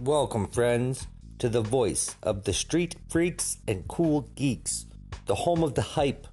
Welcome, 0.00 0.48
friends, 0.48 1.06
to 1.40 1.50
the 1.50 1.60
voice 1.60 2.16
of 2.22 2.44
the 2.44 2.54
street 2.54 2.96
freaks 3.10 3.58
and 3.68 3.86
cool 3.86 4.30
geeks, 4.34 4.86
the 5.26 5.34
home 5.34 5.62
of 5.62 5.74
the 5.74 5.82
hype, 5.82 6.26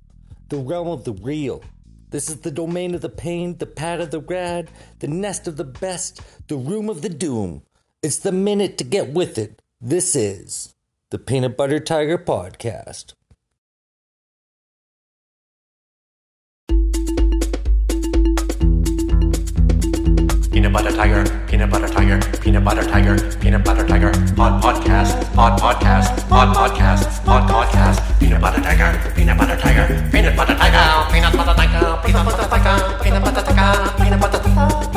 the 0.47 0.55
realm 0.55 0.87
of 0.87 1.03
the 1.03 1.11
real. 1.11 1.61
This 2.09 2.29
is 2.29 2.37
the 2.37 2.49
domain 2.49 2.95
of 2.95 3.01
the 3.01 3.09
pain, 3.09 3.57
the 3.57 3.65
pad 3.65 3.99
of 3.99 4.11
the 4.11 4.21
rad, 4.21 4.71
the 4.99 5.09
nest 5.09 5.49
of 5.49 5.57
the 5.57 5.65
best, 5.65 6.21
the 6.47 6.55
room 6.55 6.89
of 6.89 7.01
the 7.01 7.09
doom. 7.09 7.61
It's 8.01 8.19
the 8.19 8.31
minute 8.31 8.77
to 8.77 8.85
get 8.85 9.09
with 9.09 9.37
it. 9.37 9.61
This 9.81 10.15
is 10.15 10.73
the 11.09 11.19
Peanut 11.19 11.57
Butter 11.57 11.81
Tiger 11.81 12.17
Podcast. 12.17 13.15
Peanut 20.53 20.71
butter 20.71 20.95
tiger, 20.95 21.36
peanut 21.57 21.71
butter 21.71 21.87
tiger, 21.87 22.19
peanut 22.39 22.63
butter 22.63 22.83
tiger, 22.83 23.17
peanut 23.39 23.63
butter 23.65 23.83
tiger, 23.83 24.11
pod 24.35 24.61
podcast, 24.61 25.17
pod 25.33 25.57
podcast, 25.57 26.13
pod 26.29 26.53
podcast, 26.53 27.25
pod 27.25 27.49
podcast, 27.49 28.19
peanut 28.19 28.39
butter 28.39 28.61
tiger, 28.61 28.93
peanut 29.15 29.35
butter 29.35 29.57
tiger, 29.57 29.87
peanut 30.11 30.35
butter 30.37 30.53
tiger, 30.53 31.11
peanut 31.11 31.33
butter 31.33 31.55
tiger, 31.55 31.97
peanut 32.05 32.25
butter 32.27 32.45
tiger, 32.45 32.99
peanut 33.01 33.23
butter 33.25 33.41
tiger, 33.41 33.97
peanut 33.97 34.21
butter 34.21 34.37
tiger, 34.37 34.96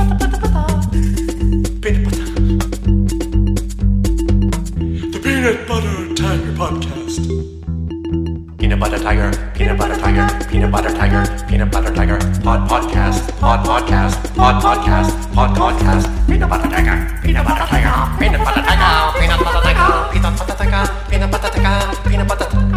Peanut 8.70 8.88
butter 8.88 9.02
tiger, 9.02 9.30
peanut 9.52 9.76
butter 9.76 9.96
tiger, 9.96 10.46
peanut 10.48 10.70
butter 10.70 10.94
tiger, 10.94 11.26
peanut 11.48 11.72
butter 11.72 11.92
tiger, 11.92 12.18
pod 12.38 12.70
podcast, 12.70 13.26
pod 13.40 13.66
podcast, 13.66 14.14
pod 14.36 14.62
podcast, 14.62 15.10
pod 15.34 15.50
podcast, 15.58 16.06
peanut 16.28 16.48
butter 16.48 16.70
tiger, 16.70 17.18
peanut 17.20 17.44
butter 17.44 17.66
tiger, 17.66 17.90
peanut 18.20 18.38
butter 18.46 18.62
tiger, 18.62 19.18
peanut 19.18 19.42
butter 19.42 19.60
tiger, 19.66 19.90
peanut 20.12 20.38
butter 20.38 20.54
tiger, 20.54 20.86
peanut 21.10 21.30
butter 21.32 21.50
tiger, 21.50 21.98
peanut 22.06 22.28
butter 22.28 22.46
tiger, 22.46 22.69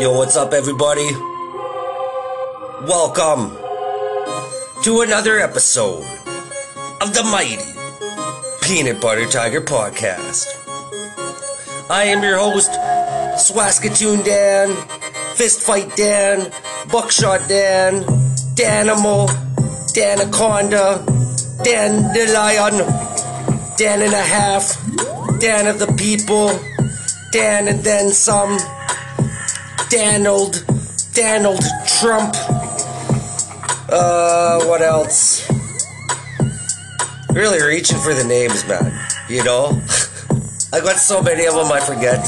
Yo, 0.00 0.12
what's 0.16 0.36
up, 0.36 0.52
everybody? 0.52 1.10
Welcome 2.86 3.50
to 4.84 5.00
another 5.00 5.40
episode 5.40 6.04
of 7.00 7.12
the 7.14 7.24
mighty 7.24 7.58
Peanut 8.62 9.00
Butter 9.00 9.26
Tiger 9.26 9.60
Podcast. 9.60 10.46
I 11.90 12.04
am 12.04 12.22
your 12.22 12.38
host, 12.38 12.70
Swaskatoon 12.70 14.24
Dan, 14.24 14.72
Fist 15.34 15.62
Fight 15.62 15.96
Dan, 15.96 16.52
Buckshot 16.92 17.48
Dan, 17.48 18.04
Danimal, 18.54 19.26
Danaconda, 19.94 21.04
Dan 21.64 22.14
the 22.14 22.30
Lion, 22.32 23.76
Dan 23.76 24.02
and 24.02 24.14
a 24.14 24.22
half, 24.22 25.40
Dan 25.40 25.66
of 25.66 25.80
the 25.80 25.92
people, 25.98 26.56
Dan 27.32 27.66
and 27.66 27.80
then 27.80 28.10
some. 28.10 28.58
Donald, 29.90 30.64
Donald 31.14 31.60
Trump. 31.86 32.34
Uh, 33.90 34.62
what 34.66 34.82
else? 34.82 35.48
Really 37.32 37.62
reaching 37.62 37.96
for 37.98 38.12
the 38.12 38.24
names, 38.24 38.66
man. 38.68 38.92
You 39.28 39.42
know? 39.44 39.66
I 40.72 40.80
got 40.80 40.96
so 40.96 41.22
many 41.22 41.46
of 41.46 41.54
them 41.54 41.72
I 41.72 41.80
forget. 41.80 42.22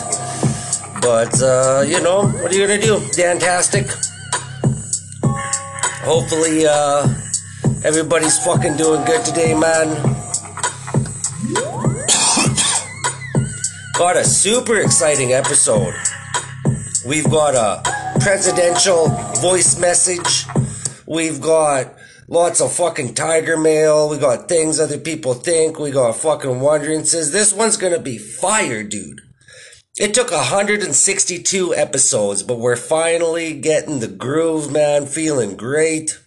But, 1.02 1.42
uh, 1.42 1.84
you 1.86 2.00
know, 2.02 2.28
what 2.28 2.50
are 2.50 2.54
you 2.54 2.66
gonna 2.66 2.80
do? 2.80 2.98
Fantastic. 2.98 3.88
Hopefully, 6.02 6.66
uh, 6.66 7.06
everybody's 7.84 8.38
fucking 8.42 8.78
doing 8.78 9.04
good 9.04 9.22
today, 9.22 9.52
man. 9.52 9.88
Got 13.98 14.16
a 14.16 14.24
super 14.24 14.76
exciting 14.76 15.34
episode. 15.34 15.94
We've 17.06 17.30
got 17.30 17.54
a 17.54 18.18
presidential 18.20 19.08
voice 19.40 19.78
message. 19.78 20.44
We've 21.06 21.40
got 21.40 21.94
lots 22.28 22.60
of 22.60 22.72
fucking 22.72 23.14
tiger 23.14 23.56
mail. 23.56 24.10
We 24.10 24.18
got 24.18 24.48
things 24.48 24.78
other 24.78 24.98
people 24.98 25.32
think. 25.32 25.78
We 25.78 25.92
got 25.92 26.16
fucking 26.16 26.50
wonderances. 26.50 27.32
This 27.32 27.54
one's 27.54 27.78
gonna 27.78 28.00
be 28.00 28.18
fire, 28.18 28.82
dude. 28.82 29.22
It 29.96 30.12
took 30.12 30.30
162 30.30 31.74
episodes, 31.74 32.42
but 32.42 32.58
we're 32.58 32.76
finally 32.76 33.54
getting 33.54 34.00
the 34.00 34.08
groove, 34.08 34.70
man. 34.70 35.06
Feeling 35.06 35.56
great. 35.56 36.18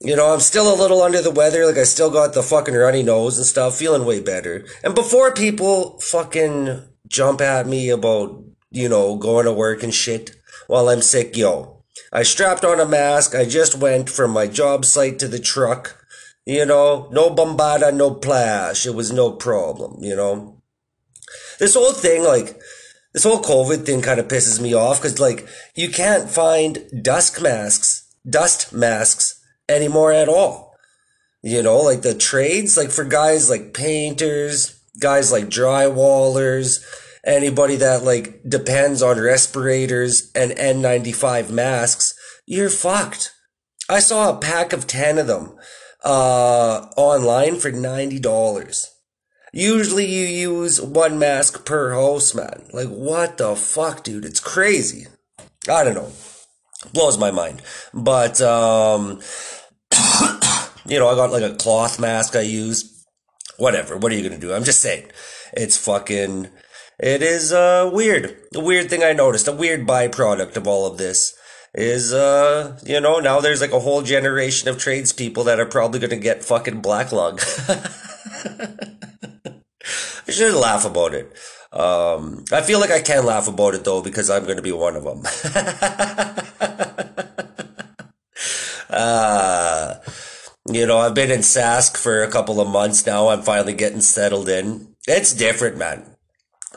You 0.00 0.16
know, 0.16 0.34
I'm 0.34 0.40
still 0.40 0.72
a 0.72 0.76
little 0.76 1.00
under 1.00 1.22
the 1.22 1.30
weather. 1.30 1.64
Like, 1.64 1.78
I 1.78 1.84
still 1.84 2.10
got 2.10 2.34
the 2.34 2.42
fucking 2.42 2.74
runny 2.74 3.02
nose 3.02 3.38
and 3.38 3.46
stuff. 3.46 3.76
Feeling 3.76 4.04
way 4.04 4.20
better. 4.20 4.66
And 4.84 4.94
before 4.94 5.32
people 5.32 5.98
fucking 6.00 6.82
jump 7.08 7.40
at 7.40 7.66
me 7.66 7.88
about 7.88 8.42
you 8.72 8.88
know, 8.88 9.16
going 9.16 9.46
to 9.46 9.52
work 9.52 9.82
and 9.82 9.94
shit 9.94 10.34
while 10.66 10.88
I'm 10.88 11.02
sick, 11.02 11.36
yo. 11.36 11.82
I 12.12 12.22
strapped 12.22 12.64
on 12.64 12.80
a 12.80 12.86
mask. 12.86 13.34
I 13.34 13.44
just 13.44 13.76
went 13.76 14.10
from 14.10 14.30
my 14.30 14.46
job 14.46 14.84
site 14.84 15.18
to 15.20 15.28
the 15.28 15.38
truck. 15.38 15.98
You 16.44 16.66
know, 16.66 17.08
no 17.12 17.30
bombada, 17.30 17.94
no 17.94 18.10
plash. 18.12 18.86
It 18.86 18.94
was 18.94 19.12
no 19.12 19.32
problem, 19.32 20.02
you 20.02 20.16
know. 20.16 20.60
This 21.58 21.74
whole 21.74 21.92
thing, 21.92 22.24
like, 22.24 22.58
this 23.12 23.24
whole 23.24 23.42
COVID 23.42 23.84
thing 23.84 24.02
kind 24.02 24.18
of 24.18 24.28
pisses 24.28 24.60
me 24.60 24.74
off 24.74 25.00
because, 25.00 25.20
like, 25.20 25.46
you 25.74 25.88
can't 25.88 26.28
find 26.28 26.84
dust 27.02 27.40
masks, 27.40 28.12
dust 28.28 28.72
masks 28.72 29.40
anymore 29.68 30.12
at 30.12 30.28
all. 30.28 30.72
You 31.42 31.62
know, 31.62 31.78
like 31.78 32.02
the 32.02 32.14
trades, 32.14 32.76
like 32.76 32.90
for 32.90 33.04
guys 33.04 33.50
like 33.50 33.74
painters, 33.74 34.80
guys 35.00 35.32
like 35.32 35.46
drywallers, 35.46 36.84
anybody 37.24 37.76
that 37.76 38.04
like 38.04 38.42
depends 38.48 39.02
on 39.02 39.18
respirators 39.18 40.30
and 40.34 40.52
N95 40.52 41.50
masks, 41.50 42.14
you're 42.46 42.70
fucked. 42.70 43.32
I 43.88 44.00
saw 44.00 44.30
a 44.30 44.40
pack 44.40 44.72
of 44.72 44.86
10 44.86 45.18
of 45.18 45.26
them 45.26 45.56
uh, 46.04 46.86
online 46.96 47.56
for 47.56 47.70
$90. 47.70 48.88
Usually 49.52 50.06
you 50.06 50.24
use 50.24 50.80
one 50.80 51.18
mask 51.18 51.66
per 51.66 51.92
house, 51.92 52.34
man. 52.34 52.64
Like, 52.72 52.88
what 52.88 53.36
the 53.36 53.54
fuck, 53.54 54.02
dude? 54.02 54.24
It's 54.24 54.40
crazy. 54.40 55.08
I 55.68 55.84
don't 55.84 55.94
know. 55.94 56.10
Blows 56.92 57.18
my 57.18 57.30
mind. 57.30 57.60
But, 57.92 58.40
um, 58.40 59.20
you 60.86 60.98
know, 60.98 61.08
I 61.08 61.14
got 61.14 61.30
like 61.30 61.42
a 61.42 61.54
cloth 61.54 62.00
mask 62.00 62.34
I 62.34 62.40
use. 62.40 62.88
Whatever. 63.58 63.98
What 63.98 64.10
are 64.10 64.14
you 64.14 64.26
going 64.26 64.40
to 64.40 64.46
do? 64.46 64.54
I'm 64.54 64.64
just 64.64 64.80
saying. 64.80 65.10
It's 65.52 65.76
fucking 65.76 66.48
it 66.98 67.22
is 67.22 67.52
uh, 67.52 67.90
weird. 67.92 68.36
A 68.54 68.60
weird 68.60 68.90
thing 68.90 69.02
I 69.02 69.12
noticed, 69.12 69.48
a 69.48 69.52
weird 69.52 69.86
byproduct 69.86 70.56
of 70.56 70.66
all 70.66 70.86
of 70.86 70.98
this 70.98 71.34
is, 71.74 72.12
uh, 72.12 72.78
you 72.84 73.00
know, 73.00 73.18
now 73.18 73.40
there's 73.40 73.60
like 73.60 73.72
a 73.72 73.80
whole 73.80 74.02
generation 74.02 74.68
of 74.68 74.78
tradespeople 74.78 75.44
that 75.44 75.58
are 75.58 75.66
probably 75.66 76.00
to 76.10 76.16
get 76.16 76.44
fucking 76.44 76.80
black 76.80 77.12
lung. 77.12 77.38
I 80.28 80.30
should 80.30 80.54
laugh 80.54 80.84
about 80.84 81.14
it. 81.14 81.32
Um, 81.72 82.44
I 82.52 82.60
feel 82.60 82.78
like 82.78 82.90
I 82.90 83.00
can 83.00 83.24
laugh 83.24 83.48
about 83.48 83.74
it 83.74 83.84
though 83.84 84.02
because 84.02 84.28
I'm 84.28 84.44
to 84.56 84.62
be 84.62 84.72
one 84.72 84.94
of 84.94 85.04
them. 85.04 85.22
uh, 88.90 89.94
you 90.68 90.86
know, 90.86 90.98
I've 90.98 91.14
been 91.14 91.30
in 91.30 91.40
Sask 91.40 91.96
for 91.96 92.22
a 92.22 92.30
couple 92.30 92.60
of 92.60 92.68
months 92.68 93.06
now. 93.06 93.28
I'm 93.28 93.42
finally 93.42 93.72
getting 93.72 94.02
settled 94.02 94.50
in. 94.50 94.94
It's 95.08 95.32
different, 95.32 95.78
man 95.78 96.11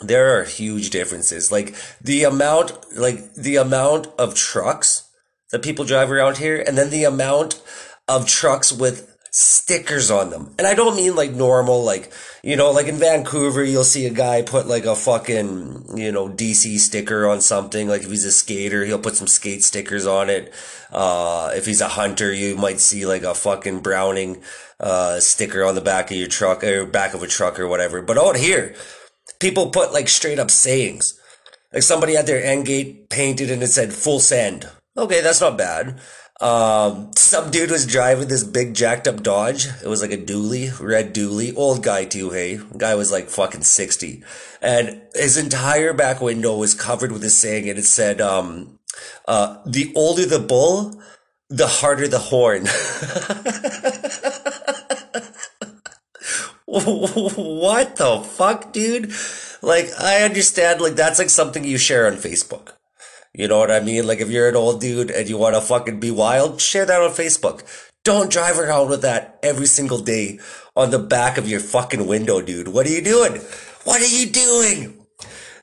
there 0.01 0.39
are 0.39 0.43
huge 0.43 0.89
differences. 0.89 1.51
Like 1.51 1.75
the 2.01 2.23
amount, 2.23 2.73
like 2.97 3.33
the 3.35 3.57
amount 3.57 4.07
of 4.17 4.35
trucks 4.35 5.09
that 5.51 5.63
people 5.63 5.85
drive 5.85 6.11
around 6.11 6.37
here, 6.37 6.63
and 6.65 6.77
then 6.77 6.89
the 6.89 7.03
amount 7.03 7.61
of 8.07 8.27
trucks 8.27 8.71
with 8.71 9.15
stickers 9.31 10.09
on 10.09 10.29
them. 10.29 10.55
And 10.57 10.65
I 10.65 10.73
don't 10.75 10.95
mean 10.95 11.13
like 11.13 11.31
normal, 11.31 11.83
like, 11.83 12.09
you 12.41 12.55
know, 12.55 12.71
like 12.71 12.87
in 12.87 12.95
Vancouver, 12.95 13.65
you'll 13.65 13.83
see 13.83 14.05
a 14.05 14.13
guy 14.13 14.41
put 14.41 14.65
like 14.65 14.85
a 14.85 14.95
fucking, 14.95 15.97
you 15.97 16.11
know, 16.13 16.29
DC 16.29 16.79
sticker 16.79 17.27
on 17.27 17.41
something. 17.41 17.89
Like 17.89 18.03
if 18.03 18.09
he's 18.09 18.23
a 18.23 18.31
skater, 18.31 18.85
he'll 18.85 18.97
put 18.97 19.17
some 19.17 19.27
skate 19.27 19.63
stickers 19.63 20.05
on 20.05 20.29
it. 20.29 20.53
Uh, 20.89 21.51
if 21.53 21.65
he's 21.65 21.81
a 21.81 21.89
hunter, 21.89 22.31
you 22.31 22.55
might 22.55 22.79
see 22.79 23.05
like 23.05 23.23
a 23.23 23.35
fucking 23.35 23.81
Browning, 23.81 24.41
uh, 24.79 25.19
sticker 25.19 25.65
on 25.65 25.75
the 25.75 25.81
back 25.81 26.11
of 26.11 26.17
your 26.17 26.27
truck 26.27 26.63
or 26.63 26.85
back 26.85 27.13
of 27.13 27.21
a 27.21 27.27
truck 27.27 27.59
or 27.59 27.67
whatever. 27.67 28.01
But 28.01 28.17
out 28.17 28.37
here, 28.37 28.73
people 29.39 29.69
put 29.69 29.93
like 29.93 30.09
straight 30.09 30.39
up 30.39 30.51
sayings. 30.51 31.19
Like 31.73 31.83
somebody 31.83 32.15
had 32.15 32.27
their 32.27 32.43
end 32.43 32.65
gate 32.65 33.09
painted 33.09 33.51
and 33.51 33.61
it 33.61 33.67
said 33.67 33.93
full 33.93 34.19
send. 34.19 34.69
Okay, 34.97 35.21
that's 35.21 35.41
not 35.41 35.57
bad. 35.57 35.99
Um, 36.41 37.11
some 37.15 37.49
dude 37.49 37.71
was 37.71 37.85
driving 37.85 38.27
this 38.27 38.43
big 38.43 38.73
jacked 38.73 39.07
up 39.07 39.23
Dodge. 39.23 39.67
It 39.83 39.87
was 39.87 40.01
like 40.01 40.11
a 40.11 40.17
dually, 40.17 40.77
red 40.79 41.13
dually, 41.13 41.53
old 41.55 41.83
guy 41.83 42.05
too, 42.05 42.29
hey. 42.29 42.59
Guy 42.77 42.95
was 42.95 43.11
like 43.11 43.29
fucking 43.29 43.61
60. 43.61 44.23
And 44.61 45.01
his 45.13 45.37
entire 45.37 45.93
back 45.93 46.21
window 46.21 46.57
was 46.57 46.73
covered 46.73 47.11
with 47.11 47.21
this 47.21 47.37
saying 47.37 47.69
and 47.69 47.79
it 47.79 47.85
said, 47.85 48.19
um, 48.19 48.79
uh, 49.27 49.57
the 49.65 49.93
older 49.95 50.25
the 50.25 50.39
bull, 50.39 51.01
the 51.49 51.67
harder 51.67 52.07
the 52.07 52.19
horn. 52.19 52.67
what 56.67 57.95
the 57.95 58.21
fuck, 58.25 58.73
dude? 58.73 59.11
Like, 59.61 59.89
I 59.99 60.23
understand, 60.23 60.81
like, 60.81 60.95
that's 60.95 61.19
like 61.19 61.29
something 61.29 61.63
you 61.63 61.77
share 61.77 62.07
on 62.07 62.13
Facebook. 62.13 62.73
You 63.33 63.47
know 63.47 63.59
what 63.59 63.69
I 63.69 63.81
mean? 63.81 64.07
Like, 64.07 64.19
if 64.19 64.29
you're 64.29 64.49
an 64.49 64.55
old 64.55 64.81
dude 64.81 65.11
and 65.11 65.29
you 65.29 65.37
want 65.37 65.55
to 65.55 65.61
fucking 65.61 65.99
be 65.99 66.09
wild, 66.09 66.61
share 66.61 66.85
that 66.85 67.01
on 67.01 67.11
Facebook. 67.11 67.63
Don't 68.03 68.31
drive 68.31 68.57
around 68.57 68.89
with 68.89 69.01
that 69.01 69.39
every 69.43 69.65
single 69.65 69.99
day 69.99 70.39
on 70.75 70.91
the 70.91 70.99
back 70.99 71.37
of 71.37 71.47
your 71.47 71.59
fucking 71.59 72.07
window, 72.07 72.41
dude. 72.41 72.67
What 72.69 72.85
are 72.85 72.91
you 72.91 73.01
doing? 73.01 73.41
What 73.83 74.01
are 74.01 74.05
you 74.05 74.27
doing? 74.27 75.05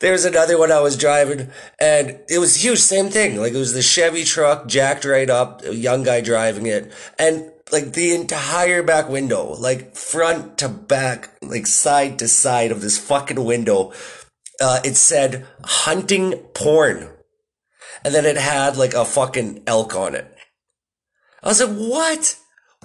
There's 0.01 0.25
another 0.25 0.59
one 0.59 0.73
I 0.73 0.81
was 0.81 0.97
driving 0.97 1.53
and 1.81 2.19
it 2.29 2.39
was 2.41 2.57
huge. 2.57 2.81
Same 2.81 3.09
thing. 3.09 3.37
Like 3.37 3.53
it 3.53 3.59
was 3.59 3.73
the 3.73 3.83
Chevy 3.83 4.25
truck 4.25 4.67
jacked 4.67 5.05
right 5.05 5.31
up, 5.31 5.65
a 5.65 5.75
young 5.75 6.03
guy 6.03 6.21
driving 6.21 6.67
it. 6.67 6.93
And 7.21 7.52
like 7.73 7.95
the 7.95 8.15
entire 8.15 8.83
back 8.83 9.09
window, 9.09 9.55
like 9.55 9.97
front 9.97 10.59
to 10.59 10.69
back, 10.69 11.31
like 11.41 11.67
side 11.67 12.19
to 12.19 12.29
side 12.29 12.71
of 12.71 12.83
this 12.83 12.99
fucking 12.99 13.43
window, 13.43 13.93
uh, 14.61 14.81
it 14.85 14.97
said 14.97 15.47
hunting 15.65 16.35
porn. 16.55 17.09
And 18.05 18.15
then 18.15 18.27
it 18.27 18.37
had 18.37 18.77
like 18.77 18.95
a 18.95 19.05
fucking 19.05 19.63
elk 19.67 19.97
on 19.97 20.15
it. 20.15 20.27
I 21.43 21.49
was 21.49 21.61
like, 21.61 21.77
what? 21.77 22.37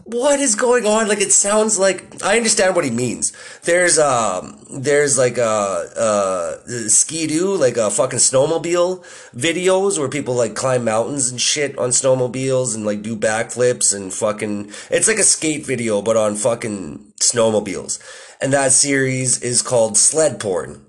What 0.09 0.39
is 0.39 0.55
going 0.55 0.85
on? 0.85 1.09
Like, 1.09 1.19
it 1.19 1.33
sounds 1.33 1.77
like, 1.77 2.23
I 2.23 2.37
understand 2.37 2.77
what 2.77 2.85
he 2.85 2.91
means. 2.91 3.33
There's, 3.63 3.99
um, 3.99 4.57
there's 4.71 5.17
like, 5.17 5.37
a 5.37 5.43
uh, 5.43 6.87
ski-doo, 6.87 7.57
like 7.57 7.75
a 7.75 7.91
fucking 7.91 8.19
snowmobile 8.19 9.03
videos 9.35 9.99
where 9.99 10.07
people 10.07 10.33
like 10.33 10.55
climb 10.55 10.85
mountains 10.85 11.29
and 11.29 11.41
shit 11.41 11.77
on 11.77 11.89
snowmobiles 11.89 12.73
and 12.73 12.85
like 12.85 13.01
do 13.01 13.17
backflips 13.17 13.93
and 13.93 14.13
fucking, 14.13 14.71
it's 14.89 15.09
like 15.09 15.17
a 15.17 15.23
skate 15.23 15.65
video, 15.65 16.01
but 16.01 16.15
on 16.15 16.35
fucking 16.35 17.11
snowmobiles. 17.19 17.99
And 18.39 18.53
that 18.53 18.71
series 18.71 19.41
is 19.41 19.61
called 19.61 19.97
sled 19.97 20.39
porn. 20.39 20.86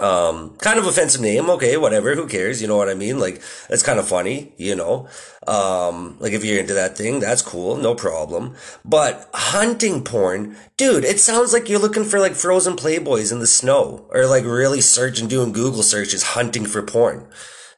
Um, 0.00 0.56
kind 0.56 0.78
of 0.78 0.86
offensive 0.86 1.20
name. 1.20 1.48
Okay, 1.50 1.76
whatever. 1.76 2.14
Who 2.14 2.26
cares? 2.26 2.60
You 2.60 2.66
know 2.66 2.76
what 2.76 2.88
I 2.88 2.94
mean? 2.94 3.20
Like, 3.20 3.40
it's 3.70 3.82
kind 3.82 3.98
of 3.98 4.08
funny, 4.08 4.52
you 4.56 4.74
know? 4.74 5.08
Um, 5.46 6.16
like 6.18 6.32
if 6.32 6.44
you're 6.44 6.58
into 6.58 6.74
that 6.74 6.96
thing, 6.96 7.20
that's 7.20 7.42
cool. 7.42 7.76
No 7.76 7.94
problem. 7.94 8.56
But 8.84 9.28
hunting 9.32 10.02
porn, 10.02 10.56
dude, 10.76 11.04
it 11.04 11.20
sounds 11.20 11.52
like 11.52 11.68
you're 11.68 11.78
looking 11.78 12.04
for 12.04 12.18
like 12.18 12.34
frozen 12.34 12.74
playboys 12.74 13.30
in 13.30 13.38
the 13.38 13.46
snow 13.46 14.08
or 14.10 14.26
like 14.26 14.44
really 14.44 14.80
searching, 14.80 15.28
doing 15.28 15.52
Google 15.52 15.82
searches, 15.82 16.22
hunting 16.22 16.66
for 16.66 16.82
porn. 16.82 17.28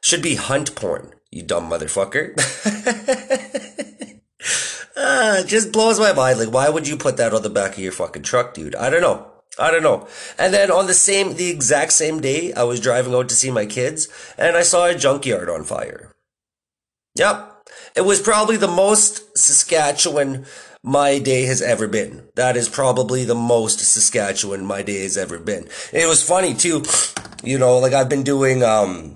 Should 0.01 0.21
be 0.21 0.35
hunt 0.35 0.75
porn, 0.75 1.13
you 1.29 1.43
dumb 1.43 1.69
motherfucker. 1.69 2.33
uh, 4.95 5.43
just 5.43 5.71
blows 5.71 5.99
my 5.99 6.13
mind. 6.13 6.39
Like, 6.39 6.51
why 6.51 6.69
would 6.69 6.87
you 6.87 6.97
put 6.97 7.17
that 7.17 7.33
on 7.33 7.43
the 7.43 7.49
back 7.49 7.73
of 7.73 7.79
your 7.79 7.91
fucking 7.91 8.23
truck, 8.23 8.53
dude? 8.53 8.75
I 8.75 8.89
don't 8.89 9.01
know. 9.01 9.36
I 9.59 9.71
don't 9.71 9.83
know. 9.83 10.07
And 10.37 10.53
then 10.53 10.71
on 10.71 10.87
the 10.87 10.93
same, 10.93 11.33
the 11.33 11.49
exact 11.49 11.93
same 11.93 12.21
day, 12.21 12.53
I 12.53 12.63
was 12.63 12.79
driving 12.79 13.13
out 13.13 13.29
to 13.29 13.35
see 13.35 13.51
my 13.51 13.65
kids 13.65 14.07
and 14.37 14.55
I 14.55 14.61
saw 14.61 14.85
a 14.85 14.95
junkyard 14.95 15.49
on 15.49 15.63
fire. 15.63 16.13
Yep. 17.15 17.53
It 17.95 18.01
was 18.01 18.21
probably 18.21 18.57
the 18.57 18.67
most 18.67 19.37
Saskatchewan 19.37 20.45
my 20.83 21.19
day 21.19 21.45
has 21.45 21.61
ever 21.61 21.87
been. 21.87 22.27
That 22.35 22.55
is 22.55 22.69
probably 22.69 23.25
the 23.25 23.35
most 23.35 23.79
Saskatchewan 23.79 24.65
my 24.65 24.83
day 24.83 25.03
has 25.03 25.17
ever 25.17 25.39
been. 25.39 25.67
it 25.91 26.07
was 26.07 26.23
funny 26.23 26.53
too. 26.53 26.83
You 27.43 27.57
know, 27.57 27.79
like 27.79 27.93
I've 27.93 28.09
been 28.09 28.23
doing, 28.23 28.63
um, 28.63 29.15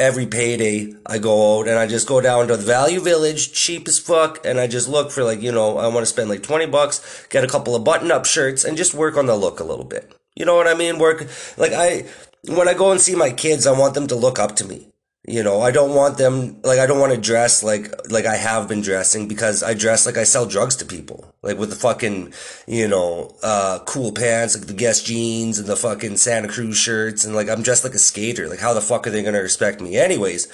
every 0.00 0.26
payday 0.26 0.94
I 1.04 1.18
go 1.18 1.58
out 1.58 1.68
and 1.68 1.78
I 1.78 1.86
just 1.86 2.08
go 2.08 2.20
down 2.20 2.48
to 2.48 2.56
the 2.56 2.62
Value 2.64 3.00
Village, 3.00 3.52
cheap 3.52 3.86
as 3.86 3.98
fuck, 3.98 4.44
and 4.44 4.58
I 4.58 4.66
just 4.66 4.88
look 4.88 5.10
for 5.10 5.22
like, 5.22 5.42
you 5.42 5.52
know, 5.52 5.76
I 5.76 5.86
want 5.88 6.00
to 6.00 6.06
spend 6.06 6.30
like 6.30 6.42
20 6.42 6.66
bucks, 6.66 7.26
get 7.28 7.44
a 7.44 7.46
couple 7.46 7.76
of 7.76 7.84
button 7.84 8.10
up 8.10 8.24
shirts 8.24 8.64
and 8.64 8.76
just 8.78 8.94
work 8.94 9.16
on 9.16 9.26
the 9.26 9.36
look 9.36 9.60
a 9.60 9.64
little 9.64 9.84
bit. 9.84 10.10
You 10.34 10.46
know 10.46 10.56
what 10.56 10.66
I 10.66 10.74
mean? 10.74 10.98
Work, 10.98 11.28
like 11.58 11.72
I, 11.72 12.06
when 12.48 12.66
I 12.66 12.74
go 12.74 12.90
and 12.90 13.00
see 13.00 13.14
my 13.14 13.30
kids, 13.30 13.66
I 13.66 13.78
want 13.78 13.94
them 13.94 14.06
to 14.06 14.16
look 14.16 14.38
up 14.38 14.56
to 14.56 14.64
me. 14.64 14.89
You 15.26 15.42
know, 15.42 15.60
I 15.60 15.70
don't 15.70 15.94
want 15.94 16.16
them 16.16 16.60
like 16.62 16.78
I 16.78 16.86
don't 16.86 16.98
want 16.98 17.12
to 17.12 17.20
dress 17.20 17.62
like 17.62 17.92
like 18.10 18.24
I 18.24 18.36
have 18.36 18.68
been 18.68 18.80
dressing 18.80 19.28
because 19.28 19.62
I 19.62 19.74
dress 19.74 20.06
like 20.06 20.16
I 20.16 20.24
sell 20.24 20.46
drugs 20.46 20.76
to 20.76 20.86
people. 20.86 21.34
Like 21.42 21.58
with 21.58 21.68
the 21.70 21.76
fucking, 21.76 22.32
you 22.66 22.88
know, 22.88 23.36
uh 23.42 23.80
cool 23.84 24.12
pants, 24.12 24.56
like 24.56 24.66
the 24.66 24.72
Guess 24.72 25.02
jeans 25.02 25.58
and 25.58 25.68
the 25.68 25.76
fucking 25.76 26.16
Santa 26.16 26.48
Cruz 26.48 26.78
shirts 26.78 27.24
and 27.24 27.34
like 27.34 27.50
I'm 27.50 27.62
dressed 27.62 27.84
like 27.84 27.94
a 27.94 27.98
skater. 27.98 28.48
Like 28.48 28.60
how 28.60 28.72
the 28.72 28.80
fuck 28.80 29.06
are 29.06 29.10
they 29.10 29.22
going 29.22 29.34
to 29.34 29.40
respect 29.40 29.82
me 29.82 29.96
anyways? 29.96 30.48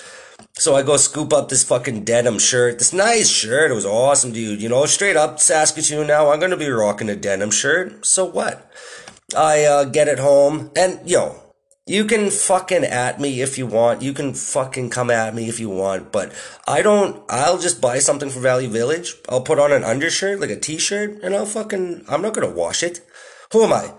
So 0.59 0.75
I 0.75 0.83
go 0.83 0.97
scoop 0.97 1.33
up 1.33 1.49
this 1.49 1.65
fucking 1.65 2.05
denim 2.05 2.39
shirt, 2.39 2.79
this 2.79 2.93
nice 2.93 3.29
shirt. 3.29 3.71
It 3.71 3.75
was 3.75 3.87
awesome, 3.87 4.33
dude. 4.33 4.61
You 4.61 4.69
know, 4.69 4.85
straight 4.87 5.17
up 5.17 5.39
Saskatoon 5.39 6.09
now. 6.09 6.31
I'm 6.31 6.41
going 6.41 6.51
to 6.51 6.57
be 6.57 6.69
rocking 6.69 7.09
a 7.09 7.17
denim 7.17 7.51
shirt. 7.51 8.05
So 8.05 8.25
what? 8.25 8.71
I 9.37 9.65
uh, 9.65 9.85
get 9.85 10.09
it 10.09 10.19
home 10.19 10.71
and 10.77 11.09
yo, 11.09 11.46
you 11.87 12.05
can 12.05 12.31
fucking 12.31 12.83
at 12.83 13.21
me 13.21 13.41
if 13.41 13.57
you 13.57 13.67
want. 13.67 14.03
You 14.03 14.13
can 14.13 14.35
fucking 14.35 14.91
come 14.91 15.09
at 15.09 15.35
me 15.35 15.49
if 15.49 15.61
you 15.61 15.71
want. 15.71 16.11
But 16.11 16.33
I 16.67 16.83
don't, 16.83 17.23
I'll 17.29 17.59
just 17.59 17.81
buy 17.81 18.01
something 18.01 18.29
from 18.29 18.43
Value 18.43 18.69
Village. 18.69 19.15
I'll 19.29 19.43
put 19.43 19.61
on 19.61 19.71
an 19.73 19.85
undershirt, 19.85 20.41
like 20.41 20.51
a 20.51 20.59
t-shirt, 20.59 21.23
and 21.23 21.35
I'll 21.35 21.47
fucking, 21.47 22.05
I'm 22.09 22.23
not 22.23 22.35
gonna 22.35 22.51
wash 22.51 22.83
it. 22.83 23.01
Who 23.53 23.63
am 23.63 23.73
I? 23.73 23.93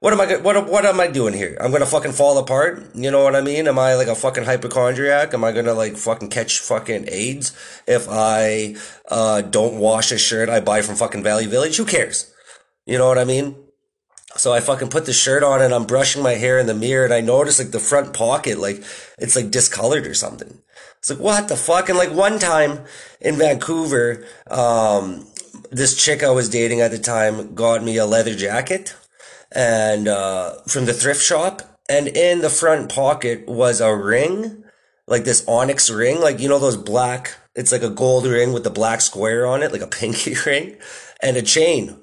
What 0.00 0.12
am 0.12 0.20
I, 0.20 0.36
what, 0.36 0.68
what 0.68 0.84
am 0.84 0.98
I 0.98 1.06
doing 1.06 1.32
here? 1.32 1.56
I'm 1.60 1.70
gonna 1.70 1.86
fucking 1.86 2.12
fall 2.12 2.38
apart? 2.38 2.84
You 2.94 3.12
know 3.12 3.22
what 3.22 3.36
I 3.36 3.40
mean? 3.40 3.68
Am 3.68 3.78
I 3.78 3.94
like 3.94 4.08
a 4.08 4.16
fucking 4.16 4.44
hypochondriac? 4.44 5.32
Am 5.32 5.44
I 5.44 5.52
gonna 5.52 5.74
like 5.74 5.96
fucking 5.96 6.30
catch 6.30 6.58
fucking 6.58 7.08
AIDS 7.08 7.56
if 7.86 8.08
I, 8.08 8.74
uh, 9.08 9.42
don't 9.42 9.78
wash 9.78 10.10
a 10.10 10.18
shirt 10.18 10.48
I 10.48 10.58
buy 10.58 10.82
from 10.82 10.96
fucking 10.96 11.22
Value 11.22 11.48
Village? 11.48 11.76
Who 11.76 11.84
cares? 11.84 12.32
You 12.84 12.98
know 12.98 13.06
what 13.06 13.18
I 13.18 13.24
mean? 13.24 13.54
So 14.38 14.52
I 14.52 14.60
fucking 14.60 14.88
put 14.88 15.04
the 15.04 15.12
shirt 15.12 15.42
on 15.42 15.60
and 15.60 15.74
I'm 15.74 15.84
brushing 15.84 16.22
my 16.22 16.34
hair 16.34 16.60
in 16.60 16.66
the 16.66 16.74
mirror 16.74 17.04
and 17.04 17.12
I 17.12 17.20
notice 17.20 17.58
like 17.58 17.72
the 17.72 17.80
front 17.80 18.14
pocket, 18.14 18.58
like 18.58 18.84
it's 19.18 19.34
like 19.34 19.50
discolored 19.50 20.06
or 20.06 20.14
something. 20.14 20.60
It's 20.98 21.10
like, 21.10 21.18
what 21.18 21.48
the 21.48 21.56
fuck? 21.56 21.88
And 21.88 21.98
like 21.98 22.12
one 22.12 22.38
time 22.38 22.80
in 23.20 23.36
Vancouver, 23.36 24.24
um, 24.48 25.26
this 25.72 26.02
chick 26.02 26.22
I 26.22 26.30
was 26.30 26.48
dating 26.48 26.80
at 26.80 26.92
the 26.92 26.98
time 26.98 27.54
got 27.54 27.82
me 27.82 27.96
a 27.96 28.06
leather 28.06 28.34
jacket 28.34 28.96
and, 29.50 30.06
uh, 30.06 30.54
from 30.68 30.84
the 30.86 30.94
thrift 30.94 31.22
shop. 31.22 31.62
And 31.88 32.06
in 32.06 32.40
the 32.40 32.50
front 32.50 32.92
pocket 32.92 33.48
was 33.48 33.80
a 33.80 33.94
ring, 33.94 34.62
like 35.06 35.24
this 35.24 35.44
onyx 35.48 35.90
ring, 35.90 36.20
like, 36.20 36.38
you 36.38 36.48
know, 36.48 36.58
those 36.58 36.76
black, 36.76 37.34
it's 37.56 37.72
like 37.72 37.82
a 37.82 37.90
gold 37.90 38.26
ring 38.26 38.52
with 38.52 38.62
the 38.62 38.70
black 38.70 39.00
square 39.00 39.46
on 39.46 39.62
it, 39.64 39.72
like 39.72 39.80
a 39.80 39.86
pinky 39.98 40.36
ring 40.46 40.76
and 41.20 41.36
a 41.36 41.42
chain 41.42 41.98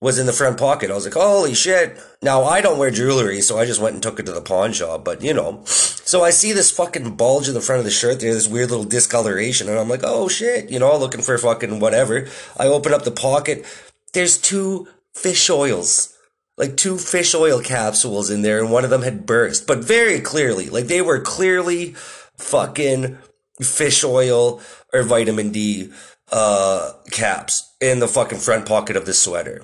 was 0.00 0.18
in 0.18 0.26
the 0.26 0.32
front 0.32 0.58
pocket. 0.58 0.90
I 0.90 0.94
was 0.94 1.04
like, 1.04 1.14
holy 1.14 1.54
shit. 1.54 1.98
Now 2.22 2.44
I 2.44 2.60
don't 2.60 2.78
wear 2.78 2.90
jewelry, 2.90 3.40
so 3.40 3.58
I 3.58 3.64
just 3.64 3.80
went 3.80 3.94
and 3.94 4.02
took 4.02 4.20
it 4.20 4.26
to 4.26 4.32
the 4.32 4.40
pawn 4.40 4.72
shop, 4.72 5.04
but 5.04 5.22
you 5.22 5.34
know. 5.34 5.62
So 5.64 6.22
I 6.22 6.30
see 6.30 6.52
this 6.52 6.70
fucking 6.70 7.16
bulge 7.16 7.48
in 7.48 7.54
the 7.54 7.60
front 7.60 7.80
of 7.80 7.84
the 7.84 7.90
shirt 7.90 8.20
there, 8.20 8.32
this 8.32 8.48
weird 8.48 8.70
little 8.70 8.84
discoloration, 8.84 9.68
and 9.68 9.78
I'm 9.78 9.88
like, 9.88 10.02
oh 10.04 10.28
shit, 10.28 10.70
you 10.70 10.78
know, 10.78 10.96
looking 10.96 11.22
for 11.22 11.36
fucking 11.36 11.80
whatever. 11.80 12.28
I 12.56 12.66
open 12.66 12.94
up 12.94 13.02
the 13.04 13.10
pocket. 13.10 13.66
There's 14.12 14.38
two 14.38 14.88
fish 15.14 15.50
oils. 15.50 16.14
Like 16.56 16.76
two 16.76 16.98
fish 16.98 17.34
oil 17.34 17.60
capsules 17.60 18.30
in 18.30 18.42
there, 18.42 18.58
and 18.58 18.72
one 18.72 18.84
of 18.84 18.90
them 18.90 19.02
had 19.02 19.26
burst, 19.26 19.66
but 19.66 19.78
very 19.78 20.20
clearly, 20.20 20.68
like 20.68 20.86
they 20.86 21.02
were 21.02 21.20
clearly 21.20 21.94
fucking 22.36 23.18
fish 23.60 24.02
oil 24.04 24.60
or 24.92 25.02
vitamin 25.02 25.50
D 25.50 25.90
uh 26.30 26.92
caps 27.10 27.74
in 27.80 28.00
the 28.00 28.08
fucking 28.08 28.38
front 28.38 28.66
pocket 28.66 28.96
of 28.96 29.06
the 29.06 29.14
sweater. 29.14 29.62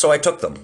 So 0.00 0.10
I 0.10 0.16
took 0.16 0.40
them. 0.40 0.54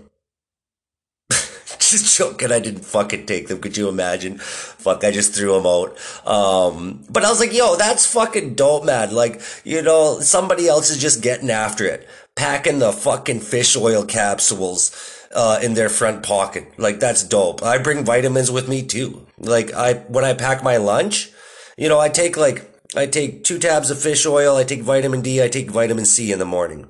just 1.31 2.17
joking. 2.17 2.51
I 2.51 2.59
didn't 2.59 2.87
fucking 2.87 3.27
take 3.27 3.49
them. 3.49 3.61
Could 3.61 3.77
you 3.77 3.91
imagine? 3.91 4.39
Fuck, 4.39 5.05
I 5.05 5.11
just 5.11 5.35
threw 5.35 5.53
them 5.53 5.67
out. 5.67 5.95
Um, 6.27 7.05
but 7.11 7.23
I 7.23 7.29
was 7.29 7.39
like, 7.39 7.53
yo, 7.53 7.77
that's 7.77 8.11
fucking 8.11 8.55
dope, 8.55 8.87
man. 8.87 9.15
Like, 9.15 9.43
you 9.63 9.83
know, 9.83 10.21
somebody 10.21 10.67
else 10.69 10.89
is 10.89 10.97
just 10.97 11.23
getting 11.23 11.51
after 11.51 11.85
it. 11.85 12.09
Packing 12.35 12.79
the 12.79 12.93
fucking 12.93 13.41
fish 13.41 13.77
oil 13.77 14.07
capsules, 14.07 14.91
uh, 15.35 15.61
in 15.63 15.75
their 15.75 15.91
front 15.91 16.23
pocket. 16.23 16.73
Like, 16.79 16.99
that's 16.99 17.23
dope. 17.23 17.63
I 17.63 17.77
bring 17.77 18.07
vitamins 18.07 18.51
with 18.51 18.71
me 18.71 18.87
too. 18.87 19.27
Like, 19.37 19.71
I, 19.75 19.95
when 20.09 20.25
I 20.25 20.33
pack 20.33 20.63
my 20.63 20.79
lunch, 20.79 21.31
you 21.77 21.91
know, 21.91 22.01
I 22.01 22.09
take 22.09 22.39
like, 22.39 22.73
I 22.97 23.05
take 23.05 23.45
two 23.45 23.59
tabs 23.59 23.91
of 23.91 24.01
fish 24.01 24.25
oil, 24.25 24.57
I 24.57 24.65
take 24.65 24.81
vitamin 24.81 25.21
D, 25.21 25.43
I 25.43 25.49
take 25.49 25.71
vitamin 25.71 26.07
C 26.07 26.33
in 26.33 26.39
the 26.39 26.47
morning. 26.47 26.89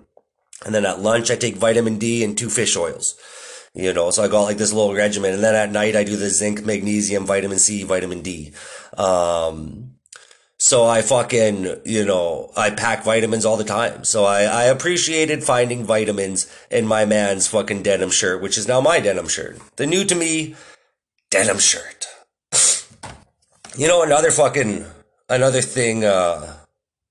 And 0.64 0.74
then 0.74 0.86
at 0.86 1.00
lunch, 1.00 1.30
I 1.30 1.36
take 1.36 1.56
vitamin 1.56 1.98
D 1.98 2.24
and 2.24 2.36
two 2.36 2.48
fish 2.48 2.76
oils. 2.76 3.14
You 3.74 3.92
know, 3.92 4.10
so 4.10 4.24
I 4.24 4.28
got 4.28 4.44
like 4.44 4.56
this 4.56 4.72
little 4.72 4.94
regimen. 4.94 5.34
And 5.34 5.44
then 5.44 5.54
at 5.54 5.70
night, 5.70 5.96
I 5.96 6.04
do 6.04 6.16
the 6.16 6.30
zinc, 6.30 6.64
magnesium, 6.64 7.26
vitamin 7.26 7.58
C, 7.58 7.82
vitamin 7.82 8.22
D. 8.22 8.52
Um, 8.96 9.92
So 10.58 10.86
I 10.86 11.02
fucking, 11.02 11.82
you 11.84 12.04
know, 12.06 12.50
I 12.56 12.70
pack 12.70 13.04
vitamins 13.04 13.44
all 13.44 13.58
the 13.58 13.64
time. 13.64 14.04
So 14.04 14.24
I, 14.24 14.44
I 14.44 14.64
appreciated 14.64 15.44
finding 15.44 15.84
vitamins 15.84 16.50
in 16.70 16.86
my 16.86 17.04
man's 17.04 17.46
fucking 17.46 17.82
denim 17.82 18.10
shirt, 18.10 18.40
which 18.40 18.56
is 18.56 18.66
now 18.66 18.80
my 18.80 18.98
denim 18.98 19.28
shirt. 19.28 19.58
The 19.76 19.86
new 19.86 20.04
to 20.04 20.14
me 20.14 20.56
denim 21.30 21.58
shirt. 21.58 22.08
you 23.76 23.86
know, 23.86 24.02
another 24.02 24.30
fucking, 24.30 24.86
another 25.28 25.60
thing, 25.60 26.04
uh, 26.04 26.54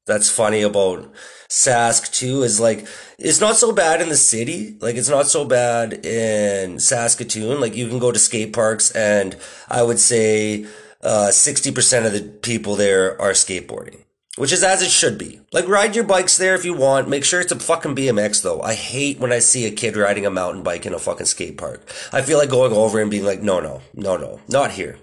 that's 0.05 0.29
funny 0.29 0.61
about 0.61 1.11
Sask 1.49 2.11
too 2.11 2.43
is 2.43 2.59
like 2.59 2.87
it's 3.17 3.39
not 3.39 3.55
so 3.55 3.71
bad 3.71 4.01
in 4.01 4.09
the 4.09 4.17
city. 4.17 4.77
Like 4.79 4.95
it's 4.95 5.09
not 5.09 5.27
so 5.27 5.45
bad 5.45 6.05
in 6.05 6.79
Saskatoon. 6.79 7.59
Like 7.59 7.75
you 7.75 7.87
can 7.87 7.99
go 7.99 8.11
to 8.11 8.19
skate 8.19 8.53
parks 8.53 8.91
and 8.91 9.35
I 9.67 9.83
would 9.83 9.99
say 9.99 10.65
uh, 11.01 11.29
60% 11.29 12.05
of 12.05 12.13
the 12.13 12.21
people 12.41 12.75
there 12.75 13.19
are 13.21 13.31
skateboarding. 13.31 14.01
Which 14.37 14.51
is 14.51 14.65
as 14.65 14.81
it 14.81 14.89
should 14.91 15.17
be. 15.17 15.39
Like 15.53 15.67
ride 15.67 15.95
your 15.95 16.03
bikes 16.03 16.37
there 16.37 16.55
if 16.55 16.65
you 16.65 16.73
want. 16.73 17.07
Make 17.07 17.23
sure 17.23 17.39
it's 17.39 17.53
a 17.53 17.59
fucking 17.59 17.95
BMX 17.95 18.43
though. 18.43 18.61
I 18.61 18.73
hate 18.73 19.19
when 19.19 19.31
I 19.31 19.39
see 19.39 19.65
a 19.65 19.71
kid 19.71 19.95
riding 19.95 20.25
a 20.25 20.31
mountain 20.31 20.61
bike 20.61 20.85
in 20.85 20.93
a 20.93 20.99
fucking 20.99 21.27
skate 21.27 21.57
park. 21.57 21.89
I 22.11 22.21
feel 22.21 22.37
like 22.37 22.49
going 22.49 22.73
over 22.73 23.01
and 23.01 23.09
being 23.09 23.23
like, 23.23 23.41
no, 23.41 23.61
no, 23.61 23.81
no, 23.93 24.17
no, 24.17 24.41
not 24.49 24.71
here. 24.71 24.97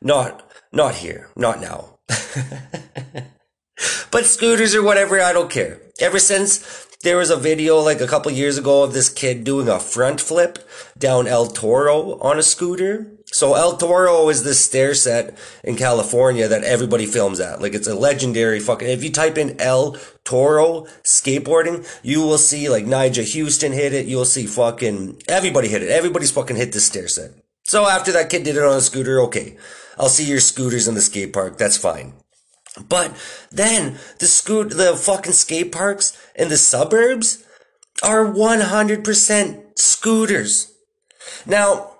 Not, 0.00 0.48
not 0.72 0.94
here. 0.94 1.30
Not 1.34 1.60
now. 1.60 1.98
but 4.10 4.24
scooters 4.24 4.74
or 4.74 4.82
whatever, 4.82 5.20
I 5.20 5.32
don't 5.32 5.50
care. 5.50 5.80
Ever 6.00 6.18
since 6.18 6.86
there 7.02 7.16
was 7.16 7.30
a 7.30 7.36
video 7.36 7.78
like 7.78 8.00
a 8.00 8.06
couple 8.06 8.32
years 8.32 8.58
ago 8.58 8.82
of 8.82 8.92
this 8.92 9.08
kid 9.08 9.44
doing 9.44 9.68
a 9.68 9.78
front 9.78 10.20
flip 10.20 10.58
down 10.98 11.26
El 11.26 11.46
Toro 11.46 12.18
on 12.20 12.38
a 12.38 12.42
scooter. 12.42 13.12
So 13.26 13.54
El 13.54 13.76
Toro 13.76 14.28
is 14.28 14.44
this 14.44 14.64
stair 14.64 14.94
set 14.94 15.36
in 15.62 15.76
California 15.76 16.48
that 16.48 16.64
everybody 16.64 17.06
films 17.06 17.38
at. 17.38 17.60
Like 17.60 17.74
it's 17.74 17.88
a 17.88 17.94
legendary 17.94 18.60
fucking, 18.60 18.88
if 18.88 19.04
you 19.04 19.12
type 19.12 19.36
in 19.36 19.60
El 19.60 19.96
Toro 20.24 20.86
skateboarding, 21.02 21.86
you 22.02 22.20
will 22.20 22.38
see 22.38 22.68
like 22.68 22.86
Nyjah 22.86 23.30
Huston 23.32 23.72
hit 23.72 23.92
it. 23.92 24.06
You'll 24.06 24.24
see 24.24 24.46
fucking, 24.46 25.22
everybody 25.28 25.68
hit 25.68 25.82
it. 25.82 25.90
Everybody's 25.90 26.30
fucking 26.30 26.56
hit 26.56 26.72
this 26.72 26.86
stair 26.86 27.08
set. 27.08 27.32
So 27.64 27.86
after 27.86 28.12
that 28.12 28.30
kid 28.30 28.44
did 28.44 28.56
it 28.56 28.62
on 28.62 28.76
a 28.76 28.80
scooter, 28.80 29.20
okay. 29.22 29.56
I'll 29.98 30.08
see 30.08 30.24
your 30.24 30.40
scooters 30.40 30.88
in 30.88 30.94
the 30.94 31.00
skate 31.00 31.32
park. 31.32 31.58
That's 31.58 31.76
fine. 31.76 32.14
But 32.88 33.16
then 33.50 33.98
the 34.18 34.26
scoot, 34.26 34.70
the 34.70 34.94
fucking 34.94 35.32
skate 35.32 35.72
parks 35.72 36.16
in 36.34 36.48
the 36.48 36.56
suburbs 36.56 37.44
are 38.02 38.24
100% 38.26 39.78
scooters. 39.78 40.72
Now, 41.46 41.92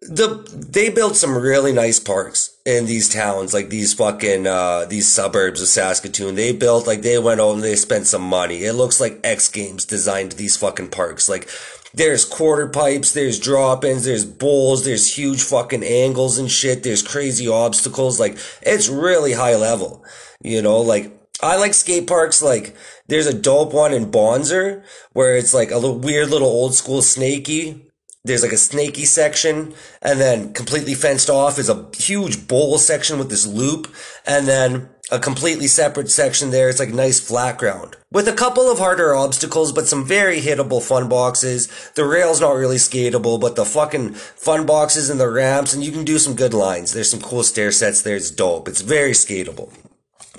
the, 0.00 0.44
they 0.52 0.88
built 0.88 1.16
some 1.16 1.36
really 1.36 1.72
nice 1.72 2.00
parks 2.00 2.56
in 2.66 2.86
these 2.86 3.08
towns, 3.08 3.54
like 3.54 3.68
these 3.68 3.94
fucking, 3.94 4.46
uh, 4.46 4.86
these 4.86 5.12
suburbs 5.12 5.62
of 5.62 5.68
Saskatoon. 5.68 6.34
They 6.34 6.52
built, 6.52 6.86
like, 6.88 7.02
they 7.02 7.18
went 7.18 7.40
and 7.40 7.62
they 7.62 7.76
spent 7.76 8.06
some 8.06 8.22
money. 8.22 8.64
It 8.64 8.72
looks 8.72 9.00
like 9.00 9.20
X 9.22 9.48
Games 9.48 9.84
designed 9.84 10.32
these 10.32 10.56
fucking 10.56 10.88
parks. 10.88 11.28
Like, 11.28 11.48
there's 11.94 12.24
quarter 12.24 12.68
pipes, 12.68 13.12
there's 13.12 13.38
drop 13.38 13.84
ins, 13.84 14.04
there's 14.04 14.24
bowls, 14.24 14.84
there's 14.84 15.14
huge 15.16 15.42
fucking 15.42 15.84
angles 15.84 16.38
and 16.38 16.50
shit, 16.50 16.82
there's 16.82 17.02
crazy 17.02 17.48
obstacles. 17.48 18.18
Like, 18.18 18.38
it's 18.62 18.88
really 18.88 19.32
high 19.32 19.56
level. 19.56 20.04
You 20.42 20.62
know, 20.62 20.78
like, 20.78 21.12
I 21.42 21.56
like 21.56 21.74
skate 21.74 22.06
parks. 22.06 22.40
Like, 22.40 22.74
there's 23.08 23.26
a 23.26 23.34
dope 23.34 23.72
one 23.74 23.92
in 23.92 24.10
Bonzer 24.10 24.84
where 25.12 25.36
it's 25.36 25.52
like 25.52 25.70
a 25.70 25.78
little 25.78 25.98
weird 25.98 26.30
little 26.30 26.48
old 26.48 26.74
school 26.74 27.02
snaky. 27.02 27.88
There's 28.24 28.42
like 28.42 28.52
a 28.52 28.56
snaky 28.56 29.04
section, 29.04 29.74
and 30.00 30.20
then 30.20 30.52
completely 30.52 30.94
fenced 30.94 31.28
off 31.28 31.58
is 31.58 31.68
a 31.68 31.90
huge 31.96 32.46
bowl 32.46 32.78
section 32.78 33.18
with 33.18 33.30
this 33.30 33.46
loop, 33.46 33.92
and 34.24 34.46
then 34.46 34.88
a 35.12 35.18
completely 35.18 35.66
separate 35.66 36.10
section 36.10 36.50
there. 36.50 36.70
It's 36.70 36.80
like 36.80 36.88
nice 36.88 37.20
flat 37.20 37.58
ground 37.58 37.96
with 38.10 38.26
a 38.26 38.32
couple 38.32 38.70
of 38.70 38.78
harder 38.78 39.14
obstacles, 39.14 39.70
but 39.70 39.86
some 39.86 40.06
very 40.06 40.40
hittable 40.40 40.82
fun 40.82 41.08
boxes. 41.08 41.68
The 41.94 42.04
rail's 42.04 42.40
not 42.40 42.52
really 42.52 42.76
skatable, 42.76 43.38
but 43.38 43.54
the 43.54 43.66
fucking 43.66 44.14
fun 44.14 44.64
boxes 44.64 45.10
and 45.10 45.20
the 45.20 45.28
ramps, 45.28 45.74
and 45.74 45.84
you 45.84 45.92
can 45.92 46.04
do 46.04 46.18
some 46.18 46.34
good 46.34 46.54
lines. 46.54 46.92
There's 46.92 47.10
some 47.10 47.20
cool 47.20 47.42
stair 47.42 47.70
sets 47.72 48.00
there. 48.00 48.16
It's 48.16 48.30
dope. 48.30 48.68
It's 48.68 48.80
very 48.80 49.12
skatable. 49.12 49.70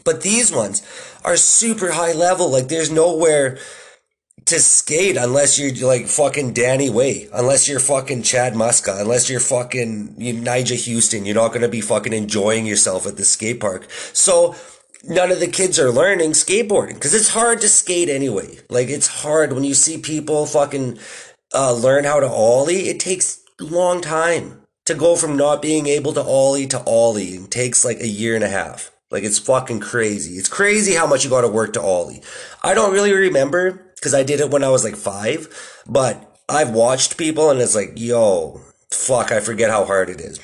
But 0.03 0.21
these 0.21 0.51
ones 0.51 0.81
are 1.23 1.37
super 1.37 1.91
high 1.91 2.13
level. 2.13 2.49
Like 2.49 2.67
there's 2.67 2.91
nowhere 2.91 3.59
to 4.45 4.59
skate 4.59 5.17
unless 5.17 5.57
you're 5.57 5.87
like 5.87 6.07
fucking 6.07 6.53
Danny 6.53 6.89
Way, 6.89 7.29
unless 7.33 7.67
you're 7.67 7.79
fucking 7.79 8.23
Chad 8.23 8.53
Muska, 8.53 8.99
unless 8.99 9.29
you're 9.29 9.39
fucking 9.39 10.15
you, 10.17 10.33
Nyjah 10.33 10.93
Huston. 10.93 11.25
You're 11.25 11.35
not 11.35 11.49
going 11.49 11.61
to 11.61 11.69
be 11.69 11.81
fucking 11.81 12.13
enjoying 12.13 12.65
yourself 12.65 13.05
at 13.07 13.17
the 13.17 13.23
skate 13.23 13.59
park. 13.59 13.89
So 14.13 14.55
none 15.03 15.31
of 15.31 15.39
the 15.39 15.47
kids 15.47 15.79
are 15.79 15.91
learning 15.91 16.31
skateboarding 16.31 16.95
because 16.95 17.13
it's 17.13 17.29
hard 17.29 17.61
to 17.61 17.69
skate 17.69 18.09
anyway. 18.09 18.57
Like 18.69 18.89
it's 18.89 19.07
hard 19.07 19.53
when 19.53 19.63
you 19.63 19.73
see 19.73 19.97
people 19.97 20.45
fucking 20.45 20.99
uh, 21.53 21.73
learn 21.73 22.03
how 22.03 22.19
to 22.19 22.27
ollie. 22.27 22.89
It 22.89 22.99
takes 22.99 23.43
a 23.59 23.63
long 23.63 24.01
time 24.01 24.61
to 24.85 24.95
go 24.95 25.15
from 25.15 25.37
not 25.37 25.61
being 25.61 25.87
able 25.87 26.13
to 26.13 26.21
ollie 26.21 26.67
to 26.67 26.83
ollie. 26.83 27.35
It 27.35 27.51
takes 27.51 27.85
like 27.85 28.01
a 28.01 28.07
year 28.07 28.35
and 28.35 28.43
a 28.43 28.49
half. 28.49 28.91
Like 29.11 29.23
it's 29.23 29.39
fucking 29.39 29.79
crazy. 29.79 30.37
It's 30.37 30.49
crazy 30.49 30.95
how 30.95 31.05
much 31.05 31.23
you 31.23 31.29
got 31.29 31.41
to 31.41 31.47
work 31.47 31.73
to 31.73 31.81
ollie. 31.81 32.23
I 32.63 32.73
don't 32.73 32.93
really 32.93 33.13
remember 33.13 33.92
because 34.03 34.13
I 34.13 34.23
did 34.23 34.41
it 34.41 34.51
when 34.51 34.65
I 34.65 34.69
was 34.69 34.83
like 34.83 34.97
five, 34.97 35.47
but 35.87 36.37
I've 36.49 36.71
watched 36.71 37.15
people 37.15 37.49
and 37.49 37.61
it's 37.61 37.73
like, 37.73 37.93
yo, 37.95 38.59
fuck, 38.91 39.31
I 39.31 39.39
forget 39.39 39.69
how 39.69 39.85
hard 39.85 40.09
it 40.09 40.19
is. 40.19 40.41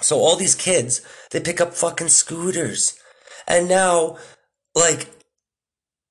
So 0.00 0.16
all 0.16 0.34
these 0.34 0.54
kids, 0.54 1.02
they 1.30 1.40
pick 1.40 1.60
up 1.60 1.74
fucking 1.74 2.08
scooters. 2.08 2.98
And 3.46 3.68
now, 3.68 4.16
like, 4.74 5.10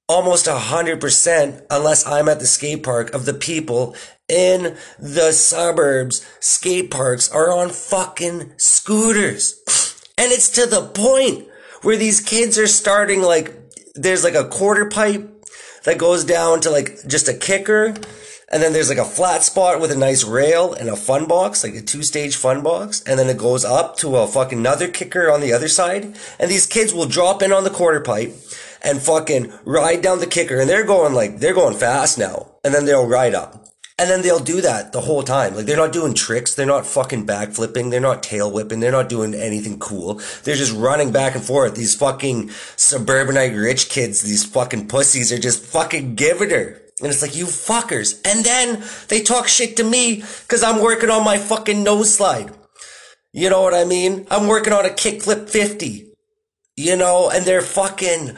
almost 0.07 0.45
a 0.45 0.59
hundred 0.59 1.01
percent, 1.01 1.63
unless 1.71 2.05
I'm 2.05 2.29
at 2.29 2.39
the 2.39 2.45
skate 2.45 2.83
park, 2.83 3.11
of 3.15 3.25
the 3.25 3.33
people 3.33 3.95
in 4.29 4.77
the 4.99 5.31
suburbs, 5.31 6.23
skate 6.39 6.91
parks 6.91 7.31
are 7.31 7.51
on 7.51 7.69
fucking 7.69 8.53
scooters. 8.57 9.59
And 10.17 10.31
it's 10.31 10.47
to 10.51 10.65
the 10.65 10.87
point 10.87 11.45
where 11.81 11.97
these 11.97 12.21
kids 12.21 12.57
are 12.57 12.67
starting 12.67 13.21
like, 13.21 13.53
there's 13.95 14.23
like 14.23 14.33
a 14.33 14.47
quarter 14.47 14.85
pipe 14.85 15.34
that 15.85 15.97
goes 15.97 16.23
down 16.23 16.59
to 16.61 16.69
like 16.69 17.07
just 17.07 17.27
a 17.27 17.33
kicker. 17.33 17.95
And 18.51 18.61
then 18.61 18.73
there's 18.73 18.89
like 18.89 18.99
a 18.99 19.05
flat 19.05 19.41
spot 19.43 19.81
with 19.81 19.91
a 19.91 19.97
nice 19.97 20.23
rail 20.23 20.73
and 20.73 20.87
a 20.87 20.95
fun 20.95 21.25
box, 21.25 21.63
like 21.63 21.73
a 21.73 21.81
two 21.81 22.03
stage 22.03 22.35
fun 22.35 22.61
box. 22.61 23.01
And 23.03 23.17
then 23.17 23.27
it 23.27 23.37
goes 23.37 23.65
up 23.65 23.97
to 23.97 24.17
a 24.17 24.27
fucking 24.27 24.59
another 24.59 24.87
kicker 24.87 25.31
on 25.31 25.41
the 25.41 25.51
other 25.51 25.67
side. 25.67 26.15
And 26.39 26.51
these 26.51 26.67
kids 26.67 26.93
will 26.93 27.07
drop 27.07 27.41
in 27.41 27.51
on 27.51 27.63
the 27.63 27.69
quarter 27.69 28.01
pipe 28.01 28.33
and 28.83 29.01
fucking 29.01 29.51
ride 29.65 30.01
down 30.01 30.19
the 30.19 30.27
kicker. 30.27 30.59
And 30.59 30.69
they're 30.69 30.85
going 30.85 31.13
like, 31.13 31.39
they're 31.39 31.55
going 31.55 31.75
fast 31.75 32.19
now. 32.19 32.51
And 32.63 32.73
then 32.73 32.85
they'll 32.85 33.07
ride 33.07 33.33
up. 33.33 33.64
And 33.97 34.09
then 34.09 34.23
they'll 34.23 34.39
do 34.39 34.59
that 34.59 34.91
the 34.91 34.99
whole 34.99 35.23
time. 35.23 35.55
Like 35.55 35.65
they're 35.65 35.77
not 35.77 35.93
doing 35.93 36.13
tricks. 36.13 36.53
They're 36.53 36.65
not 36.65 36.85
fucking 36.85 37.25
backflipping. 37.25 37.91
They're 37.91 38.01
not 38.01 38.23
tail 38.23 38.51
whipping. 38.51 38.81
They're 38.81 38.91
not 38.91 39.07
doing 39.07 39.33
anything 39.33 39.79
cool. 39.79 40.21
They're 40.43 40.57
just 40.57 40.75
running 40.75 41.13
back 41.13 41.35
and 41.35 41.43
forth. 41.43 41.75
These 41.75 41.95
fucking 41.95 42.49
suburbanite 42.75 43.55
rich 43.55 43.87
kids, 43.89 44.21
these 44.21 44.43
fucking 44.43 44.89
pussies 44.89 45.31
are 45.31 45.39
just 45.39 45.63
fucking 45.63 46.15
giving 46.15 46.49
her. 46.49 46.81
And 47.01 47.09
it's 47.09 47.21
like, 47.21 47.35
you 47.35 47.45
fuckers. 47.45 48.19
And 48.25 48.45
then 48.45 48.83
they 49.07 49.21
talk 49.21 49.47
shit 49.47 49.77
to 49.77 49.83
me 49.83 50.23
because 50.41 50.63
I'm 50.63 50.81
working 50.81 51.09
on 51.09 51.23
my 51.23 51.37
fucking 51.37 51.83
nose 51.83 52.13
slide. 52.13 52.51
You 53.31 53.49
know 53.49 53.61
what 53.61 53.73
I 53.73 53.83
mean? 53.83 54.27
I'm 54.29 54.47
working 54.47 54.73
on 54.73 54.85
a 54.85 54.89
kickflip 54.89 55.49
50. 55.49 56.07
You 56.77 56.95
know, 56.97 57.29
and 57.29 57.45
they're 57.45 57.61
fucking, 57.61 58.35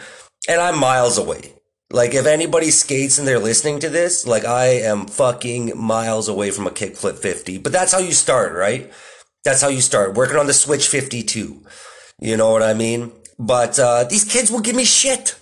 and 0.47 0.61
I'm 0.61 0.79
miles 0.79 1.17
away. 1.17 1.53
Like, 1.89 2.13
if 2.13 2.25
anybody 2.25 2.69
skates 2.69 3.17
and 3.17 3.25
they're 3.27 3.39
listening 3.39 3.79
to 3.79 3.89
this, 3.89 4.27
like, 4.27 4.43
I 4.43 4.65
am 4.65 5.05
fucking 5.05 5.71
miles 5.77 6.27
away 6.27 6.51
from 6.51 6.67
a 6.67 6.71
kickflip 6.71 7.17
50. 7.17 7.59
But 7.59 7.71
that's 7.71 7.93
how 7.93 7.99
you 7.99 8.11
start, 8.11 8.53
right? 8.53 8.91
That's 9.45 9.61
how 9.61 9.69
you 9.69 9.79
start. 9.79 10.15
Working 10.15 10.35
on 10.35 10.47
the 10.47 10.53
Switch 10.53 10.87
52. 10.89 11.63
You 12.19 12.37
know 12.37 12.51
what 12.51 12.63
I 12.63 12.73
mean? 12.73 13.13
But, 13.39 13.79
uh, 13.79 14.03
these 14.03 14.25
kids 14.25 14.51
will 14.51 14.59
give 14.59 14.75
me 14.75 14.83
shit. 14.83 15.39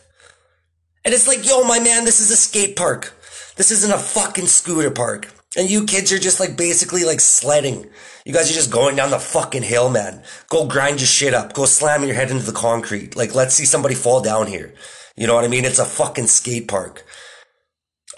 And 1.04 1.14
it's 1.14 1.28
like, 1.28 1.48
yo, 1.48 1.64
my 1.64 1.80
man, 1.80 2.06
this 2.06 2.20
is 2.20 2.30
a 2.30 2.36
skate 2.36 2.76
park. 2.76 3.14
This 3.56 3.72
isn't 3.72 3.94
a 3.94 3.98
fucking 3.98 4.48
scooter 4.48 4.92
park. 4.92 5.32
And 5.58 5.70
you 5.70 5.86
kids 5.86 6.12
are 6.12 6.20
just 6.20 6.40
like 6.40 6.58
basically 6.58 7.06
like 7.06 7.22
sledding. 7.22 7.90
You 8.26 8.34
guys 8.34 8.52
are 8.52 8.56
just 8.56 8.72
going 8.72 8.96
down 8.98 9.12
the 9.12 9.20
fucking 9.20 9.64
hill, 9.64 9.90
man. 9.90 10.22
Go 10.50 10.68
grind 10.68 11.00
your 11.00 11.08
shit 11.08 11.34
up. 11.34 11.54
Go 11.54 11.66
slam 11.66 12.04
your 12.04 12.16
head 12.16 12.30
into 12.30 12.46
the 12.46 12.52
concrete. 12.52 13.16
Like, 13.16 13.34
let's 13.34 13.56
see 13.56 13.66
somebody 13.66 13.96
fall 13.96 14.22
down 14.22 14.48
here. 14.48 14.74
You 15.16 15.28
know 15.28 15.36
what 15.36 15.46
I 15.46 15.50
mean? 15.50 15.66
It's 15.66 15.80
a 15.80 15.86
fucking 15.86 16.28
skate 16.28 16.68
park. 16.68 17.06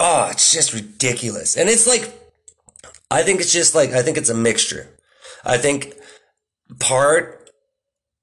Oh, 0.00 0.28
it's 0.30 0.52
just 0.52 0.74
ridiculous. 0.74 1.56
And 1.56 1.68
it's 1.68 1.86
like, 1.86 2.12
I 3.10 3.22
think 3.22 3.40
it's 3.40 3.52
just 3.52 3.74
like, 3.74 3.90
I 3.90 4.02
think 4.02 4.16
it's 4.16 4.28
a 4.28 4.34
mixture. 4.34 4.88
I 5.44 5.58
think 5.58 5.94
part, 6.78 7.50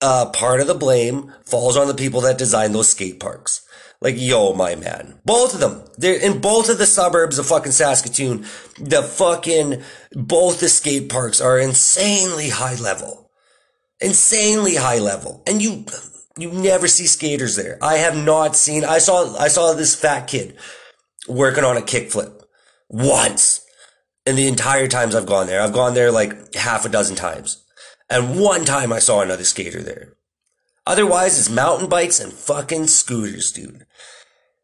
uh, 0.02 0.30
part 0.32 0.60
of 0.60 0.68
the 0.68 0.76
blame 0.76 1.34
falls 1.46 1.78
on 1.78 1.88
the 1.88 1.94
people 1.94 2.22
that 2.22 2.38
design 2.38 2.74
those 2.74 2.92
skate 2.92 3.20
parks. 3.20 3.62
Like, 4.02 4.16
yo, 4.18 4.54
my 4.54 4.76
man. 4.76 5.20
Both 5.26 5.54
of 5.54 5.62
them. 5.62 5.84
They're 5.98 6.20
in 6.20 6.42
both 6.42 6.70
of 6.70 6.78
the 6.78 6.86
suburbs 6.86 7.40
of 7.40 7.48
fucking 7.48 7.72
Saskatoon. 7.72 8.46
The 8.80 9.02
fucking, 9.02 9.82
both 10.12 10.60
the 10.60 10.70
skate 10.70 11.10
parks 11.10 11.40
are 11.42 11.58
insanely 11.58 12.50
high 12.50 12.76
level. 12.76 13.32
Insanely 14.02 14.76
high 14.76 15.00
level. 15.00 15.44
And 15.48 15.62
you, 15.62 15.86
You 16.38 16.52
never 16.52 16.88
see 16.88 17.08
skaters 17.08 17.56
there. 17.56 17.78
I 17.82 17.98
have 17.98 18.18
not 18.18 18.56
seen, 18.56 18.84
I 18.84 18.98
saw, 18.98 19.38
I 19.38 19.48
saw 19.48 19.74
this 19.74 19.96
fat 19.96 20.28
kid 20.28 20.58
working 21.28 21.64
on 21.64 21.78
a 21.78 21.82
kickflip 21.82 22.44
once 22.90 23.66
in 24.26 24.36
the 24.36 24.48
entire 24.48 24.88
times 24.88 25.16
I've 25.16 25.26
gone 25.26 25.48
there. 25.48 25.62
I've 25.62 25.74
gone 25.74 25.94
there 25.94 26.12
like 26.12 26.56
half 26.56 26.86
a 26.86 26.90
dozen 26.90 27.16
times. 27.16 27.64
And 28.10 28.40
one 28.40 28.66
time 28.66 28.92
I 28.92 29.00
saw 29.00 29.22
another 29.22 29.44
skater 29.44 29.82
there. 29.82 30.14
Otherwise, 30.86 31.40
it's 31.40 31.50
mountain 31.50 31.90
bikes 31.90 32.20
and 32.20 32.32
fucking 32.32 32.88
scooters, 32.88 33.52
dude. 33.52 33.86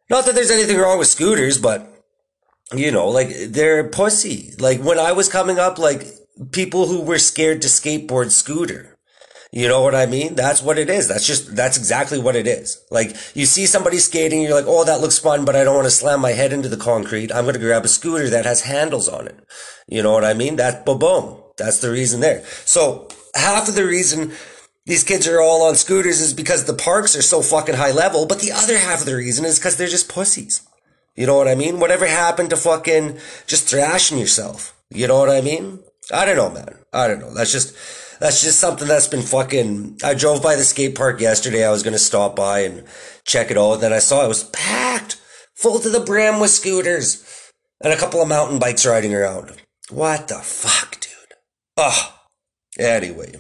Not 0.10 0.26
that 0.26 0.36
there's 0.36 0.52
anything 0.52 0.78
wrong 0.78 1.00
with 1.00 1.08
scooters, 1.08 1.58
but 1.58 1.88
you 2.74 2.92
know, 2.92 3.08
like 3.08 3.30
they're 3.48 3.88
pussy. 3.88 4.54
Like 4.60 4.82
when 4.82 5.00
I 5.00 5.14
was 5.14 5.30
coming 5.30 5.58
up, 5.58 5.80
like 5.80 6.06
people 6.52 6.88
who 6.88 7.02
were 7.02 7.18
scared 7.18 7.62
to 7.62 7.68
skateboard 7.68 8.32
scooter. 8.32 8.98
You 9.54 9.68
know 9.68 9.82
what 9.82 9.94
I 9.94 10.06
mean? 10.06 10.36
That's 10.36 10.62
what 10.62 10.78
it 10.78 10.90
is. 10.90 11.10
That's 11.10 11.28
just, 11.28 11.56
that's 11.58 11.78
exactly 11.78 12.18
what 12.18 12.38
it 12.38 12.48
is. 12.48 12.82
Like, 12.90 13.18
you 13.36 13.46
see 13.46 13.66
somebody 13.66 13.98
skating, 13.98 14.42
you're 14.42 14.56
like, 14.56 14.66
oh, 14.66 14.86
that 14.86 15.02
looks 15.02 15.20
fun, 15.20 15.44
but 15.44 15.58
I 15.58 15.66
don't 15.66 15.76
want 15.76 15.88
to 15.88 15.92
slam 15.92 16.22
my 16.22 16.32
head 16.32 16.54
into 16.54 16.70
the 16.70 16.78
concrete. 16.78 17.34
I'm 17.34 17.44
going 17.44 17.56
to 17.56 17.60
grab 17.60 17.84
a 17.84 17.90
scooter 17.90 18.30
that 18.30 18.46
has 18.46 18.62
handles 18.62 19.10
on 19.10 19.28
it. 19.28 19.38
You 19.90 20.04
know 20.04 20.14
what 20.14 20.24
I 20.24 20.34
mean? 20.34 20.56
That, 20.56 20.86
boom. 20.86 21.38
That's 21.58 21.82
the 21.82 21.92
reason 21.92 22.22
there. 22.22 22.46
So, 22.64 23.10
half 23.36 23.68
of 23.68 23.76
the 23.76 23.86
reason 23.86 24.32
these 24.86 25.04
kids 25.04 25.28
are 25.28 25.42
all 25.42 25.64
on 25.64 25.76
scooters 25.76 26.22
is 26.22 26.34
because 26.34 26.64
the 26.64 26.74
parks 26.74 27.16
are 27.16 27.22
so 27.22 27.42
fucking 27.42 27.76
high 27.76 27.92
level, 27.92 28.26
but 28.26 28.40
the 28.40 28.54
other 28.54 28.78
half 28.78 29.02
of 29.02 29.06
the 29.06 29.16
reason 29.16 29.44
is 29.44 29.60
because 29.60 29.76
they're 29.76 29.88
just 29.88 30.10
pussies. 30.10 30.66
You 31.16 31.28
know 31.28 31.36
what 31.36 31.50
I 31.50 31.56
mean? 31.56 31.80
Whatever 31.82 32.08
happened 32.08 32.52
to 32.52 32.58
fucking 32.58 33.18
just 33.48 33.70
thrashing 33.70 34.18
yourself? 34.18 34.74
You 34.90 35.08
know 35.08 35.20
what 35.20 35.30
I 35.30 35.42
mean? 35.42 35.80
I 36.12 36.26
don't 36.26 36.38
know, 36.38 36.50
man. 36.50 36.78
I 36.94 37.08
don't 37.08 37.20
know. 37.20 37.34
That's 37.34 37.52
just, 37.52 37.76
that's 38.22 38.44
just 38.44 38.60
something 38.60 38.88
that's 38.88 39.08
been 39.08 39.24
fucking. 39.24 39.98
I 40.04 40.14
drove 40.14 40.44
by 40.44 40.56
the 40.56 40.64
skate 40.64 40.94
park 40.94 41.20
yesterday. 41.20 41.66
I 41.66 41.72
was 41.72 41.82
going 41.82 41.94
to 41.94 42.00
stop 42.00 42.36
by 42.36 42.60
and 42.60 42.84
check 43.26 43.50
it 43.50 43.58
out. 43.58 43.74
And 43.74 43.82
then 43.82 43.94
I 43.94 43.98
saw 43.98 44.24
it 44.24 44.28
was 44.28 44.44
packed, 44.44 45.20
full 45.56 45.80
to 45.80 45.90
the 45.90 46.00
brim 46.00 46.40
with 46.40 46.52
scooters 46.52 47.52
and 47.84 47.92
a 47.92 47.98
couple 47.98 48.22
of 48.22 48.28
mountain 48.28 48.60
bikes 48.60 48.86
riding 48.86 49.16
around. 49.16 49.60
What 49.90 50.28
the 50.28 50.36
fuck, 50.36 51.00
dude? 51.02 51.36
Ugh. 51.78 52.14
Anyway. 52.78 53.34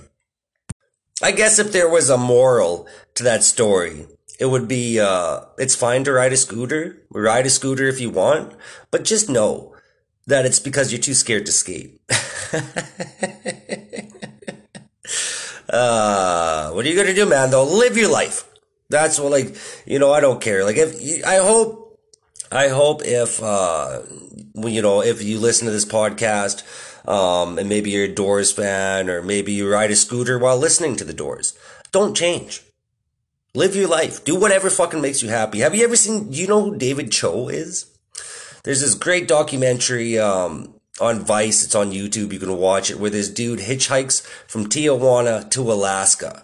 I 1.21 1.31
guess 1.31 1.59
if 1.59 1.71
there 1.71 1.87
was 1.87 2.09
a 2.09 2.17
moral 2.17 2.87
to 3.13 3.23
that 3.23 3.43
story, 3.43 4.07
it 4.39 4.47
would 4.47 4.67
be, 4.67 4.99
uh, 4.99 5.41
it's 5.59 5.75
fine 5.75 6.03
to 6.05 6.11
ride 6.11 6.33
a 6.33 6.37
scooter. 6.37 7.03
Ride 7.11 7.45
a 7.45 7.51
scooter 7.51 7.87
if 7.87 8.01
you 8.01 8.09
want, 8.09 8.55
but 8.89 9.03
just 9.03 9.29
know 9.29 9.75
that 10.25 10.47
it's 10.47 10.59
because 10.59 10.91
you're 10.91 10.99
too 10.99 11.13
scared 11.13 11.45
to 11.45 11.51
skate. 11.51 12.01
Uh, 15.71 16.71
what 16.71 16.85
are 16.85 16.89
you 16.89 16.95
gonna 16.95 17.13
do, 17.13 17.25
man? 17.25 17.49
Though, 17.49 17.63
live 17.63 17.95
your 17.95 18.11
life. 18.11 18.43
That's 18.89 19.17
what, 19.17 19.31
like, 19.31 19.55
you 19.85 19.99
know, 19.99 20.11
I 20.11 20.19
don't 20.19 20.41
care. 20.41 20.65
Like, 20.65 20.75
if 20.75 21.25
I 21.25 21.37
hope, 21.37 21.97
I 22.51 22.67
hope 22.67 23.03
if, 23.05 23.41
uh, 23.41 24.01
you 24.55 24.81
know, 24.81 25.01
if 25.01 25.23
you 25.23 25.39
listen 25.39 25.65
to 25.65 25.71
this 25.71 25.85
podcast, 25.85 26.63
um, 27.07 27.57
and 27.57 27.69
maybe 27.69 27.91
you're 27.91 28.03
a 28.03 28.13
Doors 28.13 28.51
fan, 28.51 29.09
or 29.09 29.21
maybe 29.21 29.53
you 29.53 29.71
ride 29.71 29.91
a 29.91 29.95
scooter 29.95 30.37
while 30.37 30.57
listening 30.57 30.97
to 30.97 31.05
the 31.05 31.13
Doors, 31.13 31.57
don't 31.93 32.17
change. 32.17 32.63
Live 33.55 33.75
your 33.75 33.87
life. 33.87 34.25
Do 34.25 34.35
whatever 34.35 34.69
fucking 34.69 35.01
makes 35.01 35.23
you 35.23 35.29
happy. 35.29 35.59
Have 35.59 35.73
you 35.73 35.85
ever 35.85 35.95
seen? 35.95 36.29
Do 36.29 36.37
you 36.37 36.47
know 36.47 36.61
who 36.61 36.77
David 36.77 37.11
Choe 37.11 37.47
is? 37.47 37.85
There's 38.63 38.81
this 38.81 38.95
great 38.95 39.27
documentary. 39.27 40.19
Um, 40.19 40.75
on 41.01 41.19
Vice. 41.19 41.63
It's 41.63 41.75
on 41.75 41.91
YouTube. 41.91 42.31
You 42.31 42.39
can 42.39 42.57
watch 42.57 42.89
it 42.89 42.99
where 42.99 43.09
this 43.09 43.29
dude 43.29 43.59
hitchhikes 43.59 44.21
from 44.47 44.67
Tijuana 44.67 45.49
to 45.51 45.71
Alaska 45.71 46.43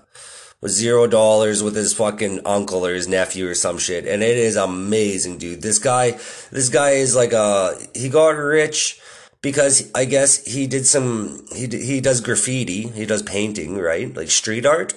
with 0.61 0.71
zero 0.71 1.07
dollars 1.07 1.61
with 1.61 1.75
his 1.75 1.93
fucking 1.93 2.41
uncle 2.45 2.85
or 2.85 2.93
his 2.93 3.07
nephew 3.07 3.47
or 3.47 3.55
some 3.55 3.77
shit. 3.77 4.05
And 4.05 4.23
it 4.23 4.37
is 4.37 4.55
amazing, 4.55 5.37
dude. 5.37 5.61
This 5.61 5.79
guy, 5.79 6.11
this 6.51 6.69
guy 6.69 6.91
is 6.91 7.15
like 7.15 7.33
a, 7.33 7.77
he 7.93 8.09
got 8.09 8.29
rich 8.29 8.99
because 9.41 9.91
I 9.93 10.05
guess 10.05 10.43
he 10.45 10.67
did 10.67 10.85
some, 10.87 11.45
he, 11.55 11.67
he 11.67 12.01
does 12.01 12.21
graffiti. 12.21 12.87
He 12.87 13.05
does 13.05 13.21
painting, 13.21 13.77
right? 13.77 14.13
Like 14.15 14.31
street 14.31 14.65
art 14.65 14.95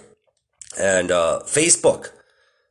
and, 0.78 1.10
uh, 1.10 1.40
Facebook 1.44 2.10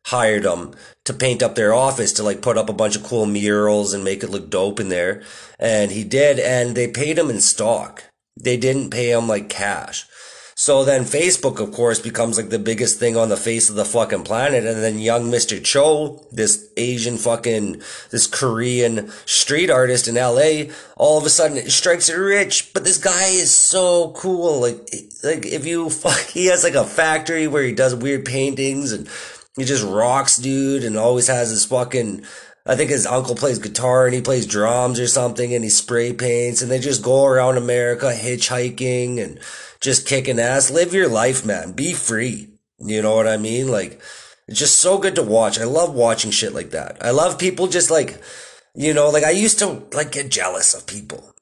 hired 0.10 0.46
him 0.46 0.74
to 1.06 1.14
paint 1.14 1.44
up 1.44 1.56
their 1.56 1.74
office 1.74 2.14
to 2.14 2.24
like 2.24 2.42
put 2.42 2.58
up 2.58 2.70
a 2.70 2.74
bunch 2.74 2.96
of 2.96 3.04
cool 3.04 3.26
murals 3.26 3.94
and 3.94 4.04
make 4.04 4.24
it 4.24 4.30
look 4.30 4.50
dope 4.50 4.80
in 4.80 4.90
there. 4.90 5.22
And 5.60 5.92
he 5.92 6.04
did, 6.04 6.40
and 6.40 6.76
they 6.76 6.88
paid 6.88 7.18
him 7.18 7.30
in 7.30 7.42
stock. 7.42 8.04
They 8.36 8.58
didn't 8.58 8.92
pay 8.92 9.12
him 9.12 9.28
like 9.28 9.50
cash. 9.50 10.06
So 10.60 10.84
then 10.84 11.04
Facebook, 11.04 11.62
of 11.62 11.72
course, 11.72 12.02
becomes 12.02 12.36
like 12.36 12.50
the 12.50 12.60
biggest 12.60 13.00
thing 13.00 13.16
on 13.16 13.30
the 13.30 13.38
face 13.38 13.70
of 13.70 13.78
the 13.78 13.86
fucking 13.86 14.26
planet. 14.26 14.66
And 14.66 14.84
then 14.84 15.00
young 15.00 15.32
Mr. 15.32 15.64
Choe, 15.64 16.28
this 16.34 16.70
Asian 16.76 17.16
fucking, 17.16 17.82
this 18.12 18.28
Korean 18.28 19.10
street 19.26 19.70
artist 19.70 20.10
in 20.10 20.16
LA, 20.16 20.74
all 20.98 21.18
of 21.18 21.26
a 21.26 21.30
sudden 21.30 21.56
it 21.56 21.72
strikes 21.72 22.10
it 22.10 22.16
rich. 22.16 22.74
But 22.74 22.84
this 22.84 22.98
guy 22.98 23.28
is 23.28 23.52
so 23.52 24.12
cool. 24.18 24.60
Like, 24.60 24.80
like 25.24 25.46
if 25.46 25.66
you 25.66 25.90
fuck, 25.90 26.20
he 26.26 26.48
has 26.48 26.66
like 26.66 26.76
a 26.76 26.84
factory 26.84 27.48
where 27.48 27.64
he 27.64 27.72
does 27.72 27.96
weird 27.96 28.26
paintings 28.26 28.92
and 28.92 29.08
he 29.60 29.66
just 29.66 29.84
rocks, 29.84 30.38
dude, 30.38 30.84
and 30.84 30.98
always 30.98 31.28
has 31.28 31.50
his 31.50 31.66
fucking. 31.66 32.24
I 32.66 32.76
think 32.76 32.90
his 32.92 33.08
uncle 33.08 33.36
plays 33.36 33.58
guitar 33.58 34.06
and 34.06 34.14
he 34.14 34.22
plays 34.22 34.46
drums 34.46 35.00
or 35.00 35.08
something 35.08 35.56
and 35.56 35.64
he 35.64 35.70
spray 35.72 36.14
paints 36.14 36.62
and 36.62 36.70
they 36.70 36.78
just 36.78 37.02
go 37.02 37.26
around 37.26 37.58
America 37.58 38.14
hitchhiking 38.14 39.18
and 39.18 39.40
just 39.82 40.06
kicking 40.06 40.40
ass. 40.40 40.70
Live 40.70 40.94
your 40.94 41.08
life, 41.08 41.44
man. 41.44 41.72
Be 41.72 41.94
free. 41.94 42.50
You 42.78 43.02
know 43.02 43.16
what 43.16 43.28
I 43.28 43.38
mean? 43.38 43.70
Like, 43.70 44.02
it's 44.48 44.60
just 44.60 44.78
so 44.78 45.00
good 45.00 45.16
to 45.16 45.24
watch. 45.24 45.58
I 45.58 45.64
love 45.64 45.96
watching 45.96 46.32
shit 46.32 46.54
like 46.54 46.72
that. 46.72 46.98
I 47.02 47.12
love 47.12 47.40
people 47.40 47.68
just 47.68 47.90
like, 47.90 48.22
you 48.76 48.94
know, 48.94 49.10
like 49.10 49.24
I 49.24 49.32
used 49.32 49.58
to 49.60 49.82
like 49.94 50.12
get 50.12 50.30
jealous 50.30 50.76
of 50.76 50.86
people 50.86 51.34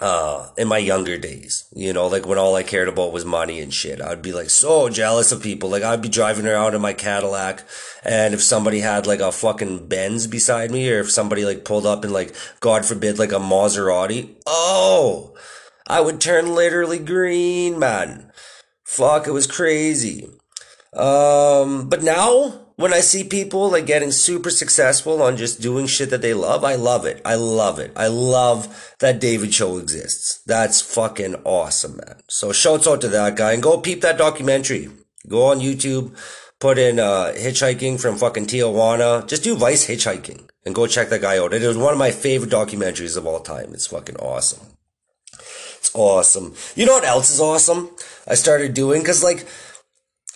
uh, 0.00 0.48
in 0.56 0.66
my 0.66 0.78
younger 0.78 1.18
days, 1.18 1.66
you 1.74 1.92
know, 1.92 2.06
like 2.06 2.26
when 2.26 2.38
all 2.38 2.54
I 2.56 2.62
cared 2.62 2.88
about 2.88 3.12
was 3.12 3.24
money 3.24 3.60
and 3.60 3.72
shit. 3.72 4.00
I'd 4.00 4.22
be 4.22 4.32
like 4.32 4.48
so 4.48 4.88
jealous 4.88 5.30
of 5.30 5.42
people. 5.42 5.68
Like 5.68 5.82
I'd 5.82 6.00
be 6.00 6.08
driving 6.08 6.46
around 6.46 6.74
in 6.74 6.80
my 6.80 6.94
Cadillac 6.94 7.64
and 8.02 8.32
if 8.32 8.42
somebody 8.42 8.80
had 8.80 9.06
like 9.06 9.20
a 9.20 9.30
fucking 9.30 9.88
Benz 9.88 10.26
beside 10.26 10.70
me 10.70 10.90
or 10.90 11.00
if 11.00 11.10
somebody 11.10 11.44
like 11.44 11.64
pulled 11.64 11.84
up 11.84 12.04
in 12.04 12.12
like, 12.12 12.34
God 12.60 12.86
forbid, 12.86 13.18
like 13.18 13.32
a 13.32 13.36
Maserati, 13.36 14.36
oh, 14.46 15.34
I 15.86 16.00
would 16.00 16.20
turn 16.20 16.54
literally 16.54 16.98
green, 16.98 17.78
man. 17.78 18.32
Fuck, 18.84 19.26
it 19.26 19.32
was 19.32 19.46
crazy. 19.46 20.28
Um, 20.94 21.88
but 21.88 22.02
now 22.02 22.59
when 22.80 22.94
I 22.94 23.00
see 23.00 23.24
people 23.24 23.70
like 23.70 23.84
getting 23.84 24.10
super 24.10 24.48
successful 24.48 25.22
on 25.22 25.36
just 25.36 25.60
doing 25.60 25.86
shit 25.86 26.08
that 26.08 26.22
they 26.22 26.32
love, 26.32 26.64
I 26.64 26.76
love 26.76 27.04
it. 27.04 27.20
I 27.26 27.34
love 27.34 27.78
it. 27.78 27.92
I 27.94 28.06
love 28.06 28.94
that 29.00 29.20
David 29.20 29.52
Choe 29.52 29.76
exists. 29.76 30.42
That's 30.46 30.80
fucking 30.80 31.34
awesome, 31.44 31.98
man. 31.98 32.22
So 32.28 32.52
shouts 32.52 32.88
out 32.88 33.02
to 33.02 33.08
that 33.08 33.36
guy 33.36 33.52
and 33.52 33.62
go 33.62 33.78
peep 33.78 34.00
that 34.00 34.16
documentary. 34.16 34.88
Go 35.28 35.50
on 35.50 35.60
YouTube, 35.60 36.16
put 36.58 36.78
in 36.78 36.98
uh, 36.98 37.34
hitchhiking 37.36 38.00
from 38.00 38.16
fucking 38.16 38.46
Tijuana. 38.46 39.28
Just 39.28 39.44
do 39.44 39.56
Vice 39.56 39.86
hitchhiking 39.86 40.48
and 40.64 40.74
go 40.74 40.86
check 40.86 41.10
that 41.10 41.20
guy 41.20 41.36
out. 41.36 41.52
It 41.52 41.62
is 41.62 41.76
one 41.76 41.92
of 41.92 41.98
my 41.98 42.10
favorite 42.10 42.50
documentaries 42.50 43.18
of 43.18 43.26
all 43.26 43.40
time. 43.40 43.74
It's 43.74 43.88
fucking 43.88 44.16
awesome. 44.16 44.66
It's 45.34 45.90
awesome. 45.94 46.54
You 46.76 46.86
know 46.86 46.94
what 46.94 47.04
else 47.04 47.28
is 47.28 47.40
awesome? 47.40 47.90
I 48.26 48.36
started 48.36 48.72
doing 48.72 49.02
because 49.02 49.22
like 49.22 49.46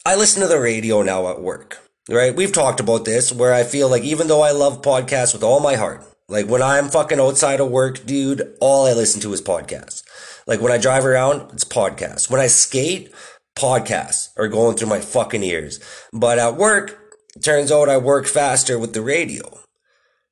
I 0.05 0.15
listen 0.15 0.43
to 0.43 0.49
the 0.49 0.61
radio 0.61 1.01
now 1.01 1.31
at 1.31 1.41
work 1.41 1.79
right? 2.09 2.35
We've 2.35 2.53
talked 2.53 2.81
about 2.81 3.05
this 3.05 3.33
where 3.33 3.55
I 3.55 3.65
feel 3.65 3.89
like 3.89 4.03
even 4.03 4.29
though 4.29 4.43
I 4.43 4.53
love 4.53 4.83
podcasts 4.83 5.33
with 5.33 5.43
all 5.43 5.61
my 5.61 5.77
heart, 5.77 6.05
like 6.29 6.47
when 6.47 6.63
I'm 6.63 6.89
fucking 6.89 7.21
outside 7.21 7.61
of 7.61 7.71
work, 7.71 8.05
dude, 8.07 8.57
all 8.61 8.87
I 8.87 8.93
listen 8.93 9.21
to 9.23 9.33
is 9.33 9.43
podcasts. 9.43 10.03
Like 10.47 10.61
when 10.61 10.73
I 10.73 10.79
drive 10.79 11.05
around, 11.05 11.53
it's 11.53 11.65
podcasts. 11.65 12.31
When 12.31 12.41
I 12.41 12.47
skate, 12.47 13.13
podcasts 13.57 14.31
are 14.37 14.49
going 14.49 14.77
through 14.77 14.89
my 14.89 15.01
fucking 15.01 15.43
ears. 15.43 15.81
But 16.13 16.39
at 16.39 16.57
work, 16.57 16.99
turns 17.43 17.71
out 17.73 17.89
I 17.89 17.97
work 17.99 18.27
faster 18.27 18.79
with 18.79 18.93
the 18.95 19.03
radio. 19.03 19.61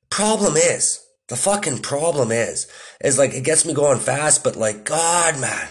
Problem 0.09 0.55
is, 0.55 1.03
the 1.29 1.35
fucking 1.35 1.79
problem 1.79 2.31
is, 2.31 2.67
is 3.03 3.17
like 3.17 3.33
it 3.33 3.43
gets 3.43 3.65
me 3.65 3.73
going 3.73 3.99
fast, 3.99 4.43
but 4.43 4.55
like, 4.55 4.83
God, 4.83 5.39
man, 5.39 5.67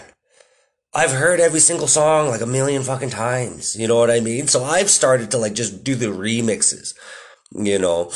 I've 0.95 1.11
heard 1.11 1.39
every 1.39 1.59
single 1.59 1.87
song 1.87 2.29
like 2.29 2.41
a 2.41 2.45
million 2.45 2.83
fucking 2.83 3.09
times. 3.09 3.75
You 3.75 3.87
know 3.87 3.97
what 3.97 4.11
I 4.11 4.19
mean? 4.19 4.47
So 4.47 4.63
I've 4.63 4.89
started 4.89 5.31
to 5.31 5.37
like 5.39 5.53
just 5.53 5.83
do 5.83 5.95
the 5.95 6.07
remixes. 6.07 6.93
You 7.51 7.79
know, 7.79 8.11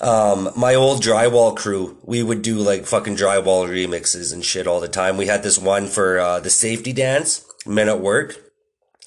um, 0.00 0.50
my 0.56 0.74
old 0.74 1.02
drywall 1.02 1.54
crew, 1.54 1.98
we 2.04 2.22
would 2.22 2.42
do 2.42 2.56
like 2.56 2.86
fucking 2.86 3.16
drywall 3.16 3.68
remixes 3.68 4.32
and 4.32 4.44
shit 4.44 4.66
all 4.66 4.80
the 4.80 4.88
time. 4.88 5.16
We 5.16 5.26
had 5.26 5.42
this 5.42 5.58
one 5.58 5.88
for 5.88 6.18
uh, 6.18 6.40
the 6.40 6.50
safety 6.50 6.92
dance, 6.92 7.44
men 7.66 7.88
at 7.88 8.00
work. 8.00 8.36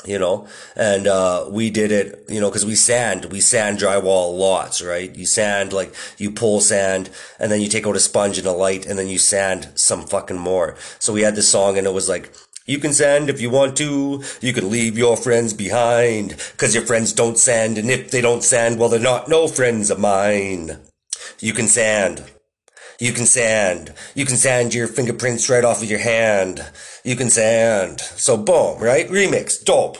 You 0.06 0.20
know, 0.20 0.48
and 0.76 1.08
uh, 1.08 1.48
we 1.50 1.72
did 1.72 1.92
it, 1.92 2.26
you 2.30 2.40
know, 2.40 2.50
because 2.52 2.66
we 2.66 2.76
sand, 2.76 3.26
we 3.32 3.40
sand 3.40 3.80
drywall 3.80 4.38
lots, 4.38 4.84
right? 4.84 5.16
You 5.16 5.26
sand 5.26 5.74
like 5.74 5.96
you 6.20 6.30
pull 6.30 6.62
sand, 6.62 7.10
and 7.40 7.52
then 7.52 7.60
you 7.60 7.68
take 7.68 7.88
out 7.88 7.96
a 7.96 8.00
sponge 8.00 8.38
and 8.38 8.46
a 8.46 8.52
light, 8.52 8.86
and 8.86 9.00
then 9.00 9.08
you 9.08 9.18
sand 9.18 9.70
some 9.74 10.06
fucking 10.06 10.38
more. 10.38 10.76
So 11.00 11.12
we 11.12 11.22
had 11.24 11.34
this 11.34 11.50
song, 11.50 11.80
and 11.80 11.88
it 11.88 11.94
was 11.94 12.08
like 12.08 12.32
You 12.65 12.80
can 12.80 12.93
sand 12.93 13.30
if 13.30 13.39
you 13.39 13.49
want 13.49 13.78
to. 13.78 14.23
You 14.41 14.54
can 14.54 14.69
leave 14.71 14.97
your 14.97 15.15
friends 15.15 15.54
behind. 15.54 16.36
Cause 16.58 16.73
your 16.73 16.86
friends 16.86 17.13
don't 17.13 17.38
sand. 17.38 17.78
And 17.78 17.91
if 17.91 18.10
they 18.10 18.21
don't 18.21 18.43
sand, 18.43 18.80
well, 18.80 18.89
they're 18.89 18.99
not 18.99 19.30
no 19.30 19.47
friends 19.47 19.91
of 19.91 19.99
mine. 19.99 20.80
You 21.39 21.54
can 21.54 21.67
sand. 21.67 22.23
You 22.99 23.12
can 23.12 23.25
sand. 23.25 23.93
You 24.15 24.25
can 24.25 24.38
sand 24.38 24.73
your 24.73 24.88
fingerprints 24.88 25.49
right 25.49 25.63
off 25.63 25.84
of 25.84 25.89
your 25.89 25.99
hand. 25.99 26.65
You 27.04 27.15
can 27.15 27.30
sand. 27.30 28.01
So 28.01 28.38
boom, 28.38 28.82
right? 28.82 29.08
Remix. 29.10 29.63
Dope. 29.63 29.97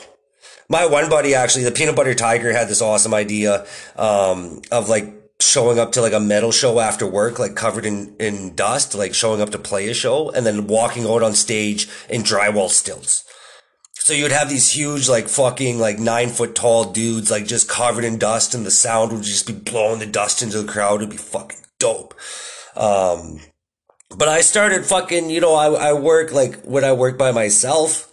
My 0.68 0.86
one 0.86 1.08
buddy 1.08 1.34
actually, 1.34 1.64
the 1.64 1.70
peanut 1.70 1.94
butter 1.94 2.14
tiger 2.14 2.52
had 2.52 2.68
this 2.68 2.82
awesome 2.82 3.14
idea, 3.14 3.64
um, 3.94 4.62
of 4.72 4.88
like 4.88 5.15
showing 5.40 5.78
up 5.78 5.92
to 5.92 6.00
like 6.00 6.12
a 6.12 6.20
metal 6.20 6.52
show 6.52 6.80
after 6.80 7.06
work, 7.06 7.38
like 7.38 7.54
covered 7.54 7.84
in, 7.84 8.16
in 8.18 8.54
dust, 8.54 8.94
like 8.94 9.14
showing 9.14 9.40
up 9.40 9.50
to 9.50 9.58
play 9.58 9.88
a 9.88 9.94
show 9.94 10.30
and 10.30 10.46
then 10.46 10.66
walking 10.66 11.06
out 11.06 11.22
on 11.22 11.34
stage 11.34 11.88
in 12.08 12.22
drywall 12.22 12.68
stilts. 12.68 13.24
So 13.94 14.12
you'd 14.12 14.32
have 14.32 14.48
these 14.48 14.70
huge, 14.72 15.08
like 15.08 15.28
fucking, 15.28 15.78
like 15.78 15.98
nine 15.98 16.28
foot 16.28 16.54
tall 16.54 16.92
dudes, 16.92 17.30
like 17.30 17.46
just 17.46 17.68
covered 17.68 18.04
in 18.04 18.18
dust 18.18 18.54
and 18.54 18.64
the 18.64 18.70
sound 18.70 19.12
would 19.12 19.22
just 19.22 19.46
be 19.46 19.52
blowing 19.52 19.98
the 19.98 20.06
dust 20.06 20.42
into 20.42 20.62
the 20.62 20.72
crowd. 20.72 21.00
It'd 21.00 21.10
be 21.10 21.16
fucking 21.16 21.58
dope. 21.78 22.14
Um, 22.76 23.40
but 24.16 24.28
I 24.28 24.42
started 24.42 24.84
fucking, 24.84 25.30
you 25.30 25.40
know, 25.40 25.54
I, 25.54 25.88
I 25.88 25.92
work 25.92 26.32
like 26.32 26.62
when 26.62 26.84
I 26.84 26.92
work 26.92 27.18
by 27.18 27.32
myself, 27.32 28.05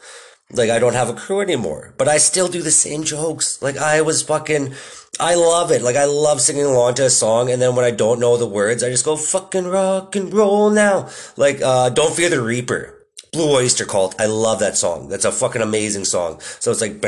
like 0.53 0.69
I 0.69 0.79
don't 0.79 0.93
have 0.93 1.09
a 1.09 1.13
crew 1.13 1.41
anymore, 1.41 1.93
but 1.97 2.07
I 2.07 2.17
still 2.17 2.47
do 2.47 2.61
the 2.61 2.71
same 2.71 3.03
jokes. 3.03 3.61
Like 3.61 3.77
I 3.77 4.01
was 4.01 4.21
fucking, 4.21 4.73
I 5.19 5.35
love 5.35 5.71
it. 5.71 5.81
Like 5.81 5.95
I 5.95 6.05
love 6.05 6.41
singing 6.41 6.65
along 6.65 6.95
to 6.95 7.05
a 7.05 7.09
song, 7.09 7.51
and 7.51 7.61
then 7.61 7.75
when 7.75 7.85
I 7.85 7.91
don't 7.91 8.19
know 8.19 8.37
the 8.37 8.47
words, 8.47 8.83
I 8.83 8.89
just 8.89 9.05
go 9.05 9.15
fucking 9.15 9.67
rock 9.67 10.15
and 10.15 10.33
roll 10.33 10.69
now. 10.69 11.09
Like 11.37 11.61
uh, 11.61 11.89
"Don't 11.89 12.15
Fear 12.15 12.29
the 12.29 12.41
Reaper." 12.41 12.99
Blue 13.33 13.55
Oyster 13.55 13.85
Cult. 13.85 14.15
I 14.21 14.27
love 14.27 14.59
that 14.59 14.77
song. 14.77 15.09
That's 15.09 15.25
a 15.25 15.31
fucking 15.31 15.63
amazing 15.63 16.05
song. 16.05 16.39
So 16.39 16.69
it's 16.69 16.81
like, 16.81 17.03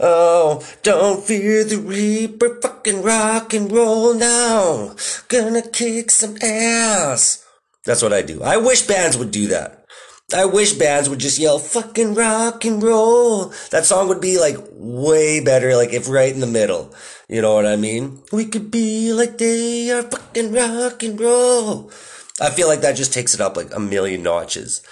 oh, 0.00 0.66
don't 0.82 1.22
fear 1.24 1.62
the 1.62 1.78
reaper, 1.78 2.60
fucking 2.60 3.02
rock 3.02 3.54
and 3.54 3.70
roll 3.70 4.14
now. 4.14 4.96
Gonna 5.28 5.62
kick 5.62 6.10
some 6.10 6.36
ass. 6.42 7.46
That's 7.84 8.02
what 8.02 8.12
I 8.12 8.22
do. 8.22 8.42
I 8.42 8.56
wish 8.56 8.82
bands 8.82 9.16
would 9.16 9.30
do 9.30 9.46
that. 9.46 9.84
I 10.34 10.44
wish 10.44 10.74
bands 10.74 11.08
would 11.08 11.20
just 11.20 11.38
yell 11.38 11.58
fucking 11.58 12.14
rock 12.14 12.62
and 12.66 12.82
roll. 12.82 13.46
That 13.70 13.86
song 13.86 14.08
would 14.08 14.20
be 14.20 14.38
like 14.38 14.58
way 14.72 15.40
better, 15.40 15.74
like 15.74 15.94
if 15.94 16.06
right 16.06 16.32
in 16.32 16.40
the 16.40 16.46
middle. 16.46 16.94
You 17.28 17.40
know 17.40 17.54
what 17.54 17.64
I 17.64 17.76
mean? 17.76 18.22
We 18.30 18.44
could 18.44 18.70
be 18.70 19.14
like 19.14 19.38
they 19.38 19.90
are 19.90 20.02
fucking 20.02 20.52
rock 20.52 21.02
and 21.02 21.18
roll. 21.18 21.90
I 22.42 22.50
feel 22.50 22.68
like 22.68 22.82
that 22.82 22.96
just 22.96 23.14
takes 23.14 23.34
it 23.34 23.40
up 23.40 23.56
like 23.56 23.74
a 23.74 23.80
million 23.80 24.22
notches. 24.22 24.82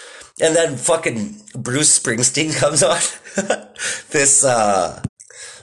And 0.40 0.56
then 0.56 0.76
fucking 0.76 1.36
Bruce 1.54 1.98
Springsteen 1.98 2.56
comes 2.58 2.82
on. 2.82 2.98
this, 4.10 4.42
uh, 4.42 5.02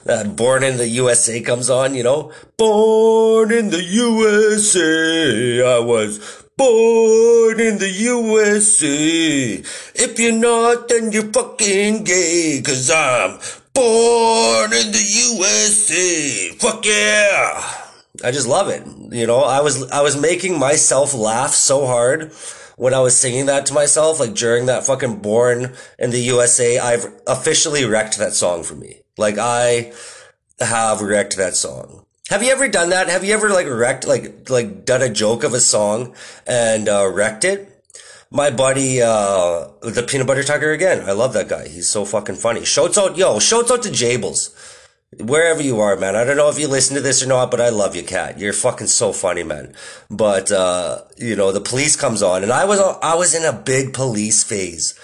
uh, 0.06 0.24
Born 0.24 0.62
in 0.62 0.76
the 0.76 0.88
USA 0.88 1.40
comes 1.40 1.68
on, 1.68 1.94
you 1.94 2.04
know? 2.04 2.32
Born 2.56 3.50
in 3.50 3.70
the 3.70 3.82
USA, 3.82 5.62
I 5.76 5.78
was 5.80 6.43
born 6.56 7.60
in 7.60 7.78
the 7.78 7.90
USA. 7.90 9.62
If 9.94 10.18
you're 10.18 10.32
not, 10.32 10.88
then 10.88 11.12
you're 11.12 11.32
fucking 11.32 12.04
gay, 12.04 12.62
cause 12.64 12.90
I'm 12.90 13.38
born 13.72 14.72
in 14.72 14.92
the 14.92 15.04
USA. 15.38 16.50
Fuck 16.58 16.84
yeah! 16.86 17.80
I 18.22 18.30
just 18.30 18.46
love 18.46 18.68
it. 18.68 18.86
You 19.12 19.26
know, 19.26 19.40
I 19.40 19.60
was, 19.60 19.90
I 19.90 20.02
was 20.02 20.16
making 20.16 20.58
myself 20.58 21.14
laugh 21.14 21.50
so 21.50 21.86
hard 21.86 22.32
when 22.76 22.94
I 22.94 23.00
was 23.00 23.16
singing 23.16 23.46
that 23.46 23.66
to 23.66 23.74
myself, 23.74 24.20
like 24.20 24.34
during 24.34 24.66
that 24.66 24.84
fucking 24.84 25.20
Born 25.20 25.74
in 25.98 26.10
the 26.10 26.20
USA, 26.20 26.78
I've 26.78 27.06
officially 27.26 27.84
wrecked 27.84 28.18
that 28.18 28.34
song 28.34 28.62
for 28.62 28.74
me. 28.74 29.00
Like 29.16 29.38
I 29.38 29.92
have 30.60 31.00
wrecked 31.00 31.36
that 31.36 31.54
song. 31.54 32.04
Have 32.30 32.42
you 32.42 32.50
ever 32.52 32.68
done 32.68 32.88
that? 32.88 33.08
Have 33.08 33.22
you 33.22 33.34
ever 33.34 33.50
like 33.50 33.66
wrecked, 33.68 34.06
like, 34.06 34.48
like 34.48 34.86
done 34.86 35.02
a 35.02 35.10
joke 35.10 35.44
of 35.44 35.52
a 35.52 35.60
song 35.60 36.14
and, 36.46 36.88
uh, 36.88 37.06
wrecked 37.12 37.44
it? 37.44 37.70
My 38.30 38.50
buddy, 38.50 39.02
uh, 39.02 39.68
the 39.82 40.02
peanut 40.08 40.26
butter 40.26 40.42
tiger 40.42 40.72
again. 40.72 41.08
I 41.08 41.12
love 41.12 41.34
that 41.34 41.48
guy. 41.48 41.68
He's 41.68 41.88
so 41.88 42.06
fucking 42.06 42.36
funny. 42.36 42.64
Shouts 42.64 42.96
out, 42.96 43.18
yo, 43.18 43.38
shouts 43.40 43.70
out 43.70 43.82
to 43.82 43.90
Jables. 43.90 44.54
Wherever 45.20 45.62
you 45.62 45.80
are, 45.80 45.96
man. 45.96 46.16
I 46.16 46.24
don't 46.24 46.38
know 46.38 46.48
if 46.48 46.58
you 46.58 46.66
listen 46.66 46.96
to 46.96 47.02
this 47.02 47.22
or 47.22 47.26
not, 47.26 47.50
but 47.50 47.60
I 47.60 47.68
love 47.68 47.94
you, 47.94 48.02
cat. 48.02 48.38
You're 48.38 48.54
fucking 48.54 48.86
so 48.86 49.12
funny, 49.12 49.42
man. 49.42 49.74
But, 50.10 50.50
uh, 50.50 51.02
you 51.18 51.36
know, 51.36 51.52
the 51.52 51.60
police 51.60 51.94
comes 51.94 52.22
on 52.22 52.42
and 52.42 52.50
I 52.50 52.64
was, 52.64 52.80
I 53.02 53.14
was 53.16 53.34
in 53.34 53.44
a 53.44 53.52
big 53.52 53.92
police 53.92 54.42
phase. 54.42 54.98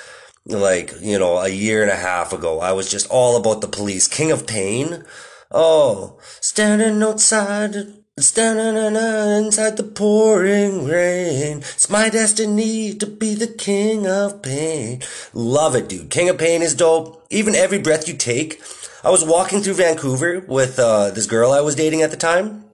Like, 0.46 0.94
you 1.02 1.18
know, 1.18 1.36
a 1.36 1.50
year 1.50 1.82
and 1.82 1.90
a 1.90 1.96
half 1.96 2.32
ago. 2.32 2.60
I 2.60 2.72
was 2.72 2.90
just 2.90 3.06
all 3.10 3.36
about 3.36 3.60
the 3.60 3.68
police. 3.68 4.08
King 4.08 4.32
of 4.32 4.46
Pain. 4.46 5.04
Oh, 5.52 6.20
standing 6.40 7.02
outside, 7.02 7.74
standing 8.20 8.94
inside 8.94 9.76
the 9.76 9.82
pouring 9.82 10.84
rain. 10.86 11.58
It's 11.58 11.90
my 11.90 12.08
destiny 12.08 12.94
to 12.94 13.06
be 13.06 13.34
the 13.34 13.48
king 13.48 14.06
of 14.06 14.42
pain. 14.42 15.02
Love 15.34 15.74
it, 15.74 15.88
dude. 15.88 16.08
King 16.08 16.28
of 16.28 16.38
Pain 16.38 16.62
is 16.62 16.76
dope. 16.76 17.26
Even 17.30 17.56
every 17.56 17.80
breath 17.80 18.06
you 18.06 18.14
take. 18.14 18.62
I 19.02 19.10
was 19.10 19.24
walking 19.24 19.60
through 19.60 19.74
Vancouver 19.74 20.38
with 20.46 20.78
uh, 20.78 21.10
this 21.10 21.26
girl 21.26 21.50
I 21.50 21.62
was 21.62 21.74
dating 21.74 22.02
at 22.02 22.12
the 22.12 22.16
time, 22.16 22.66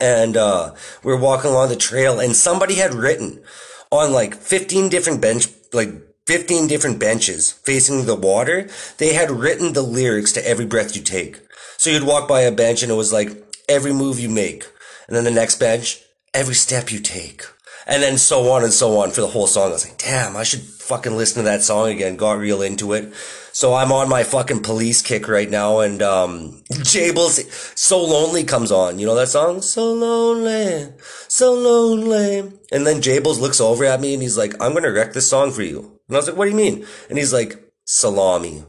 and 0.00 0.36
uh, 0.36 0.74
we 1.02 1.12
were 1.12 1.18
walking 1.18 1.50
along 1.50 1.70
the 1.70 1.76
trail, 1.76 2.20
and 2.20 2.36
somebody 2.36 2.76
had 2.76 2.94
written 2.94 3.42
on 3.90 4.12
like 4.12 4.36
15 4.36 4.88
different 4.90 5.20
bench, 5.20 5.48
like 5.72 5.90
15 6.28 6.68
different 6.68 7.00
benches 7.00 7.50
facing 7.50 8.06
the 8.06 8.14
water. 8.14 8.68
They 8.98 9.14
had 9.14 9.32
written 9.32 9.72
the 9.72 9.82
lyrics 9.82 10.30
to 10.32 10.46
every 10.46 10.66
breath 10.66 10.94
you 10.94 11.02
take. 11.02 11.40
So 11.82 11.90
you'd 11.90 12.04
walk 12.04 12.28
by 12.28 12.42
a 12.42 12.52
bench 12.52 12.84
and 12.84 12.92
it 12.92 12.94
was 12.94 13.12
like 13.12 13.30
every 13.68 13.92
move 13.92 14.20
you 14.20 14.28
make. 14.28 14.70
And 15.08 15.16
then 15.16 15.24
the 15.24 15.32
next 15.32 15.58
bench, 15.58 15.98
every 16.32 16.54
step 16.54 16.92
you 16.92 17.00
take. 17.00 17.42
And 17.88 18.00
then 18.00 18.18
so 18.18 18.52
on 18.52 18.62
and 18.62 18.72
so 18.72 19.00
on 19.00 19.10
for 19.10 19.20
the 19.20 19.26
whole 19.26 19.48
song. 19.48 19.70
I 19.70 19.72
was 19.72 19.88
like, 19.88 19.98
damn, 19.98 20.36
I 20.36 20.44
should 20.44 20.60
fucking 20.60 21.16
listen 21.16 21.38
to 21.38 21.50
that 21.50 21.62
song 21.62 21.88
again. 21.88 22.14
Got 22.14 22.38
real 22.38 22.62
into 22.62 22.92
it. 22.92 23.12
So 23.50 23.74
I'm 23.74 23.90
on 23.90 24.08
my 24.08 24.22
fucking 24.22 24.62
police 24.62 25.02
kick 25.02 25.26
right 25.26 25.50
now 25.50 25.80
and, 25.80 26.00
um, 26.02 26.62
Jables, 26.70 27.76
So 27.76 28.00
Lonely 28.00 28.44
comes 28.44 28.70
on. 28.70 29.00
You 29.00 29.06
know 29.06 29.16
that 29.16 29.30
song? 29.30 29.60
So 29.60 29.92
lonely, 29.92 30.86
so 31.26 31.52
lonely. 31.52 32.52
And 32.70 32.86
then 32.86 33.02
Jables 33.02 33.40
looks 33.40 33.60
over 33.60 33.84
at 33.84 34.00
me 34.00 34.14
and 34.14 34.22
he's 34.22 34.38
like, 34.38 34.54
I'm 34.62 34.72
to 34.76 34.88
wreck 34.88 35.14
this 35.14 35.28
song 35.28 35.50
for 35.50 35.62
you. 35.64 35.98
And 36.06 36.16
I 36.16 36.20
was 36.20 36.28
like, 36.28 36.36
what 36.36 36.44
do 36.44 36.52
you 36.52 36.56
mean? 36.56 36.86
And 37.08 37.18
he's 37.18 37.32
like, 37.32 37.60
salami, 37.86 38.62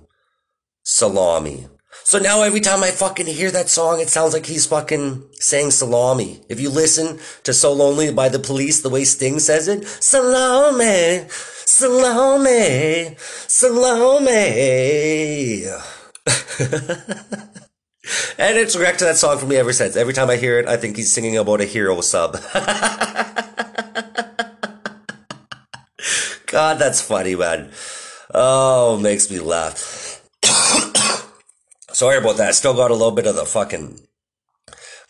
salami. 0.82 1.67
So 2.06 2.20
now 2.20 2.42
every 2.44 2.60
time 2.60 2.84
I 2.84 2.92
fucking 2.92 3.28
hear 3.28 3.50
that 3.52 3.70
song, 3.70 4.02
it 4.02 4.10
sounds 4.10 4.34
like 4.34 4.46
he's 4.46 4.66
fucking 4.66 5.24
saying 5.39 5.72
salami. 5.72 6.42
If 6.50 6.60
you 6.60 6.70
listen 6.70 7.18
to 7.44 7.54
So 7.54 7.72
Lonely 7.72 8.12
by 8.12 8.28
the 8.28 8.39
Police, 8.39 8.82
the 8.82 8.89
way 8.89 9.06
Sting 9.06 9.39
says 9.39 9.70
it, 9.70 9.88
salami, 9.88 11.26
salami, 11.30 13.16
salami. 13.48 14.30
and 18.38 18.58
it's 18.58 18.76
wrecked 18.76 19.00
that 19.00 19.16
song 19.16 19.38
for 19.38 19.46
me 19.46 19.56
ever 19.56 19.72
since. 19.72 19.96
Every 19.96 20.13
time 20.13 20.30
I 20.30 20.36
hear 20.36 20.60
it, 20.60 20.68
I 20.68 20.76
think 20.76 20.98
he's 20.98 21.12
singing 21.12 21.38
about 21.38 21.62
a 21.62 21.66
hero 21.66 22.02
sub. 22.02 22.34
God, 26.48 26.78
that's 26.80 27.02
funny, 27.02 27.36
man. 27.36 27.72
Oh, 28.34 29.00
makes 29.02 29.32
me 29.32 29.39
laugh. 29.39 30.22
Sorry 31.93 32.17
about 32.17 32.38
that. 32.38 32.56
Still 32.56 32.73
got 32.73 32.89
a 32.89 32.95
little 32.95 33.12
bit 33.12 33.27
of 33.27 33.36
the 33.36 33.45
fucking 33.45 33.99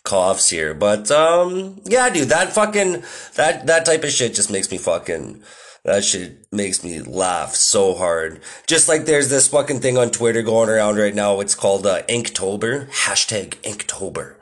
coughs 0.04 0.50
here, 0.50 0.74
but 0.74 1.10
um, 1.10 1.80
yeah, 1.86 2.10
dude, 2.10 2.28
that 2.28 2.52
fucking 2.52 3.02
that 3.36 3.66
that 3.66 3.86
type 3.86 4.04
of 4.04 4.10
shit 4.10 4.34
just 4.34 4.52
makes 4.52 4.70
me 4.70 4.78
fucking. 4.78 5.42
That 5.84 6.02
shit 6.02 6.46
makes 6.50 6.82
me 6.82 7.00
laugh 7.00 7.54
so 7.54 7.94
hard. 7.94 8.40
Just 8.66 8.88
like 8.88 9.04
there's 9.04 9.28
this 9.28 9.48
fucking 9.48 9.80
thing 9.80 9.98
on 9.98 10.10
Twitter 10.10 10.40
going 10.40 10.70
around 10.70 10.96
right 10.96 11.14
now. 11.14 11.40
It's 11.40 11.54
called 11.54 11.86
uh, 11.86 12.02
Inktober. 12.04 12.88
Hashtag 12.90 13.56
Inktober. 13.56 14.36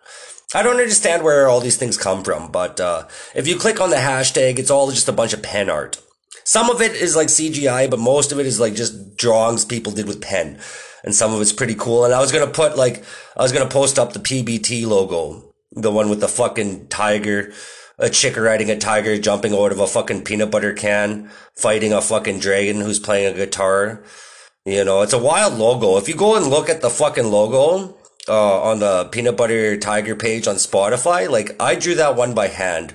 I 0.55 0.63
don't 0.63 0.77
understand 0.77 1.25
where 1.25 1.49
all 1.49 1.61
these 1.61 1.77
things 1.77 1.97
come 1.97 2.23
from, 2.23 2.53
but 2.53 2.79
uh, 2.79 3.09
if 3.35 3.49
you 3.49 3.57
click 3.57 3.81
on 3.81 3.91
the 3.91 3.97
hashtag, 3.97 4.61
it's 4.61 4.71
all 4.71 4.91
just 4.91 5.09
a 5.09 5.13
bunch 5.13 5.33
of 5.33 5.43
pen 5.43 5.69
art. 5.69 6.01
Some 6.45 6.71
of 6.71 6.81
it 6.81 6.93
is 6.93 7.17
like 7.17 7.27
CGI, 7.27 7.91
but 7.91 7.99
most 7.99 8.31
of 8.31 8.39
it 8.39 8.47
is 8.47 8.61
like 8.61 8.75
just 8.75 9.17
drawings 9.17 9.65
people 9.65 9.91
did 9.91 10.07
with 10.07 10.21
pen 10.21 10.61
and 11.03 11.15
some 11.15 11.33
of 11.33 11.41
it's 11.41 11.53
pretty 11.53 11.75
cool. 11.75 12.05
And 12.05 12.15
I 12.15 12.21
was 12.21 12.33
gonna 12.33 12.47
put 12.51 12.77
like 12.77 13.05
I 13.37 13.43
was 13.43 13.53
gonna 13.53 13.69
post 13.69 13.99
up 13.99 14.13
the 14.13 14.19
PBT 14.19 14.87
logo, 14.87 15.43
the 15.73 15.91
one 15.91 16.09
with 16.09 16.21
the 16.21 16.29
fucking 16.29 16.89
tiger, 16.89 17.53
a 17.99 18.11
chick 18.11 18.37
riding 18.37 18.71
a 18.71 18.79
tiger 18.79 19.19
jumping 19.19 19.55
out 19.55 19.73
of 19.73 19.81
a 19.81 19.87
fucking 19.87 20.25
peanut 20.25 20.51
butter 20.51 20.73
can, 20.73 21.31
fighting 21.57 21.93
a 21.93 22.01
fucking 22.01 22.39
dragon 22.41 22.81
who's 22.81 22.99
playing 22.99 23.33
a 23.33 23.37
guitar. 23.37 24.03
You 24.65 24.85
know, 24.85 25.03
it's 25.03 25.13
a 25.13 25.19
wild 25.19 25.55
logo. 25.55 25.97
If 25.97 26.09
you 26.09 26.15
go 26.15 26.37
and 26.37 26.47
look 26.47 26.69
at 26.69 26.83
the 26.83 26.91
fucking 26.91 27.27
logo 27.27 27.97
uh, 28.29 28.63
on 28.63 28.79
the 28.79 29.07
peanut 29.07 29.37
butter 29.37 29.77
tiger 29.77 30.15
page 30.15 30.47
on 30.47 30.57
Spotify, 30.57 31.29
like 31.29 31.61
I 31.61 31.75
drew 31.75 31.97
that 31.97 32.17
one 32.17 32.35
by 32.35 32.49
hand 32.49 32.95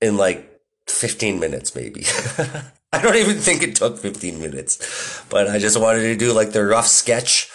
in 0.00 0.16
like 0.16 0.60
15 0.86 1.40
minutes 1.40 1.74
maybe. 1.74 2.04
I 2.92 3.02
don't 3.02 3.16
even 3.16 3.36
think 3.36 3.62
it 3.62 3.76
took 3.76 3.98
15 3.98 4.40
minutes, 4.40 5.22
but 5.28 5.46
I 5.46 5.58
just 5.58 5.78
wanted 5.78 6.02
to 6.04 6.16
do 6.16 6.32
like 6.32 6.52
the 6.52 6.64
rough 6.64 6.86
sketch 6.86 7.50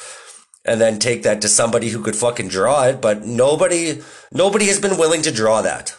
and 0.63 0.79
then 0.79 0.99
take 0.99 1.23
that 1.23 1.41
to 1.41 1.47
somebody 1.47 1.89
who 1.89 2.03
could 2.03 2.15
fucking 2.15 2.49
draw 2.49 2.83
it. 2.83 3.01
But 3.01 3.25
nobody, 3.25 4.01
nobody 4.31 4.67
has 4.67 4.79
been 4.79 4.97
willing 4.97 5.23
to 5.23 5.31
draw 5.31 5.63
that. 5.63 5.95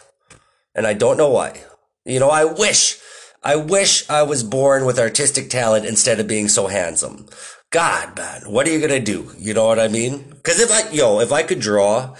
And 0.73 0.87
I 0.87 0.93
don't 0.93 1.17
know 1.17 1.29
why. 1.29 1.61
You 2.05 2.19
know, 2.19 2.29
I 2.29 2.45
wish, 2.45 2.97
I 3.43 3.57
wish 3.57 4.09
I 4.09 4.23
was 4.23 4.43
born 4.43 4.85
with 4.85 4.99
artistic 4.99 5.49
talent 5.49 5.85
instead 5.85 6.19
of 6.21 6.27
being 6.27 6.47
so 6.47 6.67
handsome. 6.67 7.27
God, 7.71 8.15
man, 8.17 8.43
what 8.49 8.65
are 8.67 8.71
you 8.71 8.79
gonna 8.79 9.01
do? 9.01 9.31
You 9.37 9.53
know 9.53 9.65
what 9.65 9.79
I 9.79 9.89
mean? 9.89 10.33
Cause 10.43 10.59
if 10.61 10.71
I, 10.71 10.89
yo, 10.91 11.19
if 11.19 11.33
I 11.33 11.43
could 11.43 11.59
draw, 11.59 12.15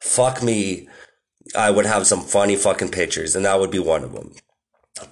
fuck 0.00 0.42
me, 0.44 0.88
I 1.56 1.72
would 1.72 1.86
have 1.86 2.06
some 2.06 2.20
funny 2.20 2.54
fucking 2.54 2.90
pictures 2.90 3.34
and 3.34 3.44
that 3.44 3.58
would 3.58 3.72
be 3.72 3.80
one 3.80 4.04
of 4.04 4.12
them. 4.12 4.32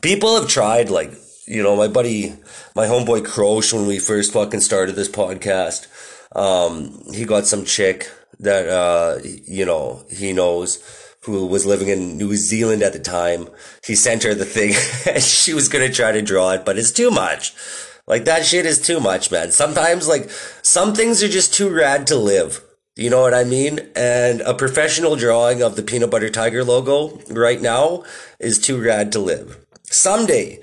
People 0.00 0.38
have 0.38 0.48
tried, 0.48 0.90
like, 0.90 1.12
you 1.50 1.64
know, 1.64 1.74
my 1.74 1.88
buddy, 1.88 2.36
my 2.76 2.86
homeboy 2.86 3.26
Crosh, 3.26 3.72
when 3.72 3.86
we 3.88 3.98
first 3.98 4.32
fucking 4.32 4.60
started 4.60 4.94
this 4.94 5.08
podcast, 5.08 5.88
um, 6.36 7.02
he 7.12 7.24
got 7.24 7.44
some 7.44 7.64
chick 7.64 8.08
that, 8.38 8.68
uh, 8.68 9.18
you 9.24 9.66
know, 9.66 10.04
he 10.08 10.32
knows 10.32 10.78
who 11.24 11.46
was 11.46 11.66
living 11.66 11.88
in 11.88 12.16
New 12.16 12.36
Zealand 12.36 12.84
at 12.84 12.92
the 12.92 13.00
time. 13.00 13.48
He 13.84 13.96
sent 13.96 14.22
her 14.22 14.32
the 14.32 14.44
thing 14.44 14.74
and 15.12 15.22
she 15.22 15.52
was 15.52 15.68
going 15.68 15.86
to 15.86 15.92
try 15.92 16.12
to 16.12 16.22
draw 16.22 16.52
it, 16.52 16.64
but 16.64 16.78
it's 16.78 16.92
too 16.92 17.10
much. 17.10 17.52
Like 18.06 18.26
that 18.26 18.44
shit 18.44 18.64
is 18.64 18.80
too 18.80 19.00
much, 19.00 19.32
man. 19.32 19.50
Sometimes 19.50 20.06
like 20.06 20.30
some 20.62 20.94
things 20.94 21.20
are 21.20 21.28
just 21.28 21.52
too 21.52 21.68
rad 21.68 22.06
to 22.06 22.16
live. 22.16 22.62
You 22.94 23.10
know 23.10 23.22
what 23.22 23.34
I 23.34 23.42
mean? 23.42 23.80
And 23.96 24.40
a 24.42 24.54
professional 24.54 25.16
drawing 25.16 25.62
of 25.62 25.74
the 25.74 25.82
peanut 25.82 26.10
butter 26.12 26.30
tiger 26.30 26.62
logo 26.62 27.20
right 27.28 27.60
now 27.60 28.04
is 28.38 28.60
too 28.60 28.80
rad 28.80 29.10
to 29.12 29.18
live. 29.18 29.58
Someday, 29.84 30.60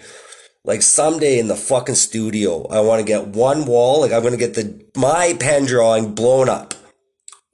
like 0.68 0.84
someday 0.84 1.40
in 1.40 1.48
the 1.48 1.56
fucking 1.56 1.96
studio, 1.96 2.68
I 2.68 2.82
want 2.82 3.00
to 3.00 3.06
get 3.06 3.30
one 3.30 3.66
wall. 3.66 4.02
Like 4.02 4.12
I'm 4.12 4.22
to 4.24 4.38
get 4.38 4.54
the, 4.54 4.86
my 4.96 5.36
pen 5.40 5.66
drawing 5.66 6.14
blown 6.14 6.50
up 6.50 6.76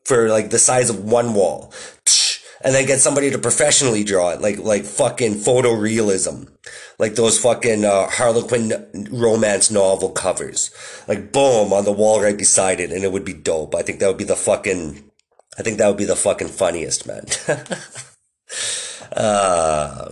for 0.03 0.27
like 0.27 0.49
the 0.49 0.59
size 0.59 0.89
of 0.89 1.05
one 1.05 1.33
wall 1.33 1.71
and 2.63 2.73
then 2.73 2.85
get 2.87 2.99
somebody 2.99 3.29
to 3.29 3.37
professionally 3.37 4.03
draw 4.03 4.31
it, 4.31 4.41
like 4.41 4.57
like 4.57 4.83
fucking 4.85 5.35
photorealism, 5.35 6.49
like 6.97 7.15
those 7.15 7.37
fucking 7.39 7.83
uh, 7.85 8.07
Harlequin 8.09 9.09
romance 9.11 9.69
novel 9.69 10.09
covers, 10.09 10.71
like 11.07 11.31
boom 11.31 11.73
on 11.73 11.83
the 11.83 11.91
wall 11.91 12.21
right 12.21 12.37
beside 12.37 12.79
it, 12.79 12.91
and 12.91 13.03
it 13.03 13.11
would 13.11 13.25
be 13.25 13.33
dope. 13.33 13.75
I 13.75 13.81
think 13.81 13.99
that 13.99 14.07
would 14.07 14.17
be 14.17 14.23
the 14.23 14.35
fucking, 14.35 15.11
I 15.57 15.61
think 15.61 15.77
that 15.77 15.87
would 15.87 15.97
be 15.97 16.05
the 16.05 16.15
fucking 16.15 16.47
funniest, 16.47 17.05
man. 17.05 17.25
uh, 19.11 20.09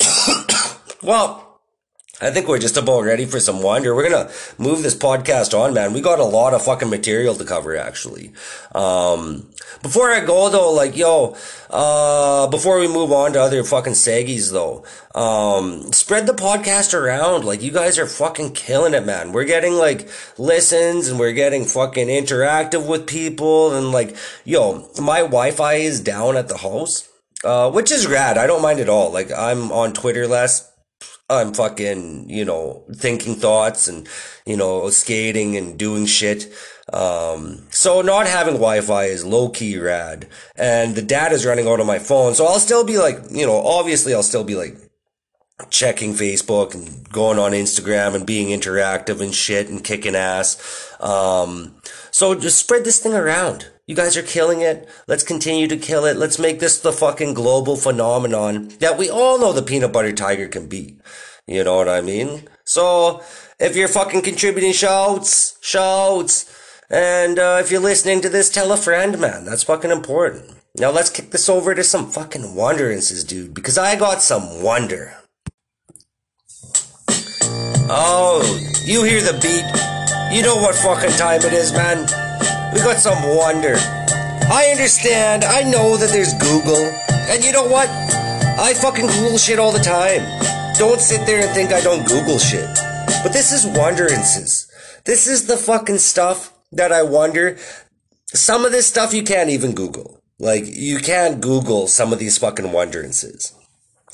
well. 1.02 1.48
I 2.22 2.30
think 2.30 2.46
we're 2.46 2.60
just 2.60 2.76
about 2.76 3.00
ready 3.02 3.26
for 3.26 3.40
some 3.40 3.62
wonder. 3.62 3.94
We're 3.94 4.08
gonna 4.08 4.30
move 4.56 4.84
this 4.84 4.94
podcast 4.94 5.58
on, 5.58 5.74
man. 5.74 5.92
We 5.92 6.00
got 6.00 6.20
a 6.20 6.24
lot 6.24 6.54
of 6.54 6.64
fucking 6.64 6.88
material 6.88 7.34
to 7.34 7.44
cover, 7.44 7.76
actually. 7.76 8.32
Um, 8.74 9.48
before 9.82 10.10
I 10.10 10.24
go 10.24 10.48
though, 10.48 10.72
like, 10.72 10.96
yo, 10.96 11.36
uh, 11.68 12.46
before 12.46 12.78
we 12.78 12.86
move 12.86 13.10
on 13.10 13.32
to 13.32 13.42
other 13.42 13.64
fucking 13.64 13.94
saggies 13.94 14.52
though, 14.52 14.84
um, 15.18 15.92
spread 15.92 16.28
the 16.28 16.32
podcast 16.32 16.94
around. 16.94 17.44
Like, 17.44 17.60
you 17.60 17.72
guys 17.72 17.98
are 17.98 18.06
fucking 18.06 18.52
killing 18.52 18.94
it, 18.94 19.04
man. 19.04 19.32
We're 19.32 19.44
getting 19.44 19.74
like 19.74 20.08
listens 20.38 21.08
and 21.08 21.18
we're 21.18 21.32
getting 21.32 21.64
fucking 21.64 22.06
interactive 22.06 22.86
with 22.86 23.08
people 23.08 23.74
and 23.74 23.90
like, 23.90 24.16
yo, 24.44 24.88
my 25.00 25.22
Wi-Fi 25.22 25.74
is 25.74 25.98
down 25.98 26.36
at 26.36 26.46
the 26.46 26.58
house. 26.58 27.08
Uh, 27.44 27.68
which 27.72 27.90
is 27.90 28.06
rad. 28.06 28.38
I 28.38 28.46
don't 28.46 28.62
mind 28.62 28.78
at 28.78 28.88
all. 28.88 29.10
Like, 29.10 29.32
I'm 29.32 29.72
on 29.72 29.92
Twitter 29.94 30.28
less 30.28 30.71
I'm 31.28 31.54
fucking, 31.54 32.28
you 32.28 32.44
know, 32.44 32.84
thinking 32.94 33.34
thoughts 33.34 33.88
and, 33.88 34.08
you 34.44 34.56
know, 34.56 34.90
skating 34.90 35.56
and 35.56 35.78
doing 35.78 36.06
shit. 36.06 36.52
Um, 36.92 37.66
so 37.70 38.02
not 38.02 38.26
having 38.26 38.54
Wi-Fi 38.54 39.04
is 39.04 39.24
low 39.24 39.48
key 39.48 39.78
rad 39.78 40.28
and 40.56 40.94
the 40.94 41.02
data's 41.02 41.46
running 41.46 41.68
out 41.68 41.80
on 41.80 41.86
my 41.86 41.98
phone. 41.98 42.34
So 42.34 42.46
I'll 42.46 42.58
still 42.58 42.84
be 42.84 42.98
like, 42.98 43.18
you 43.30 43.46
know, 43.46 43.60
obviously 43.64 44.12
I'll 44.12 44.22
still 44.22 44.44
be 44.44 44.56
like 44.56 44.76
checking 45.70 46.12
Facebook 46.12 46.74
and 46.74 47.08
going 47.10 47.38
on 47.38 47.52
Instagram 47.52 48.14
and 48.14 48.26
being 48.26 48.48
interactive 48.48 49.20
and 49.20 49.34
shit 49.34 49.68
and 49.68 49.84
kicking 49.84 50.16
ass. 50.16 50.92
Um, 51.00 51.76
so 52.10 52.34
just 52.34 52.58
spread 52.58 52.84
this 52.84 52.98
thing 52.98 53.14
around. 53.14 53.70
You 53.86 53.96
guys 53.96 54.16
are 54.16 54.22
killing 54.22 54.60
it. 54.60 54.88
Let's 55.08 55.24
continue 55.24 55.66
to 55.66 55.76
kill 55.76 56.04
it. 56.04 56.16
Let's 56.16 56.38
make 56.38 56.60
this 56.60 56.78
the 56.78 56.92
fucking 56.92 57.34
global 57.34 57.76
phenomenon 57.76 58.68
that 58.78 58.96
we 58.96 59.10
all 59.10 59.40
know 59.40 59.52
the 59.52 59.62
peanut 59.62 59.92
butter 59.92 60.12
tiger 60.12 60.46
can 60.46 60.68
be. 60.68 60.98
You 61.48 61.64
know 61.64 61.76
what 61.76 61.88
I 61.88 62.00
mean? 62.00 62.48
So, 62.64 63.22
if 63.58 63.74
you're 63.74 63.88
fucking 63.88 64.22
contributing 64.22 64.72
shouts, 64.72 65.58
shouts, 65.60 66.48
and 66.88 67.40
uh, 67.40 67.58
if 67.60 67.72
you're 67.72 67.80
listening 67.80 68.20
to 68.20 68.28
this, 68.28 68.50
tell 68.50 68.70
a 68.70 68.76
friend, 68.76 69.18
man. 69.18 69.44
That's 69.44 69.64
fucking 69.64 69.90
important. 69.90 70.52
Now 70.78 70.92
let's 70.92 71.10
kick 71.10 71.32
this 71.32 71.48
over 71.48 71.74
to 71.74 71.82
some 71.82 72.08
fucking 72.08 72.54
wonderances, 72.54 73.26
dude, 73.26 73.52
because 73.52 73.76
I 73.78 73.96
got 73.96 74.22
some 74.22 74.62
wonder. 74.62 75.16
Oh, 77.90 78.42
you 78.84 79.02
hear 79.02 79.20
the 79.20 79.34
beat. 79.42 80.36
You 80.36 80.42
know 80.42 80.56
what 80.56 80.76
fucking 80.76 81.16
time 81.18 81.42
it 81.42 81.52
is, 81.52 81.72
man. 81.72 82.31
We 82.72 82.78
got 82.78 82.96
some 82.96 83.22
wonder. 83.36 83.74
I 83.76 84.68
understand. 84.72 85.44
I 85.44 85.62
know 85.62 85.98
that 85.98 86.08
there's 86.08 86.32
Google. 86.34 86.90
And 87.28 87.44
you 87.44 87.52
know 87.52 87.66
what? 87.66 87.88
I 87.90 88.72
fucking 88.72 89.08
Google 89.08 89.36
shit 89.36 89.58
all 89.58 89.72
the 89.72 89.78
time. 89.78 90.22
Don't 90.78 91.00
sit 91.00 91.26
there 91.26 91.44
and 91.44 91.50
think 91.50 91.70
I 91.70 91.82
don't 91.82 92.06
Google 92.06 92.38
shit. 92.38 92.68
But 93.22 93.34
this 93.34 93.52
is 93.52 93.66
wonderances. 93.66 94.70
This 95.04 95.26
is 95.26 95.46
the 95.46 95.58
fucking 95.58 95.98
stuff 95.98 96.54
that 96.72 96.92
I 96.92 97.02
wonder. 97.02 97.58
Some 98.28 98.64
of 98.64 98.72
this 98.72 98.86
stuff 98.86 99.12
you 99.12 99.22
can't 99.22 99.50
even 99.50 99.74
Google. 99.74 100.22
Like, 100.38 100.64
you 100.66 100.98
can't 100.98 101.42
Google 101.42 101.88
some 101.88 102.10
of 102.10 102.18
these 102.18 102.38
fucking 102.38 102.66
wonderances. 102.66 103.52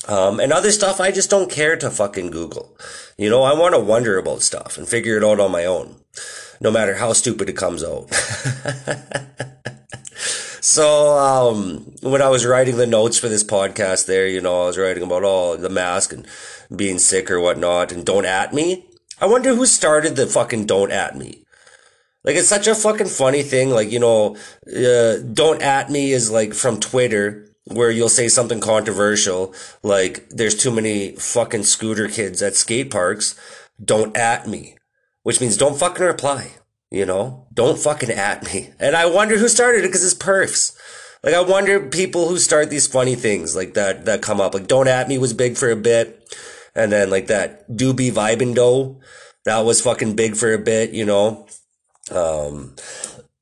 Um, 0.09 0.41
and 0.41 0.51
other 0.51 0.71
stuff 0.71 0.99
I 0.99 1.11
just 1.11 1.29
don't 1.29 1.49
care 1.49 1.77
to 1.77 1.89
fucking 1.89 2.31
Google. 2.31 2.77
You 3.17 3.29
know, 3.29 3.43
I 3.43 3.53
want 3.53 3.73
to 3.73 3.79
wonder 3.79 4.17
about 4.17 4.41
stuff 4.41 4.77
and 4.77 4.85
figure 4.85 5.15
it 5.15 5.23
out 5.23 5.39
on 5.39 5.51
my 5.51 5.63
own 5.63 5.95
no 6.61 6.71
matter 6.71 6.95
how 6.95 7.13
stupid 7.13 7.49
it 7.49 7.57
comes 7.57 7.83
out. 7.83 8.13
so, 10.61 11.17
um, 11.17 11.93
when 12.01 12.21
I 12.21 12.29
was 12.29 12.45
writing 12.45 12.77
the 12.77 12.87
notes 12.87 13.17
for 13.17 13.29
this 13.29 13.43
podcast 13.43 14.05
there, 14.05 14.27
you 14.27 14.41
know, 14.41 14.63
I 14.63 14.65
was 14.65 14.77
writing 14.77 15.03
about 15.03 15.23
all 15.23 15.51
oh, 15.51 15.57
the 15.57 15.69
mask 15.69 16.13
and 16.13 16.27
being 16.75 16.99
sick 16.99 17.31
or 17.31 17.39
whatnot 17.39 17.91
and 17.91 18.05
don't 18.05 18.25
at 18.25 18.53
me. 18.53 18.85
I 19.21 19.25
wonder 19.25 19.55
who 19.55 19.65
started 19.65 20.15
the 20.15 20.27
fucking 20.27 20.65
don't 20.65 20.91
at 20.91 21.17
me. 21.17 21.43
Like, 22.23 22.35
it's 22.35 22.49
such 22.49 22.67
a 22.67 22.75
fucking 22.75 23.07
funny 23.07 23.43
thing. 23.43 23.69
Like, 23.69 23.91
you 23.91 23.99
know, 23.99 24.35
uh, 24.67 25.17
don't 25.33 25.61
at 25.61 25.89
me 25.89 26.11
is 26.11 26.29
like 26.29 26.53
from 26.53 26.79
Twitter 26.79 27.45
where 27.65 27.91
you'll 27.91 28.09
say 28.09 28.27
something 28.27 28.59
controversial, 28.59 29.53
like 29.83 30.27
there's 30.29 30.55
too 30.55 30.71
many 30.71 31.11
fucking 31.15 31.63
scooter 31.63 32.07
kids 32.07 32.41
at 32.41 32.55
skate 32.55 32.89
parks. 32.91 33.39
Don't 33.83 34.17
at 34.17 34.47
me 34.47 34.75
which 35.23 35.41
means 35.41 35.57
don't 35.57 35.77
fucking 35.77 36.05
reply. 36.05 36.51
You 36.91 37.05
know, 37.05 37.47
don't 37.53 37.77
fucking 37.77 38.09
at 38.09 38.43
me. 38.45 38.69
And 38.79 38.95
I 38.95 39.05
wonder 39.05 39.37
who 39.37 39.47
started 39.47 39.83
it 39.83 39.87
because 39.87 40.03
it's 40.03 40.19
perfs. 40.19 40.75
Like 41.23 41.35
I 41.35 41.41
wonder 41.41 41.81
people 41.81 42.29
who 42.29 42.39
start 42.39 42.69
these 42.69 42.87
funny 42.87 43.15
things 43.15 43.55
like 43.55 43.73
that 43.73 44.05
that 44.05 44.21
come 44.21 44.39
up. 44.41 44.53
Like 44.53 44.67
don't 44.67 44.87
at 44.87 45.07
me 45.07 45.17
was 45.17 45.33
big 45.33 45.57
for 45.57 45.69
a 45.69 45.75
bit, 45.75 46.35
and 46.73 46.91
then 46.91 47.09
like 47.09 47.27
that 47.27 47.69
doobie 47.69 48.11
vibendo, 48.11 48.99
that 49.45 49.59
was 49.59 49.81
fucking 49.81 50.15
big 50.15 50.35
for 50.35 50.53
a 50.53 50.59
bit. 50.59 50.91
You 50.91 51.05
know, 51.05 51.47
um, 52.11 52.75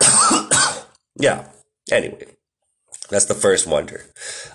yeah. 1.19 1.47
Anyway, 1.89 2.25
that's 3.09 3.25
the 3.25 3.35
first 3.35 3.67
wonder. 3.67 4.01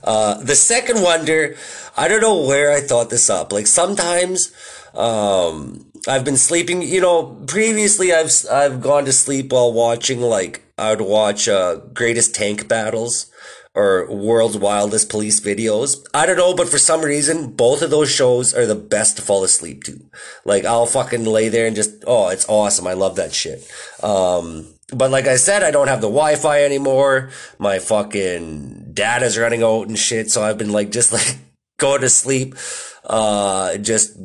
Uh, 0.04 0.34
the 0.42 0.56
second 0.56 1.00
wonder, 1.00 1.56
I 1.96 2.08
don't 2.08 2.20
know 2.20 2.46
where 2.46 2.72
I 2.72 2.80
thought 2.80 3.08
this 3.08 3.30
up. 3.30 3.52
Like 3.52 3.66
sometimes, 3.66 4.52
um, 4.94 5.86
I've 6.08 6.24
been 6.24 6.36
sleeping, 6.36 6.82
you 6.82 7.00
know, 7.00 7.24
previously 7.46 8.12
I've, 8.12 8.32
I've 8.50 8.80
gone 8.80 9.04
to 9.04 9.12
sleep 9.12 9.52
while 9.52 9.72
watching, 9.72 10.20
like, 10.20 10.62
I 10.76 10.90
would 10.90 11.00
watch, 11.00 11.48
uh, 11.48 11.76
Greatest 11.92 12.34
Tank 12.34 12.68
Battles 12.68 13.30
or 13.74 14.06
World's 14.10 14.58
Wildest 14.58 15.08
Police 15.08 15.40
videos. 15.40 16.04
I 16.12 16.26
don't 16.26 16.36
know, 16.36 16.54
but 16.54 16.68
for 16.68 16.78
some 16.78 17.02
reason, 17.02 17.52
both 17.52 17.82
of 17.82 17.90
those 17.90 18.10
shows 18.10 18.52
are 18.52 18.66
the 18.66 18.74
best 18.74 19.16
to 19.16 19.22
fall 19.22 19.44
asleep 19.44 19.84
to. 19.84 19.98
Like, 20.44 20.64
I'll 20.64 20.86
fucking 20.86 21.24
lay 21.24 21.48
there 21.48 21.66
and 21.66 21.76
just, 21.76 22.04
oh, 22.06 22.28
it's 22.28 22.48
awesome. 22.48 22.86
I 22.86 22.92
love 22.92 23.16
that 23.16 23.32
shit. 23.32 23.66
Um, 24.02 24.74
but 24.92 25.10
like 25.10 25.26
I 25.26 25.36
said, 25.36 25.62
I 25.62 25.70
don't 25.70 25.88
have 25.88 26.02
the 26.02 26.08
Wi-Fi 26.08 26.64
anymore. 26.64 27.30
My 27.58 27.78
fucking 27.78 28.90
data's 28.92 29.38
running 29.38 29.62
out 29.62 29.88
and 29.88 29.98
shit. 29.98 30.30
So 30.30 30.42
I've 30.42 30.58
been 30.58 30.72
like, 30.72 30.90
just 30.90 31.12
like 31.12 31.36
going 31.78 32.02
to 32.02 32.10
sleep, 32.10 32.56
uh, 33.04 33.78
just 33.78 34.16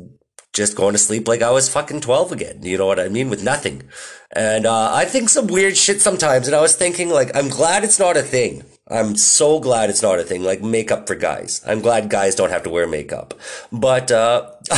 just 0.58 0.76
going 0.76 0.92
to 0.92 0.98
sleep 0.98 1.26
like 1.26 1.40
I 1.40 1.50
was 1.52 1.70
fucking 1.70 2.02
12 2.02 2.32
again. 2.32 2.58
You 2.62 2.76
know 2.76 2.86
what 2.86 3.00
I 3.00 3.08
mean? 3.08 3.30
With 3.30 3.42
nothing. 3.42 3.84
And, 4.32 4.66
uh, 4.66 4.92
I 4.92 5.06
think 5.06 5.30
some 5.30 5.46
weird 5.46 5.76
shit 5.76 6.02
sometimes. 6.02 6.46
And 6.48 6.54
I 6.54 6.60
was 6.60 6.74
thinking 6.74 7.08
like, 7.08 7.34
I'm 7.34 7.48
glad 7.48 7.84
it's 7.84 7.98
not 7.98 8.16
a 8.18 8.22
thing. 8.22 8.64
I'm 8.88 9.16
so 9.16 9.60
glad 9.60 9.88
it's 9.88 10.02
not 10.02 10.18
a 10.18 10.24
thing. 10.24 10.42
Like 10.42 10.60
makeup 10.60 11.06
for 11.06 11.14
guys. 11.14 11.62
I'm 11.66 11.80
glad 11.80 12.10
guys 12.10 12.34
don't 12.34 12.50
have 12.50 12.64
to 12.64 12.70
wear 12.70 12.86
makeup. 12.86 13.32
But, 13.72 14.10
uh, 14.10 14.50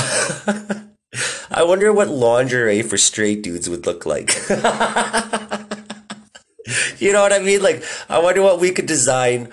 I 1.51 1.65
wonder 1.65 1.93
what 1.93 2.09
lingerie 2.09 2.83
for 2.83 2.97
straight 2.97 3.43
dudes 3.43 3.69
would 3.69 3.87
look 3.87 4.07
like. 4.07 4.37
you 6.99 7.13
know 7.13 7.23
what 7.23 7.33
I 7.33 7.41
mean? 7.41 7.63
Like, 7.63 7.83
I 8.09 8.21
wonder 8.21 8.43
what 8.43 8.61
we 8.61 8.71
could 8.71 8.87
design 8.87 9.51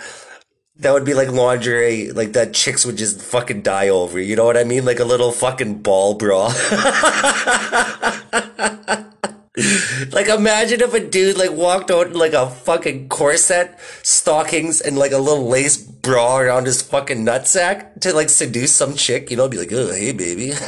that 0.79 0.93
would 0.93 1.05
be 1.05 1.13
like 1.13 1.29
lingerie, 1.29 2.11
like 2.11 2.33
that 2.33 2.53
chicks 2.53 2.85
would 2.85 2.97
just 2.97 3.21
fucking 3.21 3.61
die 3.63 3.89
over. 3.89 4.19
You 4.19 4.35
know 4.35 4.45
what 4.45 4.57
I 4.57 4.63
mean? 4.63 4.85
Like 4.85 4.99
a 4.99 5.05
little 5.05 5.31
fucking 5.31 5.81
ball 5.81 6.13
bra. 6.13 6.47
like 10.11 10.27
imagine 10.27 10.81
if 10.81 10.93
a 10.93 10.99
dude 10.99 11.37
like 11.37 11.51
walked 11.51 11.89
out 11.89 12.07
in 12.07 12.13
like 12.13 12.33
a 12.33 12.49
fucking 12.49 13.09
corset, 13.09 13.79
stockings, 14.03 14.79
and 14.79 14.99
like 14.99 15.11
a 15.11 15.17
little 15.17 15.47
lace 15.47 15.77
bra 15.77 16.37
around 16.37 16.67
his 16.67 16.83
fucking 16.83 17.25
nutsack 17.25 17.99
to 18.01 18.13
like 18.13 18.29
seduce 18.29 18.73
some 18.73 18.93
chick. 18.93 19.31
You 19.31 19.37
know, 19.37 19.49
be 19.49 19.57
like, 19.57 19.73
oh 19.73 19.91
hey 19.91 20.11
baby. 20.11 20.51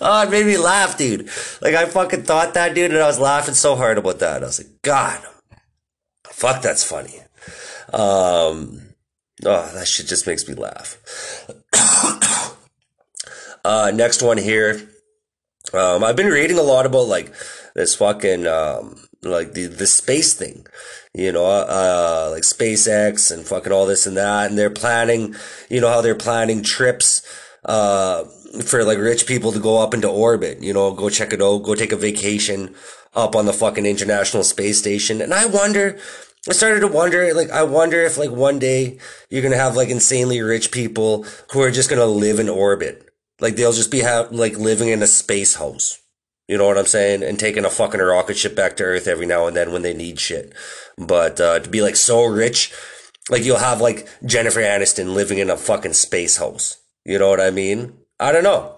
oh, 0.00 0.22
it 0.22 0.30
made 0.30 0.46
me 0.46 0.58
laugh, 0.58 0.96
dude. 0.96 1.28
Like 1.60 1.74
I 1.74 1.86
fucking 1.86 2.22
thought 2.22 2.54
that, 2.54 2.76
dude, 2.76 2.92
and 2.92 3.00
I 3.00 3.06
was 3.08 3.18
laughing 3.18 3.54
so 3.54 3.74
hard 3.74 3.98
about 3.98 4.20
that. 4.20 4.44
I 4.44 4.46
was 4.46 4.60
like, 4.60 4.80
God. 4.82 5.20
Fuck, 6.36 6.60
that's 6.60 6.84
funny. 6.84 7.14
Um, 7.94 8.82
oh, 9.42 9.70
that 9.72 9.88
shit 9.88 10.06
just 10.06 10.26
makes 10.26 10.46
me 10.46 10.52
laugh. 10.52 10.98
uh, 13.64 13.90
next 13.94 14.20
one 14.20 14.36
here. 14.36 14.86
Um, 15.72 16.04
I've 16.04 16.14
been 16.14 16.26
reading 16.26 16.58
a 16.58 16.62
lot 16.62 16.84
about 16.84 17.08
like 17.08 17.32
this 17.74 17.94
fucking 17.94 18.46
um, 18.46 18.96
like 19.22 19.54
the 19.54 19.64
the 19.64 19.86
space 19.86 20.34
thing, 20.34 20.66
you 21.14 21.32
know, 21.32 21.46
uh, 21.46 22.28
like 22.30 22.42
SpaceX 22.42 23.32
and 23.32 23.46
fucking 23.46 23.72
all 23.72 23.86
this 23.86 24.06
and 24.06 24.18
that, 24.18 24.50
and 24.50 24.58
they're 24.58 24.68
planning, 24.68 25.34
you 25.70 25.80
know, 25.80 25.88
how 25.88 26.02
they're 26.02 26.14
planning 26.14 26.62
trips 26.62 27.22
uh, 27.64 28.24
for 28.62 28.84
like 28.84 28.98
rich 28.98 29.26
people 29.26 29.52
to 29.52 29.58
go 29.58 29.80
up 29.82 29.94
into 29.94 30.10
orbit, 30.10 30.62
you 30.62 30.74
know, 30.74 30.92
go 30.92 31.08
check 31.08 31.32
it 31.32 31.40
out, 31.40 31.62
go 31.62 31.74
take 31.74 31.92
a 31.92 31.96
vacation 31.96 32.74
up 33.14 33.34
on 33.34 33.46
the 33.46 33.52
fucking 33.52 33.86
International 33.86 34.44
Space 34.44 34.78
Station. 34.78 35.22
And 35.22 35.32
I 35.32 35.46
wonder, 35.46 35.98
I 36.48 36.52
started 36.52 36.80
to 36.80 36.88
wonder, 36.88 37.34
like, 37.34 37.50
I 37.50 37.64
wonder 37.64 38.00
if, 38.02 38.18
like, 38.18 38.30
one 38.30 38.58
day 38.58 38.98
you're 39.30 39.42
gonna 39.42 39.56
have, 39.56 39.76
like, 39.76 39.88
insanely 39.88 40.40
rich 40.40 40.70
people 40.70 41.24
who 41.52 41.60
are 41.60 41.70
just 41.70 41.90
gonna 41.90 42.06
live 42.06 42.38
in 42.38 42.48
orbit. 42.48 43.08
Like, 43.40 43.56
they'll 43.56 43.72
just 43.72 43.90
be, 43.90 44.00
ha- 44.00 44.28
like, 44.30 44.56
living 44.56 44.88
in 44.88 45.02
a 45.02 45.06
space 45.06 45.56
house. 45.56 45.98
You 46.48 46.56
know 46.56 46.66
what 46.66 46.78
I'm 46.78 46.86
saying? 46.86 47.24
And 47.24 47.38
taking 47.38 47.64
a 47.64 47.70
fucking 47.70 48.00
rocket 48.00 48.36
ship 48.36 48.54
back 48.54 48.76
to 48.76 48.84
Earth 48.84 49.08
every 49.08 49.26
now 49.26 49.46
and 49.46 49.56
then 49.56 49.72
when 49.72 49.82
they 49.82 49.92
need 49.92 50.20
shit. 50.20 50.52
But, 50.96 51.40
uh, 51.40 51.58
to 51.58 51.68
be, 51.68 51.82
like, 51.82 51.96
so 51.96 52.24
rich, 52.24 52.72
like, 53.28 53.44
you'll 53.44 53.58
have, 53.58 53.80
like, 53.80 54.08
Jennifer 54.24 54.60
Aniston 54.60 55.14
living 55.14 55.38
in 55.38 55.50
a 55.50 55.56
fucking 55.56 55.94
space 55.94 56.36
house. 56.36 56.76
You 57.04 57.18
know 57.18 57.28
what 57.28 57.40
I 57.40 57.50
mean? 57.50 57.94
I 58.20 58.30
don't 58.30 58.44
know. 58.44 58.76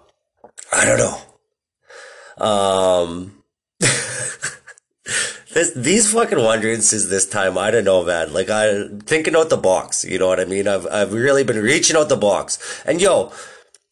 I 0.72 0.84
don't 0.86 0.98
know. 0.98 2.44
Um, 2.44 3.37
this, 5.58 5.72
these 5.74 6.12
fucking 6.12 6.38
wondrances 6.38 7.08
this 7.08 7.26
time, 7.26 7.58
I 7.58 7.72
don't 7.72 7.84
know, 7.84 8.04
man. 8.04 8.32
Like, 8.32 8.48
I, 8.48 8.86
thinking 9.04 9.34
out 9.34 9.50
the 9.50 9.56
box, 9.56 10.04
you 10.04 10.18
know 10.18 10.28
what 10.28 10.38
I 10.38 10.44
mean? 10.44 10.68
I've, 10.68 10.86
I've 10.86 11.12
really 11.12 11.42
been 11.42 11.60
reaching 11.60 11.96
out 11.96 12.08
the 12.08 12.16
box. 12.16 12.82
And 12.86 13.00
yo, 13.00 13.32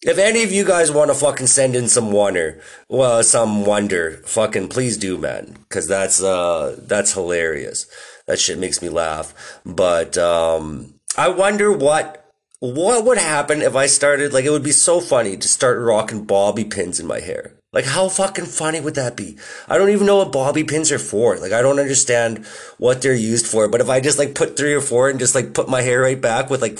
if 0.02 0.16
any 0.16 0.44
of 0.44 0.52
you 0.52 0.64
guys 0.64 0.92
want 0.92 1.10
to 1.10 1.14
fucking 1.16 1.48
send 1.48 1.74
in 1.74 1.88
some 1.88 2.12
wonder, 2.12 2.60
well, 2.88 3.20
some 3.24 3.64
wonder, 3.64 4.22
fucking 4.26 4.68
please 4.68 4.96
do, 4.96 5.18
man. 5.18 5.56
Cause 5.68 5.88
that's, 5.88 6.22
uh, 6.22 6.78
that's 6.78 7.14
hilarious. 7.14 7.86
That 8.28 8.38
shit 8.38 8.60
makes 8.60 8.80
me 8.80 8.88
laugh. 8.88 9.60
But, 9.64 10.16
um, 10.16 10.94
I 11.18 11.28
wonder 11.28 11.72
what, 11.72 12.32
what 12.60 13.04
would 13.04 13.18
happen 13.18 13.60
if 13.60 13.74
I 13.74 13.86
started, 13.86 14.32
like, 14.32 14.44
it 14.44 14.50
would 14.50 14.62
be 14.62 14.70
so 14.70 15.00
funny 15.00 15.36
to 15.36 15.48
start 15.48 15.80
rocking 15.80 16.26
bobby 16.26 16.64
pins 16.64 17.00
in 17.00 17.08
my 17.08 17.18
hair. 17.18 17.55
Like, 17.76 17.84
how 17.84 18.08
fucking 18.08 18.46
funny 18.46 18.80
would 18.80 18.94
that 18.94 19.18
be? 19.18 19.36
I 19.68 19.76
don't 19.76 19.90
even 19.90 20.06
know 20.06 20.16
what 20.16 20.32
bobby 20.32 20.64
pins 20.64 20.90
are 20.90 20.98
for. 20.98 21.36
Like, 21.36 21.52
I 21.52 21.60
don't 21.60 21.78
understand 21.78 22.46
what 22.78 23.02
they're 23.02 23.14
used 23.14 23.46
for. 23.46 23.68
But 23.68 23.82
if 23.82 23.90
I 23.90 24.00
just 24.00 24.18
like 24.18 24.34
put 24.34 24.56
three 24.56 24.72
or 24.72 24.80
four 24.80 25.10
and 25.10 25.18
just 25.18 25.34
like 25.34 25.52
put 25.52 25.68
my 25.68 25.82
hair 25.82 26.00
right 26.00 26.18
back 26.18 26.48
with 26.48 26.62
like 26.62 26.78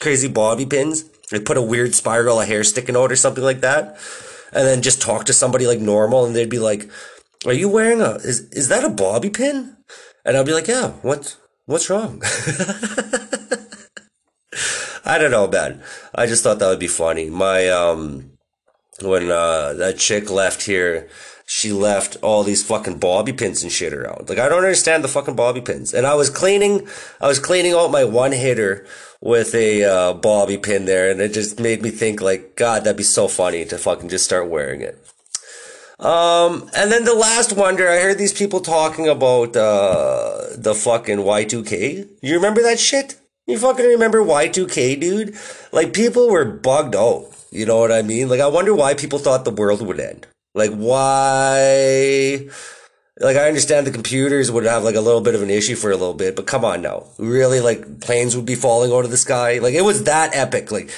crazy 0.00 0.28
bobby 0.28 0.66
pins, 0.66 1.06
like 1.32 1.46
put 1.46 1.56
a 1.56 1.62
weird 1.62 1.94
spiral 1.94 2.42
of 2.42 2.46
hair 2.46 2.62
sticking 2.62 2.94
out 2.94 3.10
or 3.10 3.16
something 3.16 3.42
like 3.42 3.62
that, 3.62 3.98
and 4.52 4.66
then 4.66 4.82
just 4.82 5.00
talk 5.00 5.24
to 5.24 5.32
somebody 5.32 5.66
like 5.66 5.80
normal, 5.80 6.26
and 6.26 6.36
they'd 6.36 6.50
be 6.50 6.58
like, 6.58 6.90
"Are 7.46 7.54
you 7.54 7.70
wearing 7.70 8.02
a? 8.02 8.16
Is 8.16 8.40
is 8.50 8.68
that 8.68 8.84
a 8.84 8.90
bobby 8.90 9.30
pin?" 9.30 9.78
And 10.26 10.36
I'll 10.36 10.44
be 10.44 10.52
like, 10.52 10.68
"Yeah. 10.68 10.90
What? 11.00 11.38
What's 11.64 11.88
wrong?" 11.88 12.22
I 15.06 15.16
don't 15.16 15.30
know, 15.30 15.48
man. 15.48 15.82
I 16.14 16.26
just 16.26 16.44
thought 16.44 16.58
that 16.58 16.68
would 16.68 16.78
be 16.78 16.86
funny. 16.86 17.30
My 17.30 17.68
um 17.68 18.31
when 19.02 19.30
uh, 19.30 19.72
that 19.74 19.98
chick 19.98 20.30
left 20.30 20.62
here, 20.62 21.08
she 21.46 21.72
left 21.72 22.16
all 22.22 22.44
these 22.44 22.64
fucking 22.64 22.98
bobby 22.98 23.32
pins 23.32 23.62
and 23.62 23.70
shit 23.70 23.92
around. 23.92 24.28
Like 24.28 24.38
I 24.38 24.48
don't 24.48 24.64
understand 24.64 25.04
the 25.04 25.08
fucking 25.08 25.36
bobby 25.36 25.60
pins. 25.60 25.92
And 25.92 26.06
I 26.06 26.14
was 26.14 26.30
cleaning, 26.30 26.88
I 27.20 27.26
was 27.26 27.38
cleaning 27.38 27.72
out 27.72 27.90
my 27.90 28.04
one 28.04 28.32
hitter 28.32 28.86
with 29.20 29.54
a 29.54 29.84
uh, 29.84 30.12
bobby 30.14 30.56
pin 30.56 30.84
there, 30.84 31.10
and 31.10 31.20
it 31.20 31.32
just 31.32 31.60
made 31.60 31.82
me 31.82 31.90
think 31.90 32.20
like, 32.20 32.56
God, 32.56 32.84
that'd 32.84 32.96
be 32.96 33.02
so 33.02 33.28
funny 33.28 33.64
to 33.66 33.78
fucking 33.78 34.08
just 34.08 34.24
start 34.24 34.48
wearing 34.48 34.80
it. 34.80 34.98
Um, 35.98 36.68
and 36.74 36.90
then 36.90 37.04
the 37.04 37.14
last 37.14 37.52
wonder, 37.52 37.88
I 37.88 38.00
heard 38.00 38.18
these 38.18 38.32
people 38.32 38.60
talking 38.60 39.08
about 39.08 39.56
uh, 39.56 40.46
the 40.56 40.74
fucking 40.74 41.18
Y2K. 41.18 42.08
You 42.20 42.34
remember 42.34 42.60
that 42.62 42.80
shit? 42.80 43.20
You 43.46 43.58
fucking 43.58 43.84
remember 43.84 44.18
Y2K, 44.18 45.00
dude? 45.00 45.36
Like 45.70 45.92
people 45.92 46.28
were 46.28 46.44
bugged 46.44 46.96
out. 46.96 47.26
You 47.52 47.66
know 47.66 47.78
what 47.78 47.92
I 47.92 48.00
mean? 48.00 48.30
Like, 48.30 48.40
I 48.40 48.46
wonder 48.46 48.74
why 48.74 48.94
people 48.94 49.18
thought 49.18 49.44
the 49.44 49.50
world 49.50 49.86
would 49.86 50.00
end. 50.00 50.26
Like, 50.54 50.70
why? 50.70 52.48
Like, 53.20 53.36
I 53.36 53.46
understand 53.46 53.86
the 53.86 53.90
computers 53.90 54.50
would 54.50 54.64
have 54.64 54.84
like 54.84 54.94
a 54.94 55.02
little 55.02 55.20
bit 55.20 55.34
of 55.34 55.42
an 55.42 55.50
issue 55.50 55.76
for 55.76 55.90
a 55.90 55.96
little 55.96 56.14
bit, 56.14 56.34
but 56.34 56.46
come 56.46 56.64
on 56.64 56.80
now. 56.80 57.04
Really, 57.18 57.60
like, 57.60 58.00
planes 58.00 58.34
would 58.34 58.46
be 58.46 58.54
falling 58.54 58.90
out 58.90 59.04
of 59.04 59.10
the 59.10 59.18
sky. 59.18 59.58
Like, 59.58 59.74
it 59.74 59.82
was 59.82 60.04
that 60.04 60.34
epic. 60.34 60.72
Like, 60.72 60.90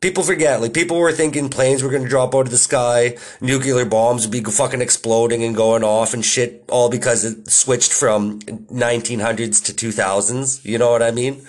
people 0.00 0.22
forget. 0.22 0.62
Like, 0.62 0.72
people 0.72 0.96
were 0.96 1.12
thinking 1.12 1.50
planes 1.50 1.82
were 1.82 1.90
going 1.90 2.02
to 2.02 2.08
drop 2.08 2.34
out 2.34 2.46
of 2.46 2.50
the 2.50 2.56
sky, 2.56 3.18
nuclear 3.42 3.84
bombs 3.84 4.26
would 4.26 4.32
be 4.32 4.42
fucking 4.42 4.80
exploding 4.80 5.44
and 5.44 5.54
going 5.54 5.84
off 5.84 6.14
and 6.14 6.24
shit, 6.24 6.64
all 6.70 6.88
because 6.88 7.26
it 7.26 7.50
switched 7.50 7.92
from 7.92 8.40
1900s 8.40 9.62
to 9.66 9.74
2000s. 9.74 10.64
You 10.64 10.78
know 10.78 10.90
what 10.90 11.02
I 11.02 11.10
mean? 11.10 11.42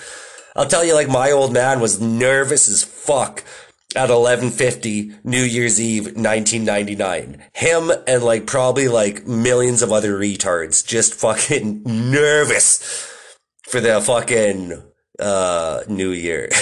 I'll 0.58 0.68
tell 0.68 0.84
you, 0.84 0.94
like, 0.94 1.08
my 1.08 1.32
old 1.32 1.54
man 1.54 1.80
was 1.80 2.02
nervous 2.02 2.68
as 2.68 2.84
fuck 2.84 3.46
at 3.96 4.10
11:50 4.10 5.20
New 5.24 5.44
Year's 5.44 5.80
Eve 5.80 6.06
1999. 6.16 7.44
Him 7.54 7.92
and 8.08 8.24
like 8.24 8.46
probably 8.48 8.88
like 8.88 9.28
millions 9.28 9.82
of 9.82 9.92
other 9.92 10.18
retards 10.18 10.86
just 10.86 11.14
fucking 11.14 11.84
nervous 11.86 13.08
for 13.68 13.80
the 13.82 14.02
fucking 14.02 14.82
uh 15.20 15.82
New 15.88 16.12
Year. 16.12 16.50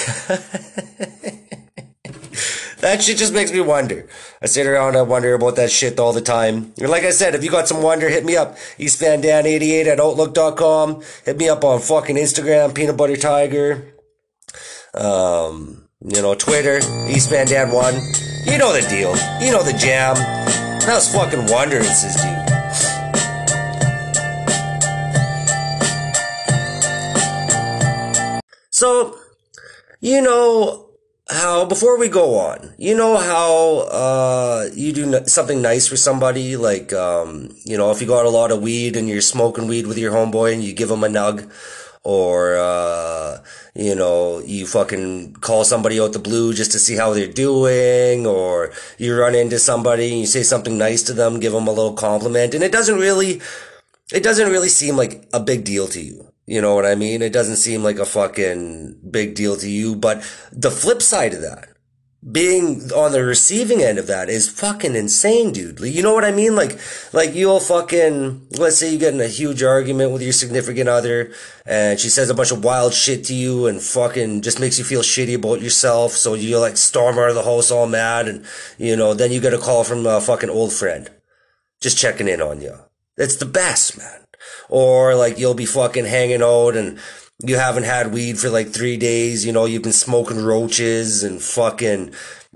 that 2.80 3.02
shit 3.02 3.18
just 3.18 3.34
makes 3.34 3.52
me 3.52 3.62
wonder. 3.62 4.08
I 4.42 4.48
sit 4.48 4.66
around 4.66 4.96
and 4.96 5.08
wonder 5.08 5.34
about 5.34 5.56
that 5.58 5.72
shit 5.72 6.00
all 6.00 6.14
the 6.14 6.22
time. 6.22 6.74
Like 6.78 7.04
I 7.04 7.12
said, 7.12 7.36
if 7.36 7.44
you 7.44 7.52
got 7.52 7.68
some 7.68 7.84
wonder, 7.84 8.10
hit 8.10 8.26
me 8.26 8.36
up. 8.36 8.58
EastVanDan88 8.78 9.86
at 9.86 10.00
Outlook.com. 10.00 11.04
Hit 11.26 11.38
me 11.38 11.50
up 11.50 11.64
on 11.64 11.82
fucking 11.82 12.16
Instagram, 12.16 12.74
Peanut 12.74 12.98
Butter 12.98 13.18
Tiger. 13.18 13.94
Um, 14.94 15.89
you 16.02 16.22
know, 16.22 16.34
Twitter, 16.34 16.78
East 17.10 17.30
Van 17.30 17.46
Dan 17.46 17.72
1. 17.72 17.94
You 18.46 18.58
know 18.58 18.72
the 18.72 18.86
deal. 18.90 19.16
You 19.42 19.52
know 19.52 19.64
the 19.64 19.76
jam. 19.78 20.16
How's 20.82 21.14
fucking 21.14 21.48
wondrances, 21.48 22.16
dude? 22.16 22.36
So, 28.72 29.18
you 30.00 30.22
know 30.22 30.90
how, 31.30 31.66
before 31.66 32.00
we 32.00 32.08
go 32.08 32.40
on, 32.40 32.74
you 32.78 32.96
know 32.96 33.18
how, 33.18 33.80
uh, 33.92 34.70
you 34.74 34.94
do 34.94 35.26
something 35.26 35.62
nice 35.62 35.86
for 35.86 35.98
somebody, 35.98 36.56
like, 36.56 36.94
um, 36.94 37.54
you 37.66 37.78
know, 37.78 37.92
if 37.92 38.00
you 38.00 38.08
got 38.08 38.26
a 38.26 38.30
lot 38.30 38.52
of 38.52 38.62
weed 38.62 38.96
and 38.96 39.10
you're 39.10 39.20
smoking 39.20 39.68
weed 39.68 39.86
with 39.86 39.98
your 39.98 40.14
homeboy 40.14 40.54
and 40.54 40.64
you 40.64 40.72
give 40.72 40.90
him 40.90 41.04
a 41.04 41.08
nug, 41.08 41.52
or 42.04 42.56
uh, 42.58 43.38
you 43.76 43.96
know 43.96 44.40
you 44.40 44.66
fucking 44.66 45.34
call 45.34 45.64
somebody 45.64 46.00
out 46.00 46.14
the 46.14 46.20
blue 46.20 46.54
just 46.54 46.72
to 46.72 46.80
see 46.80 46.96
how 46.96 47.14
they're 47.14 47.28
doing 47.32 48.26
or 48.26 48.72
you 48.98 49.18
run 49.18 49.36
into 49.36 49.60
somebody 49.60 50.12
and 50.12 50.20
you 50.22 50.26
say 50.26 50.44
something 50.44 50.78
nice 50.78 51.04
to 51.04 51.14
them 51.14 51.40
give 51.40 51.54
them 51.54 51.68
a 51.68 51.72
little 51.72 51.94
compliment 51.94 52.54
and 52.54 52.64
it 52.64 52.72
doesn't 52.72 53.00
really 53.00 53.42
it 54.14 54.24
doesn't 54.24 54.50
really 54.50 54.70
seem 54.70 54.96
like 54.96 55.28
a 55.34 55.40
big 55.40 55.64
deal 55.64 55.88
to 55.88 56.02
you. 56.02 56.26
You 56.48 56.62
know 56.62 56.74
what 56.74 56.86
i 56.86 56.96
mean? 56.96 57.22
It 57.22 57.32
doesn't 57.32 57.58
seem 57.58 57.84
like 57.84 58.00
a 58.00 58.06
fucking 58.06 59.00
big 59.12 59.36
deal 59.36 59.56
to 59.58 59.70
you 59.70 59.96
but 59.96 60.22
the 60.52 60.72
flip 60.72 61.02
side 61.02 61.34
of 61.34 61.42
that 61.42 61.70
being 62.32 62.92
on 62.92 63.14
the 63.14 63.24
receiving 63.24 63.82
end 63.82 63.98
of 63.98 64.08
that 64.08 64.28
is 64.28 64.50
fucking 64.50 64.94
insane, 64.94 65.54
dude. 65.54 65.80
You 65.80 66.04
know 66.04 66.14
what 66.14 66.26
I 66.26 66.34
mean? 66.34 66.54
Like, 66.54 66.78
like 67.14 67.34
you'll 67.34 67.62
fucking, 67.62 68.48
let's 68.58 68.78
say 68.78 68.92
you 68.92 69.00
get 69.00 69.14
in 69.14 69.22
a 69.22 69.28
huge 69.28 69.64
argument 69.64 70.12
with 70.12 70.22
your 70.22 70.34
significant 70.34 70.90
other 70.90 71.32
and 71.66 71.98
she 71.98 72.10
says 72.10 72.30
a 72.30 72.34
bunch 72.34 72.52
of 72.52 72.64
wild 72.64 72.94
shit 72.94 73.24
to 73.26 73.34
you 73.34 73.68
and 73.68 73.82
fucking 73.82 74.42
just 74.42 74.60
makes 74.60 74.78
you 74.78 74.84
feel 74.84 75.02
shitty 75.02 75.36
about 75.36 75.62
yourself. 75.62 76.12
So 76.12 76.34
you 76.34 76.60
like 76.60 76.76
storm 76.76 77.18
out 77.18 77.30
of 77.30 77.36
the 77.36 77.44
house 77.44 77.72
all 77.72 77.88
mad 77.88 78.28
and, 78.28 78.46
you 78.78 78.98
know, 78.98 79.14
then 79.14 79.32
you 79.32 79.40
get 79.40 79.54
a 79.54 79.58
call 79.58 79.86
from 79.86 80.06
a 80.06 80.20
fucking 80.20 80.50
old 80.50 80.74
friend 80.74 81.10
just 81.80 81.98
checking 81.98 82.28
in 82.28 82.42
on 82.42 82.60
you. 82.60 82.78
It's 83.16 83.38
the 83.38 83.46
best, 83.46 83.98
man. 83.98 84.26
Or 84.68 85.16
like 85.16 85.40
you'll 85.40 85.54
be 85.54 85.66
fucking 85.66 86.06
hanging 86.06 86.44
out 86.44 86.76
and 86.76 87.00
you 87.42 87.56
haven't 87.56 87.84
had 87.84 88.14
weed 88.14 88.38
for 88.38 88.50
like 88.50 88.70
three 88.70 88.98
days, 88.98 89.46
you 89.46 89.54
know, 89.54 89.66
you've 89.66 89.84
been 89.84 89.94
smoking 89.94 90.44
roaches 90.44 91.24
and 91.24 91.42
fucking 91.42 92.14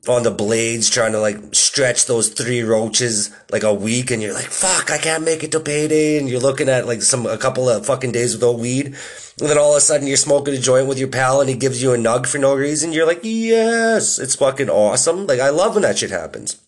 on 0.10 0.24
the 0.24 0.32
blades 0.32 0.90
trying 0.90 1.14
to 1.14 1.20
like 1.20 1.38
stretch 1.54 2.08
those 2.08 2.28
three 2.28 2.62
roaches 2.62 3.34
like 3.52 3.64
a 3.64 3.74
week 3.74 4.12
and 4.12 4.22
you're 4.22 4.34
like, 4.34 4.50
fuck, 4.50 4.92
I 4.92 4.98
can't 4.98 5.24
make 5.24 5.44
it 5.44 5.52
to 5.54 5.62
payday. 5.62 6.18
And 6.18 6.28
you're 6.28 6.42
looking 6.42 6.68
at 6.68 6.86
like 6.86 7.02
some, 7.02 7.26
a 7.26 7.38
couple 7.38 7.70
of 7.70 7.86
fucking 7.86 8.12
days 8.12 8.34
without 8.34 8.60
weed. 8.60 8.88
And 8.88 9.50
then 9.50 9.58
all 9.58 9.72
of 9.72 9.78
a 9.78 9.82
sudden 9.82 10.08
you're 10.08 10.18
smoking 10.18 10.54
a 10.54 10.60
joint 10.60 10.88
with 10.88 11.00
your 11.00 11.08
pal 11.08 11.40
and 11.40 11.50
he 11.50 11.56
gives 11.56 11.82
you 11.82 11.94
a 11.94 11.98
nug 11.98 12.28
for 12.28 12.38
no 12.38 12.54
reason. 12.54 12.92
You're 12.92 13.08
like, 13.08 13.22
yes, 13.24 14.20
it's 14.20 14.36
fucking 14.36 14.70
awesome. 14.70 15.28
Like 15.28 15.40
I 15.40 15.50
love 15.50 15.76
when 15.76 15.84
that 15.84 16.00
shit 16.00 16.12
happens. 16.12 16.60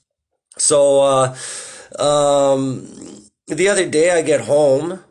So, 0.57 1.01
uh, 1.01 1.35
um, 1.99 2.87
the 3.47 3.67
other 3.67 3.87
day 3.89 4.11
I 4.11 4.21
get 4.21 4.41
home 4.41 5.03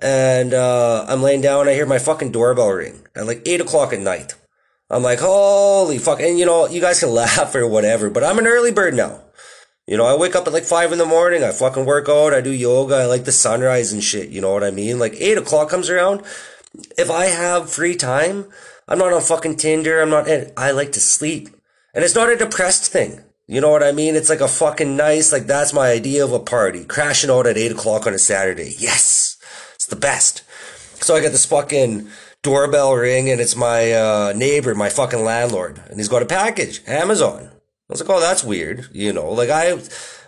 and 0.00 0.54
uh, 0.54 1.04
I'm 1.08 1.22
laying 1.22 1.40
down. 1.40 1.68
I 1.68 1.74
hear 1.74 1.86
my 1.86 1.98
fucking 1.98 2.32
doorbell 2.32 2.70
ring 2.70 3.06
at 3.14 3.26
like 3.26 3.42
eight 3.46 3.60
o'clock 3.60 3.92
at 3.92 4.00
night. 4.00 4.34
I'm 4.90 5.02
like, 5.02 5.18
holy 5.18 5.98
fuck! 5.98 6.20
And 6.20 6.38
you 6.38 6.46
know, 6.46 6.68
you 6.68 6.80
guys 6.80 7.00
can 7.00 7.10
laugh 7.14 7.54
or 7.54 7.66
whatever, 7.66 8.10
but 8.10 8.24
I'm 8.24 8.38
an 8.38 8.46
early 8.46 8.72
bird 8.72 8.94
now. 8.94 9.22
You 9.86 9.96
know, 9.96 10.06
I 10.06 10.16
wake 10.16 10.36
up 10.36 10.46
at 10.46 10.52
like 10.52 10.64
five 10.64 10.92
in 10.92 10.98
the 10.98 11.06
morning. 11.06 11.42
I 11.42 11.50
fucking 11.50 11.86
work 11.86 12.08
out. 12.08 12.34
I 12.34 12.40
do 12.40 12.50
yoga. 12.50 12.96
I 12.96 13.06
like 13.06 13.24
the 13.24 13.32
sunrise 13.32 13.92
and 13.92 14.04
shit. 14.04 14.28
You 14.28 14.40
know 14.40 14.52
what 14.52 14.64
I 14.64 14.70
mean? 14.70 14.98
Like 14.98 15.14
eight 15.16 15.38
o'clock 15.38 15.70
comes 15.70 15.88
around. 15.88 16.22
If 16.98 17.10
I 17.10 17.26
have 17.26 17.70
free 17.70 17.96
time, 17.96 18.46
I'm 18.86 18.98
not 18.98 19.12
on 19.12 19.22
fucking 19.22 19.56
Tinder. 19.56 20.00
I'm 20.00 20.10
not. 20.10 20.28
I 20.56 20.70
like 20.70 20.92
to 20.92 21.00
sleep, 21.00 21.48
and 21.94 22.04
it's 22.04 22.14
not 22.14 22.30
a 22.30 22.36
depressed 22.36 22.92
thing. 22.92 23.22
You 23.46 23.62
know 23.62 23.70
what 23.70 23.82
I 23.82 23.92
mean? 23.92 24.14
It's 24.14 24.28
like 24.28 24.42
a 24.42 24.48
fucking 24.48 24.94
nice. 24.94 25.32
Like 25.32 25.46
that's 25.46 25.72
my 25.72 25.90
idea 25.90 26.24
of 26.24 26.32
a 26.32 26.38
party. 26.38 26.84
Crashing 26.84 27.30
out 27.30 27.46
at 27.46 27.56
eight 27.56 27.72
o'clock 27.72 28.06
on 28.06 28.14
a 28.14 28.18
Saturday. 28.18 28.74
Yes 28.78 29.27
the 29.86 29.96
best. 29.96 30.42
So 31.02 31.14
I 31.14 31.20
get 31.20 31.32
this 31.32 31.46
fucking 31.46 32.08
doorbell 32.42 32.94
ring 32.94 33.30
and 33.30 33.40
it's 33.40 33.56
my 33.56 33.92
uh, 33.92 34.32
neighbor, 34.34 34.74
my 34.74 34.88
fucking 34.88 35.24
landlord, 35.24 35.80
and 35.88 35.98
he's 35.98 36.08
got 36.08 36.22
a 36.22 36.26
package, 36.26 36.82
Amazon. 36.86 37.50
I 37.50 37.92
was 37.92 38.00
like, 38.00 38.10
oh, 38.10 38.20
that's 38.20 38.44
weird. 38.44 38.88
You 38.92 39.12
know, 39.12 39.30
like 39.30 39.50
I, 39.50 39.78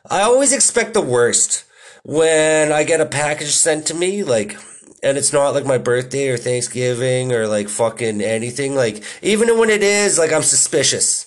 I 0.08 0.22
always 0.22 0.52
expect 0.52 0.94
the 0.94 1.00
worst 1.02 1.64
when 2.04 2.72
I 2.72 2.84
get 2.84 3.00
a 3.00 3.06
package 3.06 3.50
sent 3.50 3.86
to 3.86 3.94
me, 3.94 4.24
like, 4.24 4.56
and 5.02 5.18
it's 5.18 5.32
not 5.32 5.54
like 5.54 5.66
my 5.66 5.78
birthday 5.78 6.28
or 6.28 6.36
Thanksgiving 6.36 7.32
or 7.32 7.46
like 7.46 7.68
fucking 7.68 8.20
anything. 8.20 8.74
Like, 8.74 9.02
even 9.22 9.58
when 9.58 9.70
it 9.70 9.82
is, 9.82 10.18
like, 10.18 10.32
I'm 10.32 10.42
suspicious. 10.42 11.26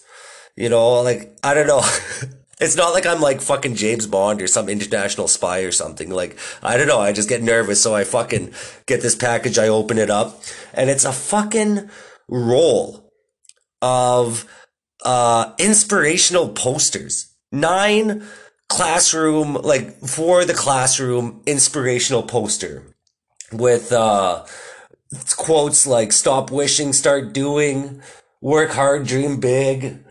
You 0.55 0.69
know, 0.69 1.01
like, 1.01 1.36
I 1.43 1.53
don't 1.53 1.67
know. 1.67 1.82
It's 2.64 2.78
not 2.78 2.93
like 2.93 3.05
I'm 3.05 3.20
like 3.20 3.41
fucking 3.41 3.76
James 3.76 4.07
Bond 4.07 4.41
or 4.41 4.47
some 4.47 4.70
international 4.70 5.28
spy 5.28 5.59
or 5.59 5.72
something. 5.72 6.09
Like, 6.09 6.38
I 6.61 6.78
don't 6.78 6.88
know. 6.88 6.99
I 6.99 7.11
just 7.11 7.28
get 7.28 7.43
nervous. 7.43 7.82
So 7.82 7.93
I 7.93 8.05
fucking 8.05 8.53
get 8.86 9.01
this 9.01 9.16
package. 9.16 9.57
I 9.59 9.68
open 9.68 9.97
it 9.97 10.09
up 10.09 10.41
and 10.74 10.89
it's 10.89 11.03
a 11.03 11.11
fucking 11.11 11.89
roll 12.30 13.11
of, 13.82 14.45
uh, 15.03 15.53
inspirational 15.59 16.49
posters. 16.49 17.36
Nine 17.51 18.26
classroom, 18.70 19.55
like 19.55 19.99
for 19.99 20.45
the 20.45 20.53
classroom 20.53 21.41
inspirational 21.45 22.24
poster 22.24 22.95
with, 23.51 23.91
uh, 23.91 24.45
quotes 25.36 25.86
like 25.86 26.11
stop 26.11 26.49
wishing, 26.49 26.93
start 26.93 27.34
doing, 27.34 28.01
work 28.41 28.72
hard, 28.72 29.05
dream 29.05 29.39
big, 29.39 30.03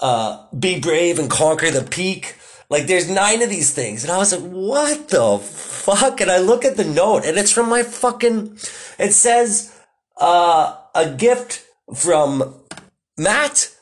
uh, 0.00 0.46
be 0.56 0.78
brave 0.78 1.18
and 1.18 1.30
conquer 1.30 1.70
the 1.70 1.82
peak. 1.82 2.36
Like 2.70 2.86
there's 2.86 3.08
nine 3.08 3.42
of 3.42 3.48
these 3.48 3.72
things. 3.72 4.04
And 4.04 4.12
I 4.12 4.18
was 4.18 4.32
like, 4.32 4.50
what 4.50 5.08
the 5.08 5.38
fuck? 5.38 6.20
And 6.20 6.30
I 6.30 6.38
look 6.38 6.64
at 6.64 6.76
the 6.76 6.84
note 6.84 7.24
and 7.24 7.38
it's 7.38 7.52
from 7.52 7.68
my 7.68 7.82
fucking, 7.82 8.58
it 8.98 9.12
says, 9.12 9.74
uh, 10.18 10.76
a 10.94 11.10
gift 11.10 11.64
from 11.94 12.54
Matt. 13.16 13.74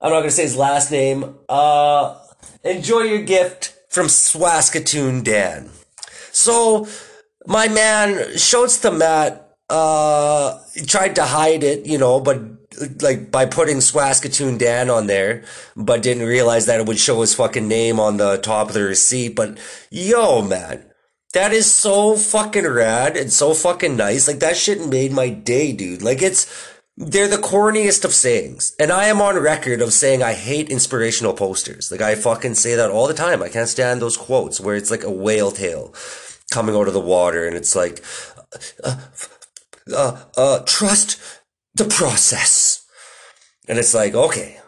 I'm 0.00 0.10
not 0.10 0.18
going 0.18 0.30
to 0.30 0.36
say 0.36 0.42
his 0.42 0.56
last 0.56 0.90
name. 0.90 1.36
Uh, 1.48 2.18
enjoy 2.64 3.02
your 3.02 3.22
gift 3.22 3.76
from 3.88 4.06
Swaskatoon 4.06 5.22
Dan. 5.24 5.70
So 6.32 6.88
my 7.46 7.68
man 7.68 8.36
shouts 8.36 8.78
to 8.80 8.90
Matt, 8.90 9.56
uh, 9.70 10.58
tried 10.86 11.14
to 11.14 11.24
hide 11.24 11.62
it, 11.62 11.86
you 11.86 11.96
know, 11.96 12.20
but 12.20 12.65
like 13.00 13.30
by 13.30 13.46
putting 13.46 13.78
Swaskatoon 13.78 14.58
Dan 14.58 14.90
on 14.90 15.06
there, 15.06 15.44
but 15.76 16.02
didn't 16.02 16.26
realize 16.26 16.66
that 16.66 16.80
it 16.80 16.86
would 16.86 16.98
show 16.98 17.20
his 17.20 17.34
fucking 17.34 17.68
name 17.68 18.00
on 18.00 18.16
the 18.16 18.38
top 18.38 18.68
of 18.68 18.74
the 18.74 18.82
receipt. 18.82 19.34
But 19.34 19.58
yo, 19.90 20.42
man, 20.42 20.84
that 21.32 21.52
is 21.52 21.70
so 21.70 22.16
fucking 22.16 22.66
rad 22.66 23.16
and 23.16 23.32
so 23.32 23.54
fucking 23.54 23.96
nice. 23.96 24.28
Like 24.28 24.38
that 24.40 24.56
shit 24.56 24.86
made 24.86 25.12
my 25.12 25.28
day, 25.28 25.72
dude. 25.72 26.02
Like 26.02 26.22
it's 26.22 26.74
they're 26.96 27.28
the 27.28 27.36
corniest 27.36 28.04
of 28.04 28.14
sayings. 28.14 28.74
And 28.80 28.90
I 28.90 29.06
am 29.06 29.20
on 29.20 29.36
record 29.38 29.82
of 29.82 29.92
saying 29.92 30.22
I 30.22 30.32
hate 30.32 30.70
inspirational 30.70 31.34
posters. 31.34 31.90
Like 31.92 32.00
I 32.00 32.14
fucking 32.14 32.54
say 32.54 32.74
that 32.74 32.90
all 32.90 33.06
the 33.06 33.14
time. 33.14 33.42
I 33.42 33.50
can't 33.50 33.68
stand 33.68 34.00
those 34.00 34.16
quotes 34.16 34.60
where 34.60 34.76
it's 34.76 34.90
like 34.90 35.04
a 35.04 35.10
whale 35.10 35.50
tail 35.50 35.94
coming 36.50 36.74
out 36.74 36.88
of 36.88 36.94
the 36.94 37.00
water 37.00 37.46
and 37.46 37.56
it's 37.56 37.76
like 37.76 38.02
uh, 38.82 38.96
uh, 39.94 40.24
uh, 40.36 40.60
trust 40.60 41.20
the 41.76 41.84
process. 41.84 42.86
And 43.68 43.78
it's 43.78 43.94
like, 43.94 44.14
okay, 44.14 44.60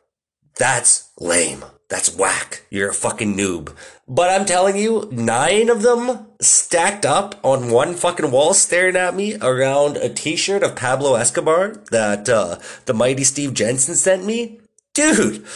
that's 0.57 1.11
lame. 1.19 1.65
That's 1.89 2.15
whack. 2.15 2.67
You're 2.69 2.91
a 2.91 2.95
fucking 2.95 3.35
noob. 3.35 3.75
But 4.07 4.29
I'm 4.29 4.45
telling 4.45 4.77
you, 4.77 5.09
nine 5.11 5.71
of 5.71 5.81
them 5.81 6.27
stacked 6.39 7.07
up 7.07 7.41
on 7.43 7.71
one 7.71 7.95
fucking 7.95 8.31
wall 8.31 8.53
staring 8.53 8.97
at 8.97 9.15
me 9.15 9.37
around 9.41 9.97
a 9.97 10.11
t-shirt 10.11 10.63
of 10.63 10.77
Pablo 10.77 11.15
Escobar 11.15 11.83
that, 11.91 12.29
uh, 12.29 12.59
the 12.85 12.93
mighty 12.93 13.25
Steve 13.25 13.55
Jensen 13.55 13.95
sent 13.95 14.27
me. 14.27 14.61
Dude, 14.93 15.47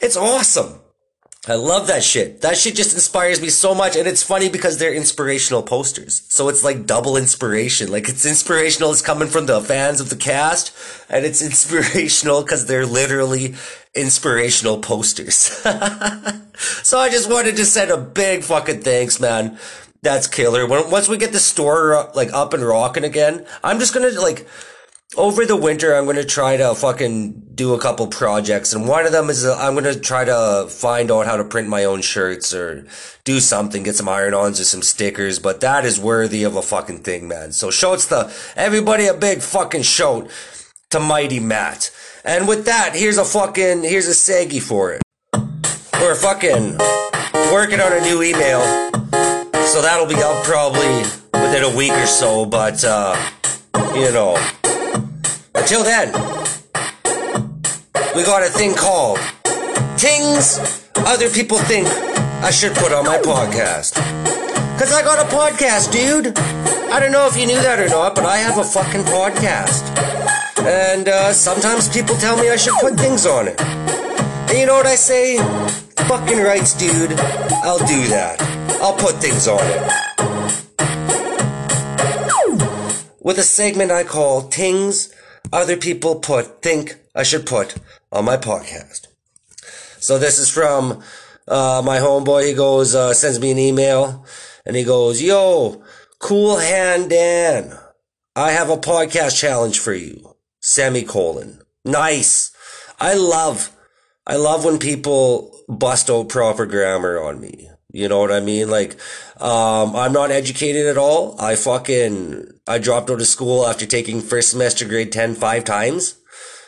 it's 0.00 0.16
awesome. 0.16 0.80
I 1.46 1.56
love 1.56 1.88
that 1.88 2.02
shit. 2.02 2.40
That 2.40 2.56
shit 2.56 2.74
just 2.74 2.94
inspires 2.94 3.40
me 3.40 3.50
so 3.50 3.74
much. 3.74 3.96
And 3.96 4.08
it's 4.08 4.22
funny 4.22 4.48
because 4.48 4.78
they're 4.78 4.94
inspirational 4.94 5.62
posters. 5.62 6.22
So 6.28 6.48
it's 6.48 6.64
like 6.64 6.86
double 6.86 7.18
inspiration. 7.18 7.90
Like 7.90 8.08
it's 8.08 8.24
inspirational. 8.24 8.92
It's 8.92 9.02
coming 9.02 9.28
from 9.28 9.44
the 9.44 9.60
fans 9.60 10.00
of 10.00 10.08
the 10.08 10.16
cast 10.16 10.74
and 11.10 11.26
it's 11.26 11.42
inspirational 11.50 12.42
because 12.42 12.66
they're 12.66 12.86
literally 12.86 13.54
inspirational 13.94 14.78
posters. 14.78 15.34
so 16.82 16.98
I 16.98 17.10
just 17.10 17.30
wanted 17.30 17.56
to 17.56 17.66
send 17.66 17.90
a 17.90 17.98
big 17.98 18.42
fucking 18.42 18.80
thanks, 18.80 19.20
man. 19.20 19.58
That's 20.00 20.26
killer. 20.26 20.66
When, 20.66 20.90
once 20.90 21.08
we 21.08 21.18
get 21.18 21.32
the 21.32 21.38
store 21.38 21.94
uh, 21.94 22.12
like 22.14 22.32
up 22.32 22.54
and 22.54 22.62
rocking 22.62 23.04
again, 23.04 23.46
I'm 23.62 23.78
just 23.78 23.92
going 23.92 24.10
to 24.10 24.20
like, 24.20 24.46
over 25.16 25.46
the 25.46 25.56
winter, 25.56 25.94
I'm 25.94 26.04
going 26.04 26.16
to 26.16 26.24
try 26.24 26.56
to 26.56 26.74
fucking 26.74 27.52
do 27.54 27.74
a 27.74 27.78
couple 27.78 28.06
projects. 28.06 28.72
And 28.72 28.88
one 28.88 29.06
of 29.06 29.12
them 29.12 29.30
is 29.30 29.44
uh, 29.44 29.56
I'm 29.56 29.74
going 29.74 29.84
to 29.84 29.98
try 29.98 30.24
to 30.24 30.66
find 30.68 31.10
out 31.10 31.26
how 31.26 31.36
to 31.36 31.44
print 31.44 31.68
my 31.68 31.84
own 31.84 32.02
shirts 32.02 32.52
or 32.52 32.86
do 33.24 33.40
something, 33.40 33.82
get 33.82 33.94
some 33.96 34.08
iron 34.08 34.34
ons 34.34 34.60
or 34.60 34.64
some 34.64 34.82
stickers. 34.82 35.38
But 35.38 35.60
that 35.60 35.84
is 35.84 36.00
worthy 36.00 36.42
of 36.42 36.56
a 36.56 36.62
fucking 36.62 37.00
thing, 37.00 37.28
man. 37.28 37.52
So 37.52 37.70
shouts 37.70 38.06
to 38.08 38.32
everybody 38.56 39.06
a 39.06 39.14
big 39.14 39.40
fucking 39.40 39.82
shout 39.82 40.28
to 40.90 41.00
Mighty 41.00 41.40
Matt. 41.40 41.90
And 42.24 42.48
with 42.48 42.64
that, 42.66 42.94
here's 42.94 43.18
a 43.18 43.24
fucking, 43.24 43.82
here's 43.82 44.08
a 44.08 44.12
seggy 44.12 44.60
for 44.60 44.92
it. 44.92 45.02
We're 46.00 46.16
fucking 46.16 46.78
working 47.52 47.80
on 47.80 47.92
a 47.92 48.00
new 48.00 48.22
email. 48.22 48.60
So 49.66 49.80
that'll 49.80 50.06
be 50.06 50.16
up 50.16 50.44
probably 50.44 50.98
within 51.32 51.62
a 51.64 51.76
week 51.76 51.92
or 51.92 52.06
so. 52.06 52.46
But, 52.46 52.84
uh, 52.84 53.16
you 53.94 54.10
know. 54.12 54.36
Until 55.56 55.84
then, 55.84 56.12
we 58.14 58.24
got 58.24 58.42
a 58.42 58.50
thing 58.50 58.74
called 58.74 59.18
Things 59.96 60.58
Other 60.96 61.30
People 61.30 61.58
Think 61.58 61.86
I 62.42 62.50
Should 62.50 62.74
Put 62.74 62.92
on 62.92 63.04
My 63.04 63.18
Podcast. 63.18 63.94
Cause 64.78 64.92
I 64.92 65.02
got 65.02 65.24
a 65.24 65.28
podcast, 65.34 65.92
dude. 65.92 66.36
I 66.92 66.98
don't 66.98 67.12
know 67.12 67.28
if 67.28 67.36
you 67.38 67.46
knew 67.46 67.62
that 67.62 67.78
or 67.78 67.88
not, 67.88 68.16
but 68.16 68.24
I 68.24 68.38
have 68.38 68.58
a 68.58 68.64
fucking 68.64 69.02
podcast. 69.02 69.84
And 70.66 71.08
uh, 71.08 71.32
sometimes 71.32 71.88
people 71.88 72.16
tell 72.16 72.36
me 72.36 72.50
I 72.50 72.56
should 72.56 72.74
put 72.80 72.94
things 72.94 73.24
on 73.24 73.46
it. 73.46 73.60
And 73.60 74.58
you 74.58 74.66
know 74.66 74.74
what 74.74 74.86
I 74.86 74.96
say? 74.96 75.36
Fucking 76.08 76.42
rights, 76.42 76.74
dude. 76.74 77.12
I'll 77.62 77.78
do 77.78 78.06
that. 78.08 78.42
I'll 78.82 78.96
put 78.96 79.14
things 79.16 79.46
on 79.46 79.60
it. 79.62 79.82
With 83.20 83.38
a 83.38 83.42
segment 83.42 83.92
I 83.92 84.02
call 84.02 84.42
Things 84.42 85.14
other 85.54 85.76
people 85.76 86.16
put 86.16 86.62
think 86.62 86.96
I 87.14 87.22
should 87.22 87.46
put 87.46 87.76
on 88.10 88.24
my 88.24 88.36
podcast. 88.36 89.06
So 90.00 90.18
this 90.18 90.38
is 90.38 90.50
from 90.50 91.02
uh, 91.48 91.80
my 91.84 91.98
homeboy. 91.98 92.48
He 92.48 92.54
goes, 92.54 92.94
uh, 92.94 93.14
sends 93.14 93.40
me 93.40 93.52
an 93.52 93.58
email, 93.58 94.26
and 94.66 94.76
he 94.76 94.84
goes, 94.84 95.22
"Yo, 95.22 95.82
cool 96.18 96.58
hand 96.58 97.10
Dan, 97.10 97.78
I 98.36 98.50
have 98.50 98.68
a 98.68 98.76
podcast 98.76 99.38
challenge 99.38 99.78
for 99.78 99.94
you." 99.94 100.34
Semicolon. 100.60 101.60
Nice. 101.84 102.50
I 102.98 103.14
love, 103.14 103.70
I 104.26 104.36
love 104.36 104.64
when 104.64 104.78
people 104.78 105.54
bust 105.68 106.08
out 106.08 106.30
proper 106.30 106.64
grammar 106.64 107.22
on 107.22 107.38
me. 107.40 107.68
You 107.92 108.08
know 108.08 108.18
what 108.18 108.32
I 108.32 108.40
mean? 108.40 108.70
Like, 108.70 108.96
um, 109.36 109.94
I'm 109.94 110.12
not 110.12 110.30
educated 110.30 110.86
at 110.86 110.96
all. 110.96 111.38
I 111.38 111.54
fucking, 111.54 112.46
I 112.66 112.78
dropped 112.78 113.10
out 113.10 113.20
of 113.20 113.26
school 113.26 113.66
after 113.66 113.86
taking 113.86 114.20
first 114.20 114.50
semester 114.50 114.84
grade 114.86 115.12
10 115.12 115.34
five 115.34 115.64
times. 115.64 116.16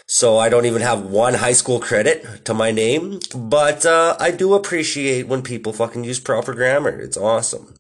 So 0.09 0.39
I 0.39 0.49
don't 0.49 0.67
even 0.67 0.83
have 0.83 1.03
one 1.03 1.35
high 1.35 1.53
school 1.55 1.81
credit 1.81 2.45
to 2.45 2.55
my 2.55 2.71
name, 2.71 3.19
but, 3.35 3.85
uh, 3.85 4.17
I 4.21 4.31
do 4.31 4.55
appreciate 4.55 5.27
when 5.27 5.43
people 5.43 5.73
fucking 5.73 6.05
use 6.05 6.21
proper 6.21 6.55
grammar. 6.55 7.01
It's 7.01 7.17
awesome. 7.17 7.75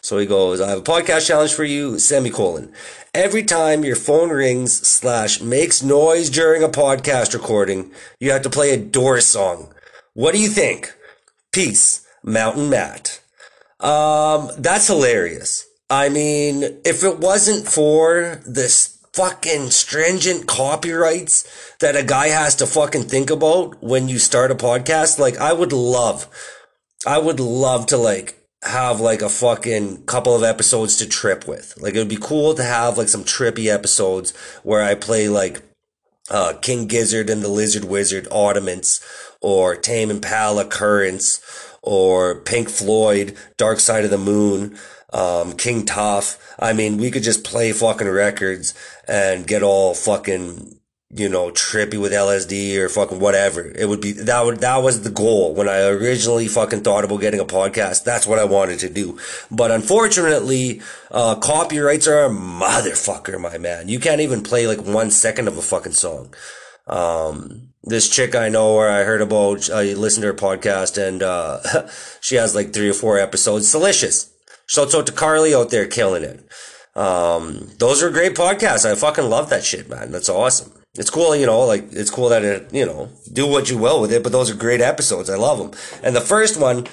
So 0.00 0.18
he 0.18 0.26
goes, 0.26 0.60
I 0.60 0.68
have 0.68 0.78
a 0.78 0.82
podcast 0.82 1.26
challenge 1.26 1.54
for 1.54 1.64
you, 1.64 1.98
semicolon. 1.98 2.72
Every 3.12 3.42
time 3.42 3.84
your 3.84 3.96
phone 3.96 4.30
rings 4.30 4.86
slash 4.86 5.40
makes 5.40 5.82
noise 5.82 6.30
during 6.30 6.62
a 6.62 6.68
podcast 6.68 7.34
recording, 7.34 7.90
you 8.20 8.30
have 8.30 8.42
to 8.42 8.50
play 8.50 8.70
a 8.72 8.76
Doors 8.76 9.26
song. 9.26 9.74
What 10.14 10.32
do 10.32 10.40
you 10.40 10.48
think? 10.48 10.94
Peace, 11.52 12.06
Mountain 12.22 12.70
Matt. 12.70 13.20
Um, 13.80 14.50
that's 14.58 14.86
hilarious. 14.86 15.66
I 15.88 16.08
mean, 16.08 16.64
if 16.84 17.04
it 17.04 17.18
wasn't 17.18 17.68
for 17.68 18.40
this 18.44 18.98
fucking 19.12 19.70
stringent 19.70 20.46
copyrights 20.46 21.74
that 21.80 21.96
a 21.96 22.02
guy 22.02 22.28
has 22.28 22.54
to 22.56 22.66
fucking 22.66 23.04
think 23.04 23.30
about 23.30 23.82
when 23.82 24.08
you 24.08 24.18
start 24.18 24.50
a 24.50 24.54
podcast, 24.54 25.18
like 25.18 25.38
I 25.38 25.52
would 25.52 25.72
love, 25.72 26.28
I 27.06 27.18
would 27.18 27.40
love 27.40 27.86
to 27.86 27.96
like 27.96 28.36
have 28.62 29.00
like 29.00 29.22
a 29.22 29.28
fucking 29.28 30.04
couple 30.04 30.34
of 30.34 30.42
episodes 30.42 30.96
to 30.96 31.08
trip 31.08 31.46
with. 31.46 31.74
Like 31.80 31.94
it 31.94 31.98
would 31.98 32.08
be 32.08 32.18
cool 32.20 32.54
to 32.54 32.64
have 32.64 32.98
like 32.98 33.08
some 33.08 33.24
trippy 33.24 33.72
episodes 33.72 34.36
where 34.64 34.82
I 34.82 34.94
play 34.96 35.28
like 35.28 35.62
uh, 36.28 36.54
King 36.60 36.86
Gizzard 36.86 37.30
and 37.30 37.42
the 37.42 37.48
Lizard 37.48 37.84
Wizard 37.84 38.26
Oddments 38.30 39.00
or 39.40 39.76
Tame 39.76 40.10
Impala 40.10 40.64
Currents 40.64 41.40
or 41.80 42.40
Pink 42.40 42.68
Floyd 42.68 43.36
Dark 43.56 43.78
Side 43.78 44.04
of 44.04 44.10
the 44.10 44.18
Moon. 44.18 44.76
Um, 45.12 45.52
King 45.52 45.86
Tuff. 45.86 46.38
I 46.58 46.72
mean, 46.72 46.98
we 46.98 47.10
could 47.10 47.22
just 47.22 47.44
play 47.44 47.72
fucking 47.72 48.08
records 48.08 48.74
and 49.06 49.46
get 49.46 49.62
all 49.62 49.94
fucking 49.94 50.76
you 51.10 51.28
know, 51.28 51.50
trippy 51.50 52.00
with 52.00 52.12
LSD 52.12 52.76
or 52.76 52.88
fucking 52.88 53.20
whatever. 53.20 53.62
It 53.62 53.88
would 53.88 54.00
be, 54.00 54.12
that 54.12 54.44
would, 54.44 54.58
that 54.58 54.78
was 54.78 55.02
the 55.02 55.10
goal 55.10 55.54
when 55.54 55.68
I 55.68 55.86
originally 55.86 56.48
fucking 56.48 56.82
thought 56.82 57.04
about 57.04 57.20
getting 57.20 57.38
a 57.38 57.44
podcast. 57.44 58.02
That's 58.02 58.26
what 58.26 58.40
I 58.40 58.44
wanted 58.44 58.80
to 58.80 58.90
do. 58.90 59.18
But 59.50 59.70
unfortunately, 59.70 60.82
uh, 61.10 61.36
copyrights 61.36 62.08
are 62.08 62.24
a 62.24 62.30
motherfucker, 62.30 63.40
my 63.40 63.56
man. 63.56 63.88
You 63.88 64.00
can't 64.00 64.20
even 64.20 64.42
play 64.42 64.66
like 64.66 64.84
one 64.84 65.10
second 65.10 65.46
of 65.46 65.56
a 65.56 65.62
fucking 65.62 65.92
song. 65.92 66.34
Um, 66.88 67.68
this 67.84 68.08
chick 68.08 68.34
I 68.34 68.48
know 68.48 68.74
where 68.74 68.90
I 68.90 69.04
heard 69.04 69.22
about, 69.22 69.70
I 69.70 69.94
listened 69.94 70.22
to 70.22 70.28
her 70.28 70.34
podcast 70.34 70.98
and, 70.98 71.22
uh, 71.22 71.88
she 72.20 72.34
has 72.34 72.54
like 72.54 72.72
three 72.72 72.90
or 72.90 72.94
four 72.94 73.18
episodes. 73.18 73.70
Delicious. 73.70 74.32
Shouts 74.66 74.94
out 74.94 75.06
to 75.06 75.12
Carly 75.12 75.54
out 75.54 75.70
there 75.70 75.86
killing 75.86 76.22
it. 76.22 76.46
Um, 76.96 77.70
those 77.78 78.02
are 78.02 78.10
great 78.10 78.34
podcasts. 78.34 78.90
I 78.90 78.94
fucking 78.94 79.28
love 79.28 79.50
that 79.50 79.64
shit, 79.64 79.88
man. 79.88 80.10
That's 80.10 80.28
awesome 80.28 80.72
it's 80.98 81.10
cool, 81.10 81.36
you 81.36 81.46
know, 81.46 81.60
like 81.60 81.92
it's 81.92 82.10
cool 82.10 82.30
that 82.30 82.44
it, 82.44 82.72
you 82.72 82.84
know, 82.84 83.10
do 83.32 83.46
what 83.46 83.70
you 83.70 83.78
will 83.78 84.00
with 84.00 84.12
it, 84.12 84.22
but 84.22 84.32
those 84.32 84.50
are 84.50 84.54
great 84.54 84.80
episodes. 84.80 85.28
I 85.28 85.36
love 85.36 85.58
them. 85.58 85.72
And 86.02 86.16
the 86.16 86.20
first 86.20 86.58
one, 86.58 86.86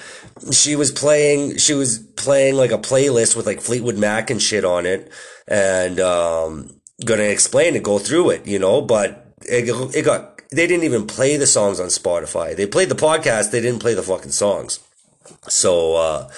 she 0.52 0.76
was 0.76 0.90
playing, 0.90 1.56
she 1.56 1.74
was 1.74 1.98
playing 1.98 2.56
like 2.56 2.70
a 2.70 2.78
playlist 2.78 3.36
with 3.36 3.46
like 3.46 3.60
Fleetwood 3.60 3.98
Mac 3.98 4.30
and 4.30 4.40
shit 4.40 4.64
on 4.64 4.86
it 4.86 5.10
and, 5.48 6.00
um, 6.00 6.80
gonna 7.04 7.24
explain 7.24 7.76
it, 7.76 7.82
go 7.82 7.98
through 7.98 8.30
it, 8.30 8.46
you 8.46 8.58
know, 8.58 8.82
but 8.82 9.34
it, 9.42 9.68
it 9.94 10.04
got, 10.04 10.42
they 10.50 10.66
didn't 10.66 10.84
even 10.84 11.06
play 11.06 11.36
the 11.36 11.46
songs 11.46 11.80
on 11.80 11.86
Spotify. 11.86 12.54
They 12.54 12.66
played 12.66 12.88
the 12.88 12.94
podcast, 12.94 13.50
they 13.50 13.60
didn't 13.60 13.80
play 13.80 13.94
the 13.94 14.02
fucking 14.02 14.32
songs. 14.32 14.80
So, 15.48 15.96
uh, 15.96 16.30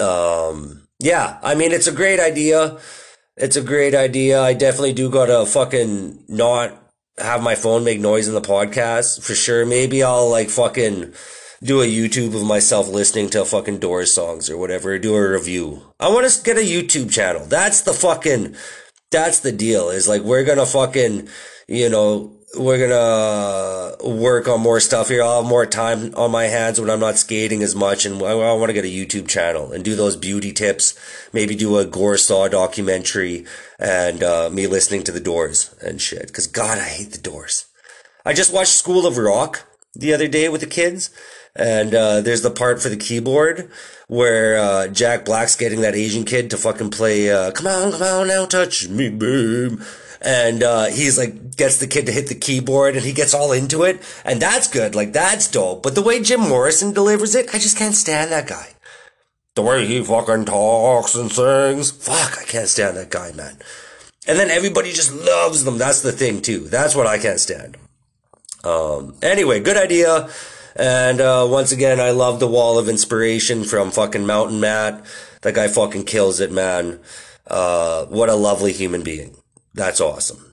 um, 0.00 0.86
yeah, 0.98 1.38
I 1.42 1.54
mean, 1.54 1.72
it's 1.72 1.86
a 1.86 1.92
great 1.92 2.20
idea. 2.20 2.78
It's 3.36 3.56
a 3.56 3.62
great 3.62 3.94
idea. 3.94 4.40
I 4.40 4.54
definitely 4.54 4.92
do 4.92 5.10
gotta 5.10 5.44
fucking 5.46 6.24
not 6.28 6.78
have 7.18 7.42
my 7.42 7.54
phone 7.54 7.84
make 7.84 8.00
noise 8.00 8.28
in 8.28 8.34
the 8.34 8.40
podcast 8.40 9.22
for 9.22 9.34
sure. 9.34 9.66
Maybe 9.66 10.02
I'll 10.02 10.28
like 10.28 10.48
fucking 10.48 11.12
do 11.62 11.80
a 11.80 11.86
YouTube 11.86 12.34
of 12.34 12.44
myself 12.44 12.88
listening 12.88 13.30
to 13.30 13.44
fucking 13.44 13.78
Doors 13.78 14.12
songs 14.12 14.50
or 14.50 14.56
whatever, 14.56 14.98
do 14.98 15.14
a 15.14 15.30
review. 15.30 15.82
I 16.00 16.08
want 16.08 16.28
to 16.28 16.42
get 16.42 16.56
a 16.56 16.60
YouTube 16.60 17.10
channel. 17.12 17.46
That's 17.46 17.82
the 17.82 17.92
fucking, 17.92 18.56
that's 19.10 19.40
the 19.40 19.52
deal 19.52 19.88
is 19.90 20.08
like, 20.08 20.22
we're 20.22 20.44
to 20.44 20.66
fucking, 20.66 21.28
you 21.68 21.88
know, 21.88 22.36
we're 22.54 22.86
gonna 22.88 23.96
work 24.04 24.46
on 24.46 24.60
more 24.60 24.80
stuff 24.80 25.08
here. 25.08 25.22
I'll 25.22 25.42
have 25.42 25.48
more 25.48 25.64
time 25.64 26.14
on 26.14 26.30
my 26.30 26.44
hands 26.44 26.80
when 26.80 26.90
I'm 26.90 27.00
not 27.00 27.16
skating 27.16 27.62
as 27.62 27.74
much, 27.74 28.04
and 28.04 28.22
I, 28.22 28.32
I 28.32 28.52
want 28.52 28.68
to 28.68 28.74
get 28.74 28.84
a 28.84 28.88
YouTube 28.88 29.28
channel 29.28 29.72
and 29.72 29.84
do 29.84 29.94
those 29.94 30.16
beauty 30.16 30.52
tips. 30.52 30.98
Maybe 31.32 31.54
do 31.54 31.78
a 31.78 31.86
Gore 31.86 32.18
Saw 32.18 32.48
documentary 32.48 33.46
and 33.78 34.22
uh, 34.22 34.50
me 34.50 34.66
listening 34.66 35.02
to 35.04 35.12
the 35.12 35.20
Doors 35.20 35.74
and 35.80 36.00
shit. 36.00 36.26
Because 36.26 36.46
God, 36.46 36.78
I 36.78 36.84
hate 36.84 37.12
the 37.12 37.18
Doors. 37.18 37.66
I 38.24 38.34
just 38.34 38.52
watched 38.52 38.72
School 38.72 39.06
of 39.06 39.16
Rock 39.16 39.66
the 39.94 40.12
other 40.12 40.28
day 40.28 40.48
with 40.48 40.60
the 40.60 40.66
kids, 40.66 41.10
and 41.56 41.94
uh, 41.94 42.20
there's 42.20 42.42
the 42.42 42.50
part 42.50 42.82
for 42.82 42.90
the 42.90 42.96
keyboard 42.96 43.70
where 44.08 44.58
uh, 44.58 44.88
Jack 44.88 45.24
Black's 45.24 45.56
getting 45.56 45.80
that 45.80 45.94
Asian 45.94 46.24
kid 46.24 46.50
to 46.50 46.58
fucking 46.58 46.90
play 46.90 47.30
uh, 47.30 47.50
"Come 47.52 47.66
on, 47.66 47.92
come 47.92 48.02
on 48.02 48.28
now, 48.28 48.44
touch 48.44 48.88
me, 48.88 49.08
babe." 49.08 49.80
And 50.22 50.62
uh, 50.62 50.84
he's 50.86 51.18
like 51.18 51.56
gets 51.56 51.78
the 51.78 51.86
kid 51.86 52.06
to 52.06 52.12
hit 52.12 52.28
the 52.28 52.34
keyboard 52.34 52.94
and 52.96 53.04
he 53.04 53.12
gets 53.12 53.34
all 53.34 53.52
into 53.52 53.82
it. 53.82 54.00
And 54.24 54.40
that's 54.40 54.68
good. 54.68 54.94
Like 54.94 55.12
that's 55.12 55.48
dope. 55.48 55.82
But 55.82 55.94
the 55.94 56.02
way 56.02 56.22
jim 56.22 56.40
morrison 56.40 56.92
delivers 56.92 57.34
it 57.34 57.54
i 57.54 57.58
just 57.58 57.76
can't 57.76 57.94
stand 57.94 58.30
that 58.30 58.48
guy. 58.48 58.68
The 59.54 59.62
way 59.62 59.84
he 59.86 60.02
fucking 60.02 60.46
talks 60.46 61.14
and 61.14 61.30
sings. 61.30 61.90
Fuck 61.90 62.38
i 62.40 62.44
can't 62.44 62.68
stand 62.68 62.96
that 62.96 63.10
guy 63.10 63.32
man. 63.32 63.58
And 64.26 64.38
then 64.38 64.50
everybody 64.50 64.92
just 64.92 65.12
loves 65.12 65.64
them. 65.64 65.78
That's 65.78 66.02
the 66.02 66.12
thing 66.12 66.40
too. 66.40 66.60
That's 66.60 66.94
what 66.94 67.06
i 67.06 67.18
can't 67.18 67.40
stand. 67.40 67.76
Um 68.64 69.16
anyway 69.22 69.60
good 69.60 69.76
idea. 69.76 70.28
And 70.74 71.20
uh, 71.20 71.46
once 71.50 71.70
again, 71.70 72.00
I 72.00 72.12
love 72.12 72.40
the 72.40 72.46
wall 72.46 72.78
of 72.78 72.88
inspiration 72.88 73.64
from 73.64 73.90
fucking 73.90 74.26
Mountain 74.26 74.58
Matt. 74.58 75.04
That 75.42 75.54
guy 75.54 75.68
fucking 75.68 76.04
kills 76.04 76.40
it, 76.40 76.50
man. 76.50 76.98
Uh, 77.46 78.06
what 78.06 78.30
a 78.30 78.34
lovely 78.34 78.72
human 78.72 79.02
being. 79.02 79.36
That's 79.74 80.00
awesome. 80.00 80.52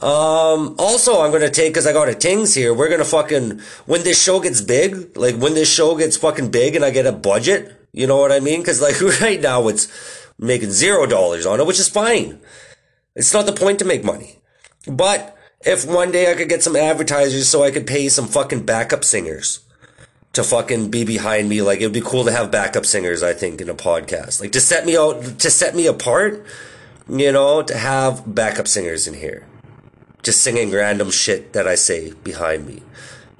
Um, 0.00 0.74
also, 0.78 1.20
I'm 1.20 1.30
gonna 1.30 1.48
take, 1.48 1.74
cause 1.74 1.86
I 1.86 1.92
got 1.92 2.08
a 2.08 2.14
tings 2.14 2.54
here, 2.54 2.74
we're 2.74 2.88
gonna 2.88 3.04
fucking, 3.04 3.60
when 3.86 4.02
this 4.02 4.20
show 4.20 4.40
gets 4.40 4.60
big, 4.60 5.16
like 5.16 5.36
when 5.36 5.54
this 5.54 5.72
show 5.72 5.96
gets 5.96 6.16
fucking 6.16 6.50
big 6.50 6.74
and 6.74 6.84
I 6.84 6.90
get 6.90 7.06
a 7.06 7.12
budget, 7.12 7.72
you 7.92 8.06
know 8.06 8.16
what 8.16 8.32
I 8.32 8.40
mean? 8.40 8.64
Cause 8.64 8.82
like 8.82 9.00
right 9.20 9.40
now 9.40 9.68
it's 9.68 9.86
making 10.38 10.72
zero 10.72 11.06
dollars 11.06 11.46
on 11.46 11.60
it, 11.60 11.66
which 11.66 11.78
is 11.78 11.88
fine. 11.88 12.40
It's 13.14 13.32
not 13.32 13.46
the 13.46 13.52
point 13.52 13.78
to 13.78 13.84
make 13.84 14.02
money. 14.02 14.38
But 14.88 15.36
if 15.64 15.86
one 15.86 16.10
day 16.10 16.30
I 16.30 16.34
could 16.34 16.48
get 16.48 16.62
some 16.62 16.74
advertisers 16.74 17.48
so 17.48 17.62
I 17.62 17.70
could 17.70 17.86
pay 17.86 18.08
some 18.08 18.26
fucking 18.26 18.66
backup 18.66 19.04
singers 19.04 19.60
to 20.32 20.42
fucking 20.42 20.90
be 20.90 21.04
behind 21.04 21.48
me, 21.48 21.62
like 21.62 21.80
it 21.80 21.84
would 21.84 21.92
be 21.92 22.00
cool 22.00 22.24
to 22.24 22.32
have 22.32 22.50
backup 22.50 22.86
singers, 22.86 23.22
I 23.22 23.34
think, 23.34 23.60
in 23.60 23.68
a 23.68 23.74
podcast. 23.74 24.40
Like 24.40 24.52
to 24.52 24.60
set 24.60 24.84
me 24.84 24.96
out, 24.96 25.38
to 25.38 25.50
set 25.50 25.76
me 25.76 25.86
apart 25.86 26.44
you 27.08 27.32
know, 27.32 27.62
to 27.62 27.76
have 27.76 28.34
backup 28.34 28.68
singers 28.68 29.06
in 29.06 29.14
here. 29.14 29.46
Just 30.22 30.42
singing 30.42 30.70
random 30.70 31.10
shit 31.10 31.52
that 31.52 31.66
I 31.66 31.74
say 31.74 32.12
behind 32.12 32.66
me. 32.66 32.82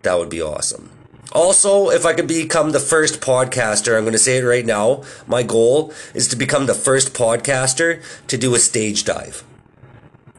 That 0.02 0.18
would 0.18 0.30
be 0.30 0.42
awesome. 0.42 0.90
Also, 1.32 1.88
if 1.88 2.04
I 2.04 2.12
could 2.12 2.28
become 2.28 2.72
the 2.72 2.80
first 2.80 3.20
podcaster, 3.20 3.96
I'm 3.96 4.02
going 4.02 4.12
to 4.12 4.18
say 4.18 4.38
it 4.38 4.44
right 4.44 4.66
now. 4.66 5.02
My 5.26 5.42
goal 5.42 5.92
is 6.12 6.28
to 6.28 6.36
become 6.36 6.66
the 6.66 6.74
first 6.74 7.14
podcaster 7.14 8.02
to 8.26 8.36
do 8.36 8.54
a 8.54 8.58
stage 8.58 9.04
dive. 9.04 9.44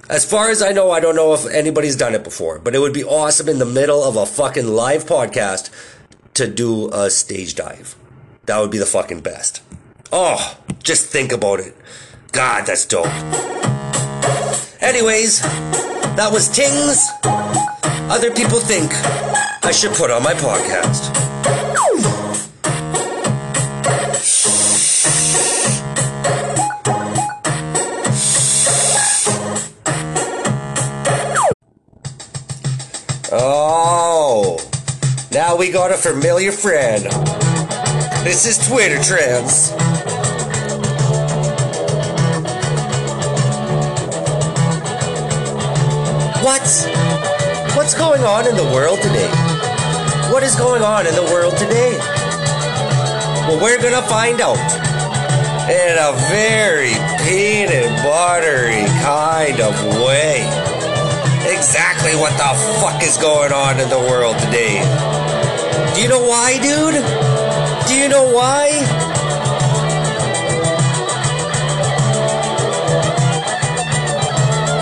As 0.10 0.26
far 0.26 0.50
as 0.50 0.62
I 0.62 0.72
know, 0.72 0.92
I 0.92 1.00
don't 1.00 1.16
know 1.16 1.34
if 1.34 1.48
anybody's 1.48 1.96
done 1.96 2.14
it 2.14 2.24
before, 2.24 2.60
but 2.60 2.76
it 2.76 2.80
would 2.80 2.94
be 2.94 3.04
awesome 3.04 3.50
in 3.50 3.58
the 3.58 3.66
middle 3.66 4.04
of 4.04 4.18
a 4.18 4.26
fucking 4.26 4.68
live 4.68 5.06
podcast 5.06 5.72
to 6.36 6.48
do 6.48 6.92
a 6.92 7.10
stage 7.10 7.56
dive. 7.56 7.96
That 8.46 8.60
would 8.60 8.72
be 8.72 8.78
the 8.78 8.86
fucking 8.86 9.22
best. 9.22 9.62
Oh, 10.12 10.60
just 10.84 11.08
think 11.08 11.32
about 11.32 11.62
it. 11.62 11.76
God, 12.34 12.66
that's 12.66 12.86
dope. 12.86 13.06
Anyways, 14.82 15.42
that 15.42 16.30
was 16.32 16.50
Tings. 16.50 17.08
Other 18.12 18.32
people 18.32 18.60
think 18.60 18.92
I 19.64 19.72
should 19.72 19.94
put 19.94 20.10
on 20.10 20.24
my 20.24 20.34
podcast. 20.34 21.12
Oh, 33.36 34.58
Now 35.32 35.56
we 35.56 35.72
got 35.72 35.92
a 35.92 35.96
familiar 35.98 36.52
friend. 36.52 37.04
This 38.24 38.46
is 38.46 38.68
Twitter 38.68 39.02
Trends. 39.04 39.72
What's 46.44 46.84
what's 47.74 47.94
going 47.94 48.22
on 48.26 48.46
in 48.46 48.58
the 48.58 48.66
world 48.66 49.02
today? 49.02 49.32
What 50.30 50.44
is 50.44 50.58
going 50.58 50.82
on 50.82 51.08
in 51.08 51.16
the 51.16 51.24
world 51.24 51.56
today? 51.56 51.98
Well, 53.48 53.64
we're 53.64 53.82
gonna 53.82 54.02
find 54.02 54.42
out 54.42 54.60
in 55.72 55.96
a 55.96 56.12
very 56.28 56.92
peanut 57.24 57.88
buttery 58.04 58.84
kind 59.00 59.62
of 59.62 59.74
way. 60.04 60.44
Exactly 61.48 62.12
what 62.20 62.34
the 62.34 62.52
fuck 62.82 63.02
is 63.02 63.16
going 63.16 63.54
on 63.54 63.80
in 63.80 63.88
the 63.88 64.00
world 64.00 64.38
today. 64.40 64.84
Do 65.96 66.02
you 66.02 66.10
know 66.10 66.28
why, 66.28 66.60
dude? 66.60 67.88
Do 67.88 67.96
you 67.96 68.10
know 68.10 68.30
why? 68.30 68.84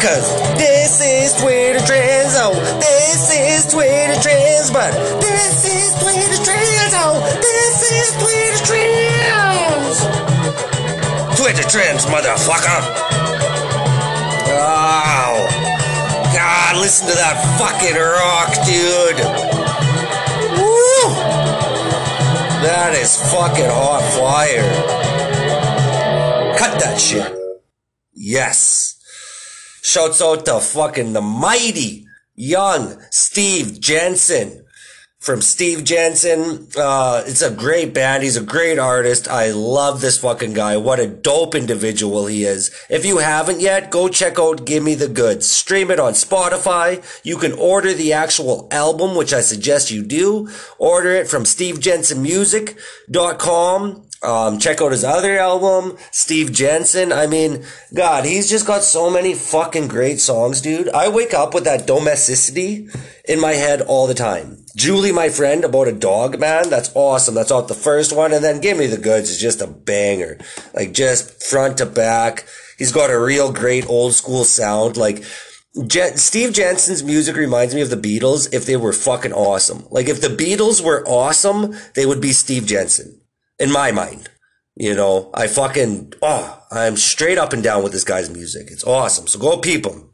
Cause 0.01 0.40
this 0.61 1.01
is 1.01 1.33
Twitter 1.41 1.83
Trends, 1.85 2.37
oh, 2.37 2.53
this 2.77 3.33
is 3.33 3.65
Twitter 3.73 4.13
Trends, 4.21 4.69
but 4.69 4.93
this 5.19 5.65
is 5.65 5.89
Twitter 5.97 6.37
Trends, 6.45 6.93
oh, 7.01 7.17
this 7.41 7.81
is 7.89 8.13
Twitter 8.21 8.61
Trends. 8.69 9.97
Twitter 11.39 11.67
Trends, 11.67 12.05
motherfucker. 12.05 12.79
Oh, 14.53 15.49
God, 16.31 16.77
listen 16.77 17.07
to 17.07 17.15
that 17.15 17.41
fucking 17.57 17.97
rock, 17.97 18.53
dude. 18.69 19.17
Woo! 20.61 21.09
That 22.61 22.93
is 22.93 23.17
fucking 23.31 23.65
hot 23.65 24.03
fire. 24.13 24.69
Cut 26.59 26.79
that 26.81 26.99
shit. 26.99 27.35
Yes. 28.13 28.90
Shouts 29.81 30.21
out 30.21 30.45
to 30.45 30.59
fucking 30.59 31.13
the 31.13 31.21
mighty 31.21 32.05
young 32.35 33.01
Steve 33.09 33.79
Jensen 33.79 34.61
from 35.21 35.41
Steve 35.41 35.83
Jensen. 35.83 36.67
Uh, 36.75 37.23
it's 37.27 37.43
a 37.43 37.51
great 37.51 37.93
band. 37.93 38.23
He's 38.23 38.37
a 38.37 38.43
great 38.43 38.79
artist. 38.79 39.27
I 39.27 39.51
love 39.51 40.01
this 40.01 40.17
fucking 40.17 40.53
guy. 40.53 40.77
What 40.77 40.99
a 40.99 41.05
dope 41.07 41.53
individual 41.53 42.25
he 42.25 42.43
is. 42.43 42.71
If 42.89 43.05
you 43.05 43.19
haven't 43.19 43.59
yet, 43.59 43.91
go 43.91 44.09
check 44.09 44.39
out 44.39 44.65
Give 44.65 44.83
Me 44.83 44.95
the 44.95 45.07
Goods. 45.07 45.47
Stream 45.47 45.91
it 45.91 45.99
on 45.99 46.13
Spotify. 46.13 47.05
You 47.23 47.37
can 47.37 47.53
order 47.53 47.93
the 47.93 48.13
actual 48.13 48.67
album, 48.71 49.15
which 49.15 49.31
I 49.31 49.41
suggest 49.41 49.91
you 49.91 50.03
do. 50.03 50.49
Order 50.79 51.11
it 51.11 51.27
from 51.27 51.43
stevejensenmusic.com. 51.43 54.07
Um, 54.23 54.59
check 54.59 54.81
out 54.81 54.91
his 54.91 55.03
other 55.03 55.39
album, 55.39 55.97
Steve 56.11 56.51
Jensen. 56.51 57.11
I 57.11 57.25
mean, 57.25 57.63
God, 57.91 58.23
he's 58.23 58.47
just 58.47 58.67
got 58.67 58.83
so 58.83 59.09
many 59.09 59.33
fucking 59.33 59.87
great 59.87 60.19
songs, 60.19 60.61
dude. 60.61 60.89
I 60.89 61.09
wake 61.09 61.33
up 61.33 61.55
with 61.55 61.63
that 61.63 61.87
domesticity 61.87 62.87
in 63.27 63.39
my 63.39 63.53
head 63.53 63.81
all 63.81 64.05
the 64.05 64.13
time. 64.13 64.63
Julie, 64.75 65.11
my 65.11 65.29
friend, 65.29 65.63
about 65.63 65.87
a 65.87 65.91
dog, 65.91 66.39
man. 66.39 66.69
That's 66.69 66.91
awesome. 66.93 67.33
That's 67.33 67.51
out 67.51 67.67
the 67.67 67.73
first 67.73 68.15
one. 68.15 68.31
And 68.31 68.43
then 68.43 68.61
Give 68.61 68.77
Me 68.77 68.85
the 68.85 68.97
Goods 68.97 69.31
is 69.31 69.41
just 69.41 69.59
a 69.59 69.67
banger. 69.67 70.37
Like, 70.75 70.93
just 70.93 71.43
front 71.43 71.79
to 71.79 71.87
back. 71.87 72.45
He's 72.77 72.91
got 72.91 73.09
a 73.09 73.19
real 73.19 73.51
great 73.51 73.89
old 73.89 74.13
school 74.13 74.43
sound. 74.43 74.97
Like, 74.97 75.23
Je- 75.87 76.15
Steve 76.15 76.53
Jensen's 76.53 77.03
music 77.03 77.35
reminds 77.35 77.73
me 77.73 77.81
of 77.81 77.89
the 77.89 77.95
Beatles 77.95 78.53
if 78.53 78.67
they 78.67 78.77
were 78.77 78.93
fucking 78.93 79.33
awesome. 79.33 79.87
Like, 79.89 80.07
if 80.07 80.21
the 80.21 80.27
Beatles 80.27 80.83
were 80.83 81.03
awesome, 81.07 81.75
they 81.95 82.05
would 82.05 82.21
be 82.21 82.33
Steve 82.33 82.67
Jensen 82.67 83.20
in 83.61 83.71
my 83.71 83.91
mind. 83.91 84.29
You 84.75 84.95
know, 84.95 85.29
I 85.33 85.47
fucking, 85.47 86.13
oh, 86.21 86.63
I'm 86.71 86.97
straight 86.97 87.37
up 87.37 87.53
and 87.53 87.61
down 87.61 87.83
with 87.83 87.91
this 87.91 88.03
guy's 88.03 88.29
music. 88.29 88.69
It's 88.71 88.83
awesome. 88.83 89.27
So 89.27 89.37
go 89.37 89.57
peep 89.57 89.85
him. 89.85 90.13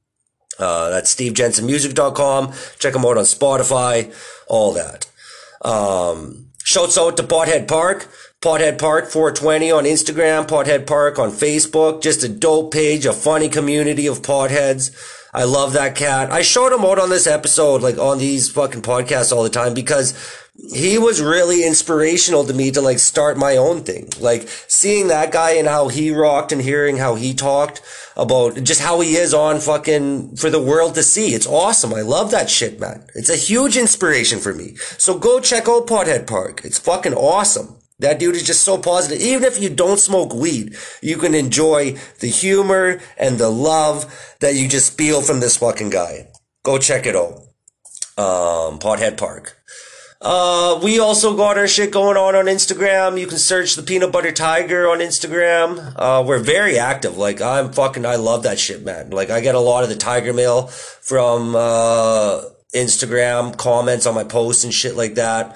Uh, 0.60 0.89
that's 0.89 1.14
stevejensenmusic.com. 1.16 2.54
Check 2.80 2.95
him 2.95 3.06
out 3.06 3.18
on 3.18 3.24
Spotify, 3.24 4.14
all 4.48 4.74
that. 4.74 5.10
Um, 5.62 6.50
shouts 6.64 6.98
out 6.98 7.18
to 7.18 7.24
Pothead 7.24 7.68
Park. 7.68 8.10
Pothead 8.41 8.78
Park 8.78 9.10
420 9.10 9.72
on 9.72 9.84
Instagram, 9.86 10.48
Pothead 10.48 10.86
Park 10.86 11.18
on 11.18 11.32
Facebook. 11.32 12.04
Just 12.04 12.24
a 12.24 12.30
dope 12.30 12.72
page, 12.72 13.06
a 13.06 13.14
funny 13.14 13.50
community 13.50 14.08
of 14.08 14.22
potheads. 14.22 14.95
I 15.34 15.43
love 15.43 15.74
that 15.74 15.95
cat. 15.95 16.32
I 16.32 16.41
showed 16.41 16.74
him 16.74 16.86
out 16.86 17.00
on 17.00 17.10
this 17.10 17.28
episode, 17.28 17.82
like 17.82 17.98
on 17.98 18.18
these 18.18 18.50
fucking 18.50 18.82
podcasts 18.82 19.32
all 19.32 19.43
the 19.43 19.50
time 19.50 19.74
because 19.74 20.14
he 20.58 20.97
was 20.97 21.22
really 21.22 21.66
inspirational 21.66 22.43
to 22.43 22.53
me 22.53 22.72
to 22.72 22.82
like 22.82 22.99
start 22.99 23.38
my 23.38 23.58
own 23.58 23.84
thing. 23.84 24.10
Like 24.20 24.47
seeing 24.68 25.08
that 25.08 25.32
guy 25.32 25.51
and 25.51 25.68
how 25.68 25.88
he 25.88 26.12
rocked 26.12 26.51
and 26.51 26.62
hearing 26.62 26.97
how 26.97 27.16
he 27.16 27.34
talked 27.34 27.82
about 28.16 28.64
just 28.64 28.82
how 28.82 28.99
he 28.99 29.16
is 29.16 29.34
on 29.34 29.60
fucking 29.60 30.36
for 30.36 30.49
the 30.49 30.62
world 30.62 30.95
to 30.95 31.03
see. 31.03 31.34
It's 31.34 31.47
awesome. 31.47 31.93
I 31.93 32.01
love 32.01 32.32
that 32.32 32.49
shit, 32.49 32.80
man. 32.80 33.05
It's 33.14 33.30
a 33.30 33.36
huge 33.36 33.78
inspiration 33.78 34.39
for 34.39 34.53
me. 34.53 34.76
So 34.97 35.18
go 35.18 35.39
check 35.39 35.70
out 35.70 35.88
Pothead 35.88 36.26
Park. 36.26 36.62
It's 36.64 36.80
fucking 36.80 37.14
awesome. 37.14 37.76
That 37.99 38.20
dude 38.20 38.36
is 38.36 38.43
just 38.43 38.62
so 38.62 38.78
positive. 38.78 39.22
Even 39.22 39.43
if 39.43 39.60
you 39.60 39.70
don't 39.70 39.99
smoke 39.99 40.34
weed, 40.34 40.76
you 41.01 41.18
can 41.18 41.34
enjoy 41.34 41.97
the 42.20 42.28
humor 42.28 42.99
and 43.18 43.38
the 43.38 43.49
love 43.49 44.36
that 44.39 44.55
you 44.55 44.68
just 44.68 44.97
feel 44.97 45.22
from 45.22 45.39
this 45.39 45.58
fucking 45.58 45.89
guy. 45.89 46.28
Go 46.64 46.78
check 46.78 47.05
it 47.05 47.16
out. 47.16 47.41
Um, 48.18 48.80
Pothead 48.80 49.18
Park. 49.18 49.58
Uh, 50.20 50.80
we 50.84 50.99
also 50.99 51.36
got 51.36 51.57
our 51.57 51.68
shit 51.68 51.91
going 51.91 52.18
on 52.18 52.36
on 52.36 52.45
Instagram. 52.45 53.20
You 53.20 53.28
can 53.28 53.38
search 53.38 53.76
the 53.76 53.84
Peanut 53.84 54.11
Butter 54.11 54.32
Tiger 54.32 54.89
on 54.89 54.99
Instagram. 54.99 55.93
Uh, 55.95 56.24
we're 56.26 56.39
very 56.39 56.80
active. 56.80 57.18
Like, 57.18 57.39
I'm 57.41 57.72
fucking, 57.72 58.05
I 58.05 58.15
love 58.15 58.43
that 58.43 58.57
shit, 58.57 58.84
man. 58.84 59.11
Like, 59.11 59.30
I 59.30 59.41
get 59.41 59.55
a 59.55 59.59
lot 59.59 59.84
of 59.84 59.89
the 59.89 59.95
Tiger 59.95 60.34
mail 60.34 60.68
from, 60.68 61.55
uh, 61.55 62.41
Instagram 62.76 63.55
comments 63.57 64.05
on 64.05 64.15
my 64.15 64.24
posts 64.24 64.63
and 64.63 64.74
shit 64.74 64.95
like 64.95 65.15
that. 65.15 65.55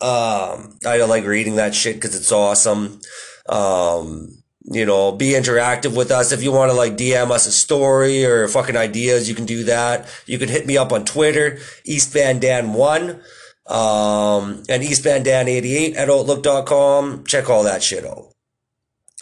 Um, 0.00 0.78
I 0.86 1.02
like 1.08 1.24
reading 1.24 1.56
that 1.56 1.74
shit 1.74 1.96
because 1.96 2.14
it's 2.14 2.30
awesome. 2.30 3.00
Um, 3.48 4.38
you 4.70 4.84
know, 4.84 5.12
be 5.12 5.30
interactive 5.30 5.96
with 5.96 6.10
us. 6.10 6.30
If 6.30 6.42
you 6.42 6.52
want 6.52 6.70
to 6.70 6.76
like 6.76 6.96
DM 6.96 7.30
us 7.30 7.46
a 7.46 7.52
story 7.52 8.24
or 8.24 8.46
fucking 8.48 8.76
ideas, 8.76 9.28
you 9.28 9.34
can 9.34 9.46
do 9.46 9.64
that. 9.64 10.06
You 10.26 10.38
can 10.38 10.48
hit 10.48 10.66
me 10.66 10.76
up 10.76 10.92
on 10.92 11.04
Twitter, 11.04 11.58
East 11.84 12.12
Van 12.12 12.38
Dan 12.38 12.74
one, 12.74 13.20
um, 13.68 14.62
and 14.68 14.82
East 14.82 15.02
Van 15.02 15.22
Dan 15.22 15.48
88 15.48 15.96
at 15.96 16.10
outlook.com. 16.10 17.24
Check 17.26 17.48
all 17.50 17.62
that 17.64 17.82
shit 17.82 18.04
out. 18.04 18.32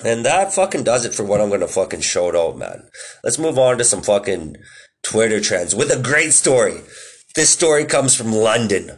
And 0.04 0.24
that 0.24 0.52
fucking 0.52 0.84
does 0.84 1.04
it 1.04 1.14
for 1.14 1.24
what 1.24 1.40
I'm 1.40 1.50
to 1.58 1.68
fucking 1.68 2.02
show 2.02 2.28
it 2.28 2.36
out, 2.36 2.58
man. 2.58 2.88
Let's 3.24 3.38
move 3.38 3.58
on 3.58 3.78
to 3.78 3.84
some 3.84 4.02
fucking 4.02 4.56
Twitter 5.02 5.40
trends 5.40 5.74
with 5.74 5.90
a 5.90 6.02
great 6.02 6.32
story. 6.32 6.80
This 7.34 7.50
story 7.50 7.84
comes 7.84 8.14
from 8.14 8.32
London. 8.32 8.92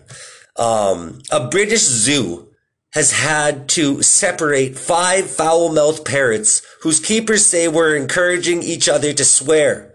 Um, 0.57 1.21
a 1.31 1.49
British 1.49 1.83
zoo 1.83 2.49
has 2.95 3.13
had 3.13 3.69
to 3.69 4.03
separate 4.03 4.77
five 4.77 5.31
foul-mouthed 5.31 6.05
parrots 6.05 6.63
whose 6.83 7.01
keepers 7.01 7.47
say 7.47 7.69
were 7.69 7.95
encouraging 7.95 8.63
each 8.63 8.89
other 8.89 9.13
to 9.13 9.25
swear. 9.25 9.95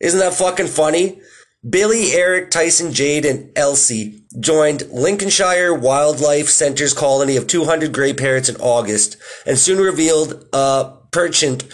Isn't 0.00 0.20
that 0.20 0.34
fucking 0.34 0.66
funny? 0.66 1.20
Billy, 1.68 2.12
Eric, 2.12 2.50
Tyson, 2.50 2.92
Jade, 2.92 3.24
and 3.24 3.50
Elsie 3.56 4.22
joined 4.38 4.82
Lincolnshire 4.90 5.72
Wildlife 5.72 6.48
Centre's 6.50 6.92
colony 6.92 7.36
of 7.36 7.46
200 7.46 7.92
grey 7.92 8.12
parrots 8.12 8.50
in 8.50 8.56
August 8.56 9.16
and 9.46 9.58
soon 9.58 9.78
revealed 9.78 10.46
a 10.52 10.92
perchant, 11.10 11.64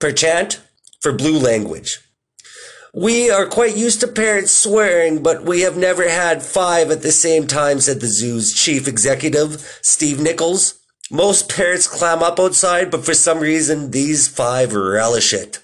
perchant 0.00 0.60
for 1.00 1.12
blue 1.12 1.38
language. 1.38 2.00
We 2.92 3.30
are 3.30 3.46
quite 3.46 3.76
used 3.76 4.00
to 4.00 4.08
parrots 4.08 4.50
swearing, 4.50 5.22
but 5.22 5.44
we 5.44 5.60
have 5.60 5.76
never 5.76 6.08
had 6.08 6.42
five 6.42 6.90
at 6.90 7.02
the 7.02 7.12
same 7.12 7.46
time, 7.46 7.80
said 7.80 8.00
the 8.00 8.08
zoo's 8.08 8.52
chief 8.52 8.88
executive, 8.88 9.60
Steve 9.82 10.18
Nichols. 10.18 10.80
Most 11.10 11.48
parrots 11.48 11.86
clam 11.86 12.22
up 12.22 12.40
outside, 12.40 12.90
but 12.90 13.04
for 13.04 13.14
some 13.14 13.38
reason, 13.38 13.92
these 13.92 14.26
five 14.26 14.72
relish 14.72 15.32
it. 15.32 15.60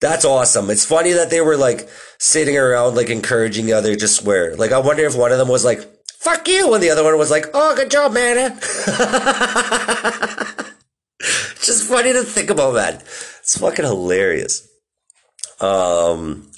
That's 0.00 0.24
awesome. 0.24 0.70
It's 0.70 0.84
funny 0.84 1.12
that 1.12 1.30
they 1.30 1.40
were 1.40 1.56
like 1.56 1.88
sitting 2.18 2.56
around, 2.56 2.94
like 2.94 3.10
encouraging 3.10 3.66
the 3.66 3.72
other 3.72 3.96
to 3.96 4.08
swear. 4.08 4.54
Like, 4.56 4.72
I 4.72 4.78
wonder 4.78 5.04
if 5.04 5.16
one 5.16 5.32
of 5.32 5.38
them 5.38 5.48
was 5.48 5.64
like, 5.64 5.80
fuck 6.12 6.46
you, 6.46 6.72
and 6.74 6.82
the 6.82 6.90
other 6.90 7.02
one 7.04 7.18
was 7.18 7.30
like, 7.30 7.46
oh, 7.54 7.74
good 7.74 7.90
job, 7.90 8.12
man. 8.12 8.36
Just 11.60 11.88
funny 11.88 12.12
to 12.12 12.22
think 12.22 12.50
about, 12.50 12.72
that. 12.72 13.02
It's 13.40 13.58
fucking 13.58 13.84
hilarious. 13.84 14.68
Um, 15.60 16.50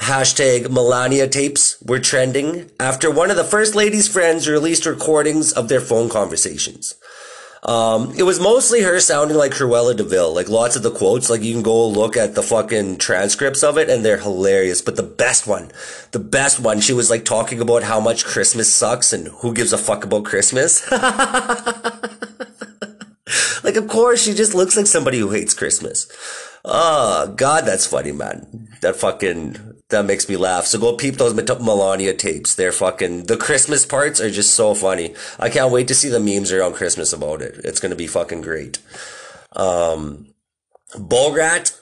hashtag 0.00 0.70
Melania 0.70 1.28
tapes 1.28 1.80
were 1.82 1.98
trending 1.98 2.70
after 2.78 3.10
one 3.10 3.30
of 3.30 3.36
the 3.36 3.44
first 3.44 3.74
lady's 3.74 4.08
friends 4.08 4.48
released 4.48 4.84
recordings 4.84 5.52
of 5.52 5.68
their 5.68 5.80
phone 5.80 6.10
conversations. 6.10 6.94
Um, 7.64 8.12
it 8.16 8.24
was 8.24 8.40
mostly 8.40 8.82
her 8.82 8.98
sounding 8.98 9.36
like 9.36 9.52
Cruella 9.52 9.96
de 9.96 10.02
Vil. 10.02 10.34
Like 10.34 10.48
lots 10.48 10.74
of 10.74 10.82
the 10.82 10.90
quotes, 10.90 11.30
like 11.30 11.42
you 11.42 11.52
can 11.52 11.62
go 11.62 11.86
look 11.86 12.16
at 12.16 12.34
the 12.34 12.42
fucking 12.42 12.98
transcripts 12.98 13.62
of 13.62 13.78
it 13.78 13.88
and 13.88 14.04
they're 14.04 14.18
hilarious. 14.18 14.82
But 14.82 14.96
the 14.96 15.04
best 15.04 15.46
one, 15.46 15.70
the 16.10 16.18
best 16.18 16.58
one, 16.58 16.80
she 16.80 16.92
was 16.92 17.08
like 17.08 17.24
talking 17.24 17.60
about 17.60 17.84
how 17.84 18.00
much 18.00 18.24
Christmas 18.24 18.72
sucks 18.72 19.12
and 19.12 19.28
who 19.28 19.54
gives 19.54 19.72
a 19.72 19.78
fuck 19.78 20.02
about 20.04 20.24
Christmas. 20.24 20.90
like, 23.62 23.76
of 23.76 23.86
course, 23.86 24.22
she 24.24 24.34
just 24.34 24.54
looks 24.54 24.76
like 24.76 24.86
somebody 24.88 25.18
who 25.18 25.30
hates 25.30 25.54
Christmas. 25.54 26.10
Oh, 26.64 27.32
God, 27.36 27.64
that's 27.64 27.86
funny, 27.86 28.12
man. 28.12 28.68
That 28.80 28.96
fucking, 28.96 29.71
that 29.92 30.04
makes 30.04 30.28
me 30.28 30.36
laugh. 30.36 30.66
So 30.66 30.78
go 30.78 30.94
peep 30.96 31.14
those 31.16 31.34
Melania 31.34 32.12
tapes. 32.12 32.54
They're 32.54 32.72
fucking, 32.72 33.24
the 33.26 33.36
Christmas 33.36 33.86
parts 33.86 34.20
are 34.20 34.30
just 34.30 34.54
so 34.54 34.74
funny. 34.74 35.14
I 35.38 35.48
can't 35.48 35.72
wait 35.72 35.88
to 35.88 35.94
see 35.94 36.08
the 36.08 36.20
memes 36.20 36.52
around 36.52 36.74
Christmas 36.74 37.12
about 37.12 37.40
it. 37.40 37.60
It's 37.64 37.80
gonna 37.80 37.94
be 37.94 38.06
fucking 38.08 38.42
great. 38.42 38.78
Um, 39.52 40.34
Borat 40.94 41.78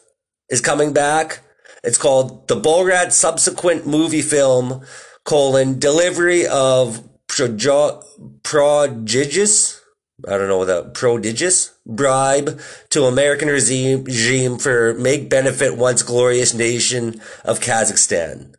is 0.48 0.60
coming 0.60 0.92
back. 0.92 1.40
It's 1.82 1.98
called 1.98 2.46
the 2.48 2.60
Borat 2.60 3.12
subsequent 3.12 3.86
movie 3.86 4.22
film, 4.22 4.84
colon, 5.24 5.78
delivery 5.78 6.46
of 6.46 7.02
projo- 7.28 8.04
prodigious 8.42 9.79
I 10.26 10.38
don't 10.38 10.48
know 10.48 10.64
that 10.64 10.94
prodigious 10.94 11.74
bribe 11.86 12.60
to 12.90 13.04
American 13.04 13.48
regime, 13.48 14.58
for 14.58 14.94
make 14.94 15.30
benefit 15.30 15.76
once 15.76 16.02
glorious 16.02 16.54
nation 16.54 17.20
of 17.44 17.60
Kazakhstan. 17.60 18.54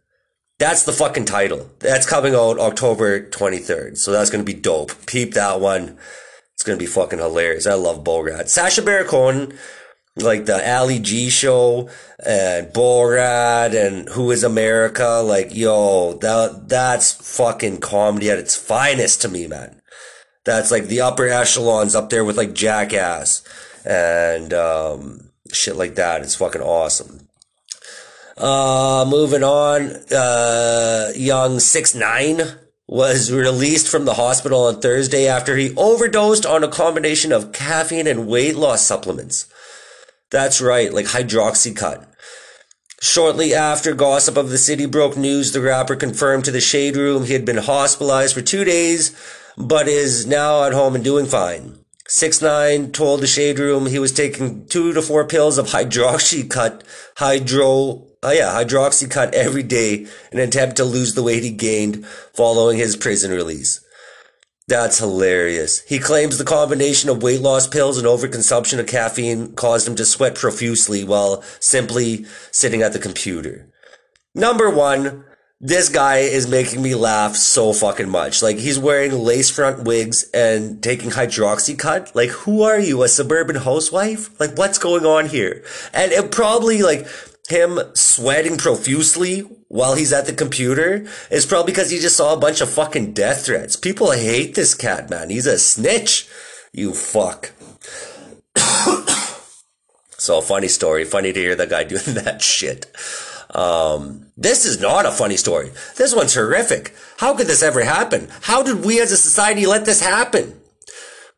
That's 0.59 0.84
the 0.84 0.91
fucking 0.91 1.26
title. 1.26 1.70
That's 1.80 2.05
coming 2.05 2.36
out 2.36 2.59
October 2.59 3.28
23rd. 3.28 3.97
So 3.97 4.12
that's 4.12 4.30
going 4.30 4.45
to 4.45 4.53
be 4.53 4.59
dope. 4.59 5.07
Peep 5.07 5.34
that 5.34 5.59
one. 5.59 5.97
It's 6.53 6.64
going 6.64 6.78
to 6.78 6.84
be 6.84 6.89
fucking 6.89 7.18
hilarious. 7.18 7.66
I 7.66 7.74
love 7.74 8.03
Borat. 8.03 8.47
Sacha 8.47 8.84
Baron 8.84 9.57
like 10.16 10.45
the 10.45 10.72
Ali 10.72 10.99
G 10.99 11.30
show 11.30 11.89
and 12.24 12.68
Bollrat 12.68 13.74
and 13.74 14.07
Who 14.09 14.30
is 14.30 14.43
America. 14.43 15.24
Like, 15.26 15.55
yo, 15.55 16.14
that, 16.22 16.68
that's 16.68 17.14
fucking 17.14 17.80
comedy 17.80 18.30
at 18.30 18.38
its 18.38 18.55
finest 18.55 19.22
to 19.24 19.30
me, 19.30 19.47
man 19.47 19.82
that's 20.43 20.71
like 20.71 20.85
the 20.85 21.01
upper 21.01 21.27
echelons 21.27 21.95
up 21.95 22.09
there 22.09 22.25
with 22.25 22.37
like 22.37 22.53
Jackass 22.53 23.43
and 23.85 24.53
um, 24.53 25.29
shit 25.51 25.75
like 25.75 25.95
that. 25.95 26.21
It's 26.21 26.35
fucking 26.35 26.61
awesome. 26.61 27.27
Uh, 28.37 29.05
moving 29.07 29.43
on, 29.43 29.91
uh, 30.11 31.11
young 31.15 31.59
six 31.59 31.93
nine 31.93 32.41
was 32.87 33.31
released 33.31 33.87
from 33.87 34.05
the 34.05 34.15
hospital 34.15 34.65
on 34.65 34.81
Thursday 34.81 35.27
after 35.27 35.55
he 35.55 35.75
overdosed 35.75 36.45
on 36.45 36.63
a 36.63 36.67
combination 36.67 37.31
of 37.31 37.53
caffeine 37.53 38.07
and 38.07 38.27
weight 38.27 38.55
loss 38.55 38.85
supplements. 38.85 39.47
That's 40.29 40.59
right, 40.59 40.91
like 40.93 41.07
hydroxycut. 41.07 42.07
Shortly 43.01 43.53
after 43.53 43.93
Gossip 43.93 44.37
of 44.37 44.49
the 44.49 44.57
City 44.57 44.85
broke 44.85 45.17
news, 45.17 45.51
the 45.51 45.61
rapper 45.61 45.95
confirmed 45.95 46.45
to 46.45 46.51
the 46.51 46.61
Shade 46.61 46.95
Room 46.95 47.25
he 47.25 47.33
had 47.33 47.45
been 47.45 47.57
hospitalized 47.57 48.33
for 48.33 48.41
two 48.41 48.63
days 48.63 49.15
but 49.57 49.87
is 49.87 50.25
now 50.25 50.63
at 50.63 50.73
home 50.73 50.95
and 50.95 51.03
doing 51.03 51.25
fine. 51.25 51.77
Six 52.07 52.41
nine 52.41 52.91
told 52.91 53.21
the 53.21 53.27
shade 53.27 53.57
room 53.57 53.85
he 53.85 53.99
was 53.99 54.11
taking 54.11 54.67
two 54.67 54.91
to 54.93 55.01
four 55.01 55.25
pills 55.25 55.57
of 55.57 55.67
hydroxycut 55.67 56.81
hydro 57.15 58.07
oh 58.23 58.31
yeah 58.31 58.51
hydroxycut 58.51 59.33
every 59.33 59.63
day 59.63 60.05
in 60.31 60.39
an 60.39 60.47
attempt 60.47 60.75
to 60.75 60.83
lose 60.83 61.13
the 61.13 61.23
weight 61.23 61.43
he 61.43 61.51
gained 61.51 62.05
following 62.33 62.77
his 62.77 62.97
prison 62.97 63.31
release. 63.31 63.83
That's 64.67 64.99
hilarious. 64.99 65.81
He 65.81 65.99
claims 65.99 66.37
the 66.37 66.45
combination 66.45 67.09
of 67.09 67.23
weight 67.23 67.41
loss 67.41 67.67
pills 67.67 67.97
and 67.97 68.07
overconsumption 68.07 68.79
of 68.79 68.87
caffeine 68.87 69.53
caused 69.53 69.87
him 69.87 69.95
to 69.95 70.05
sweat 70.05 70.35
profusely 70.35 71.03
while 71.03 71.41
simply 71.59 72.25
sitting 72.51 72.81
at 72.81 72.93
the 72.93 72.99
computer. 72.99 73.69
Number 74.35 74.69
one, 74.69 75.25
this 75.64 75.89
guy 75.89 76.18
is 76.18 76.47
making 76.47 76.82
me 76.82 76.95
laugh 76.95 77.36
so 77.36 77.72
fucking 77.72 78.09
much. 78.09 78.41
Like 78.41 78.57
he's 78.57 78.80
wearing 78.80 79.12
lace 79.12 79.51
front 79.51 79.84
wigs 79.84 80.28
and 80.34 80.82
taking 80.82 81.12
hydroxycut. 81.12 82.16
Like 82.16 82.30
who 82.30 82.64
are 82.64 82.80
you, 82.80 83.03
a 83.03 83.07
suburban 83.07 83.57
housewife? 83.57 84.38
Like 84.39 84.57
what's 84.57 84.80
going 84.80 85.05
on 85.05 85.28
here? 85.28 85.64
And 85.93 86.12
it 86.12 86.32
probably 86.32 86.82
like 86.82 87.07
him 87.47 87.80
sweating 87.93 88.57
profusely 88.57 89.41
while 89.68 89.93
he's 89.93 90.12
at 90.12 90.26
the 90.26 90.34
computer 90.34 91.05
is 91.30 91.45
probably 91.45 91.72
because 91.72 91.91
he 91.91 91.99
just 91.99 92.18
saw 92.18 92.34
a 92.34 92.39
bunch 92.39 92.62
of 92.62 92.70
fucking 92.70 93.14
death 93.14 93.45
threats. 93.45 93.76
People 93.76 94.12
hate 94.12 94.55
this 94.55 94.74
cat, 94.74 95.12
man. 95.12 95.30
He's 95.30 95.45
a 95.45 95.59
snitch. 95.59 96.28
You 96.74 96.93
fuck. 96.93 97.51
so 100.18 100.41
funny 100.41 100.70
story. 100.70 101.05
Funny 101.05 101.32
to 101.34 101.39
hear 101.39 101.55
that 101.55 101.70
guy 101.70 101.84
doing 101.86 102.16
that 102.16 102.41
shit. 102.41 102.88
Um, 103.51 104.27
this 104.37 104.65
is 104.65 104.79
not 104.79 105.05
a 105.05 105.11
funny 105.11 105.37
story. 105.37 105.71
This 105.97 106.15
one's 106.15 106.33
horrific. 106.33 106.95
How 107.17 107.35
could 107.35 107.47
this 107.47 107.63
ever 107.63 107.83
happen? 107.83 108.29
How 108.41 108.63
did 108.63 108.85
we 108.85 108.99
as 109.01 109.11
a 109.11 109.17
society 109.17 109.65
let 109.65 109.85
this 109.85 110.01
happen? 110.01 110.59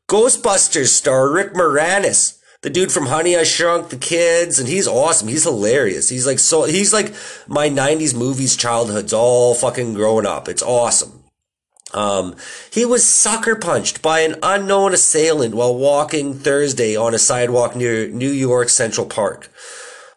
Ghostbusters 0.07 0.89
star 0.89 1.29
Rick 1.29 1.53
Moranis, 1.53 2.39
the 2.61 2.69
dude 2.69 2.91
from 2.91 3.07
Honey 3.07 3.35
I 3.35 3.43
Shrunk 3.43 3.89
the 3.89 3.97
Kids, 3.97 4.59
and 4.59 4.67
he's 4.67 4.87
awesome. 4.87 5.27
He's 5.27 5.43
hilarious. 5.43 6.09
He's 6.09 6.27
like 6.27 6.39
so, 6.39 6.63
he's 6.63 6.93
like 6.93 7.13
my 7.47 7.69
90s 7.69 8.15
movies 8.15 8.55
childhood's 8.55 9.13
all 9.13 9.55
fucking 9.55 9.93
growing 9.95 10.25
up. 10.25 10.47
It's 10.47 10.61
awesome. 10.61 11.23
Um, 11.93 12.35
he 12.71 12.85
was 12.85 13.07
sucker 13.07 13.55
punched 13.55 14.01
by 14.01 14.21
an 14.21 14.35
unknown 14.41 14.93
assailant 14.93 15.55
while 15.55 15.75
walking 15.75 16.33
Thursday 16.33 16.95
on 16.95 17.13
a 17.13 17.19
sidewalk 17.19 17.75
near 17.75 18.07
New 18.07 18.31
York 18.31 18.69
Central 18.69 19.05
Park. 19.05 19.49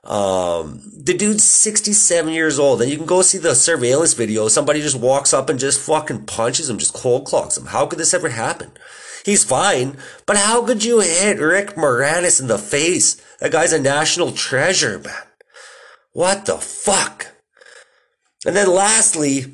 Um, 0.07 0.83
the 0.97 1.15
dude's 1.15 1.45
67 1.45 2.33
years 2.33 2.59
old, 2.59 2.81
and 2.81 2.91
you 2.91 2.97
can 2.97 3.07
go 3.07 3.23
see 3.23 3.39
the 3.39 3.55
surveillance 3.55 4.15
video. 4.15 4.47
Somebody 4.47 4.81
just 4.81 4.99
walks 4.99 5.35
up 5.35 5.49
and 5.49 5.59
just 5.59 5.81
fucking 5.81 6.27
punches 6.27 6.71
him, 6.71 6.79
just 6.79 6.95
cold 6.95 7.27
clocks 7.27 7.57
him. 7.57 7.67
How 7.67 7.87
could 7.87 7.99
this 7.99 8.15
ever 8.15 8.29
happen? 8.29 8.71
He's 9.25 9.43
fine, 9.43 9.97
but 10.25 10.37
how 10.37 10.65
could 10.65 10.85
you 10.85 11.01
hit 11.01 11.41
Rick 11.41 11.71
Moranis 11.75 12.41
in 12.41 12.47
the 12.47 12.59
face? 12.59 13.21
That 13.41 13.51
guy's 13.51 13.73
a 13.73 13.81
national 13.81 14.31
treasure, 14.31 15.01
man. 15.01 15.15
What 16.13 16.47
the 16.47 16.59
fuck? 16.59 17.33
And 18.47 18.55
then 18.55 18.73
lastly, 18.73 19.47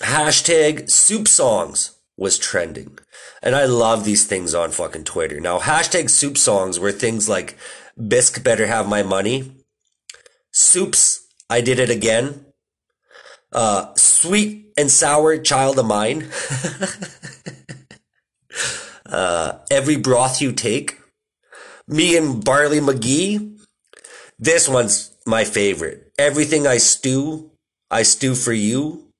hashtag 0.00 0.90
soup 0.90 1.28
songs 1.28 1.98
was 2.16 2.38
trending. 2.38 2.98
And 3.42 3.54
I 3.54 3.66
love 3.66 4.04
these 4.04 4.24
things 4.24 4.54
on 4.54 4.70
fucking 4.70 5.04
Twitter. 5.04 5.38
Now, 5.38 5.58
hashtag 5.58 6.08
soup 6.08 6.38
songs 6.38 6.80
were 6.80 6.92
things 6.92 7.28
like 7.28 7.58
Bisque 7.96 8.42
better 8.42 8.66
have 8.66 8.88
my 8.88 9.02
money 9.02 9.55
Soups, 10.58 11.28
I 11.50 11.60
did 11.60 11.78
it 11.78 11.90
again. 11.90 12.46
Uh, 13.52 13.92
sweet 13.94 14.72
and 14.78 14.90
sour 14.90 15.36
child 15.36 15.78
of 15.78 15.84
mine. 15.84 16.30
uh, 19.06 19.58
every 19.70 19.96
broth 19.96 20.40
you 20.40 20.52
take. 20.52 20.98
Me 21.86 22.16
and 22.16 22.42
Barley 22.42 22.80
McGee. 22.80 23.58
This 24.38 24.66
one's 24.66 25.14
my 25.26 25.44
favorite. 25.44 26.10
Everything 26.18 26.66
I 26.66 26.78
stew, 26.78 27.50
I 27.90 28.02
stew 28.02 28.34
for 28.34 28.54
you. 28.54 29.12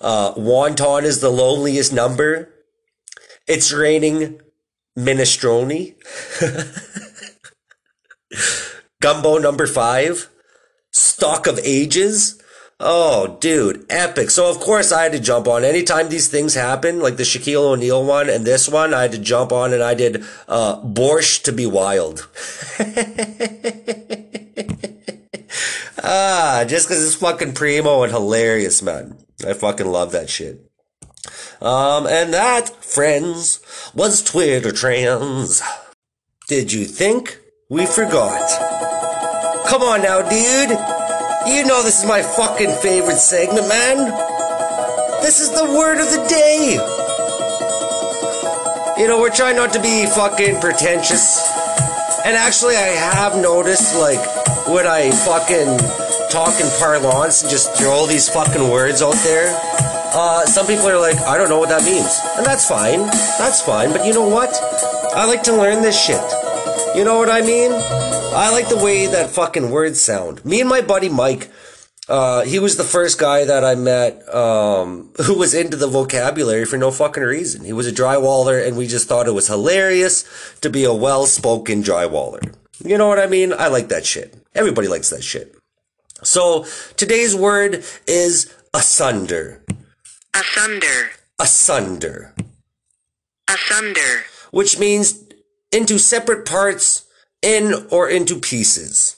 Uh, 0.00 0.32
wonton 0.32 1.02
is 1.02 1.20
the 1.20 1.28
loneliest 1.28 1.92
number. 1.92 2.54
It's 3.46 3.70
raining 3.70 4.40
minestrone. 4.98 5.94
Gumbo 9.02 9.36
number 9.36 9.66
five. 9.66 10.30
Stock 10.98 11.46
of 11.46 11.58
Ages. 11.62 12.42
Oh, 12.80 13.36
dude, 13.40 13.84
epic. 13.90 14.30
So 14.30 14.48
of 14.48 14.60
course 14.60 14.92
I 14.92 15.02
had 15.02 15.12
to 15.12 15.20
jump 15.20 15.48
on. 15.48 15.64
Anytime 15.64 16.08
these 16.08 16.28
things 16.28 16.54
happen, 16.54 17.00
like 17.00 17.16
the 17.16 17.24
Shaquille 17.24 17.72
O'Neal 17.72 18.04
one 18.04 18.30
and 18.30 18.44
this 18.44 18.68
one, 18.68 18.94
I 18.94 19.02
had 19.02 19.12
to 19.12 19.18
jump 19.18 19.50
on 19.50 19.72
and 19.72 19.82
I 19.82 19.94
did 19.94 20.24
uh 20.46 20.80
Borscht 20.82 21.42
to 21.44 21.52
be 21.52 21.66
wild. 21.66 22.28
ah, 26.04 26.64
just 26.68 26.88
cause 26.88 27.04
it's 27.04 27.16
fucking 27.16 27.54
primo 27.54 28.04
and 28.04 28.12
hilarious, 28.12 28.80
man. 28.80 29.18
I 29.44 29.54
fucking 29.54 29.86
love 29.86 30.12
that 30.12 30.30
shit. 30.30 30.64
Um, 31.60 32.06
and 32.06 32.32
that, 32.32 32.84
friends, 32.84 33.58
was 33.92 34.22
Twitter 34.22 34.70
trends. 34.70 35.62
Did 36.46 36.72
you 36.72 36.84
think 36.84 37.40
we 37.68 37.86
forgot? 37.86 38.77
Come 39.68 39.82
on 39.82 40.00
now, 40.00 40.22
dude. 40.22 40.70
You 41.46 41.64
know 41.64 41.82
this 41.82 42.00
is 42.00 42.06
my 42.06 42.22
fucking 42.22 42.72
favorite 42.80 43.18
segment, 43.18 43.68
man. 43.68 43.98
This 45.20 45.40
is 45.40 45.50
the 45.50 45.64
word 45.64 46.00
of 46.00 46.08
the 46.10 46.24
day. 46.26 46.72
You 48.98 49.06
know, 49.08 49.20
we're 49.20 49.30
trying 49.30 49.56
not 49.56 49.74
to 49.74 49.80
be 49.82 50.06
fucking 50.06 50.60
pretentious. 50.60 51.38
And 52.24 52.34
actually, 52.34 52.76
I 52.76 52.96
have 52.96 53.36
noticed, 53.36 53.94
like, 53.96 54.18
when 54.66 54.86
I 54.86 55.10
fucking 55.10 55.78
talk 56.30 56.58
in 56.60 56.68
parlance 56.80 57.42
and 57.42 57.50
just 57.50 57.74
throw 57.76 57.90
all 57.90 58.06
these 58.06 58.28
fucking 58.28 58.70
words 58.70 59.02
out 59.02 59.16
there, 59.22 59.54
Uh, 60.10 60.46
some 60.46 60.66
people 60.66 60.88
are 60.88 60.98
like, 60.98 61.20
I 61.28 61.36
don't 61.36 61.50
know 61.50 61.58
what 61.58 61.68
that 61.68 61.84
means. 61.84 62.18
And 62.38 62.46
that's 62.46 62.66
fine. 62.66 63.04
That's 63.36 63.60
fine. 63.60 63.92
But 63.92 64.06
you 64.06 64.14
know 64.14 64.26
what? 64.26 64.48
I 65.14 65.26
like 65.26 65.42
to 65.42 65.52
learn 65.52 65.82
this 65.82 66.00
shit. 66.00 66.24
You 66.96 67.04
know 67.04 67.18
what 67.18 67.28
I 67.28 67.42
mean? 67.42 67.72
I 68.34 68.50
like 68.52 68.68
the 68.68 68.76
way 68.82 69.06
that 69.06 69.30
fucking 69.30 69.70
words 69.70 70.00
sound. 70.00 70.44
Me 70.44 70.60
and 70.60 70.68
my 70.68 70.80
buddy 70.80 71.08
Mike, 71.08 71.50
uh, 72.08 72.42
he 72.44 72.58
was 72.58 72.76
the 72.76 72.84
first 72.84 73.18
guy 73.18 73.44
that 73.44 73.64
I 73.64 73.74
met 73.74 74.32
um, 74.34 75.10
who 75.24 75.36
was 75.36 75.54
into 75.54 75.76
the 75.76 75.86
vocabulary 75.88 76.64
for 76.64 76.76
no 76.76 76.90
fucking 76.90 77.22
reason. 77.22 77.64
He 77.64 77.72
was 77.72 77.86
a 77.86 77.92
drywaller, 77.92 78.64
and 78.66 78.76
we 78.76 78.86
just 78.86 79.08
thought 79.08 79.26
it 79.26 79.32
was 79.32 79.48
hilarious 79.48 80.24
to 80.60 80.70
be 80.70 80.84
a 80.84 80.92
well 80.92 81.26
spoken 81.26 81.82
drywaller. 81.82 82.54
You 82.84 82.96
know 82.96 83.08
what 83.08 83.18
I 83.18 83.26
mean? 83.26 83.52
I 83.52 83.68
like 83.68 83.88
that 83.88 84.06
shit. 84.06 84.36
Everybody 84.54 84.88
likes 84.88 85.10
that 85.10 85.24
shit. 85.24 85.54
So 86.22 86.64
today's 86.96 87.34
word 87.34 87.84
is 88.06 88.54
asunder. 88.74 89.64
asunder, 90.34 91.10
Asunder. 91.40 92.34
asunder, 93.50 94.22
Which 94.50 94.78
means 94.78 95.24
into 95.72 95.98
separate 95.98 96.46
parts, 96.46 97.04
in 97.42 97.86
or 97.90 98.08
into 98.08 98.38
pieces. 98.40 99.16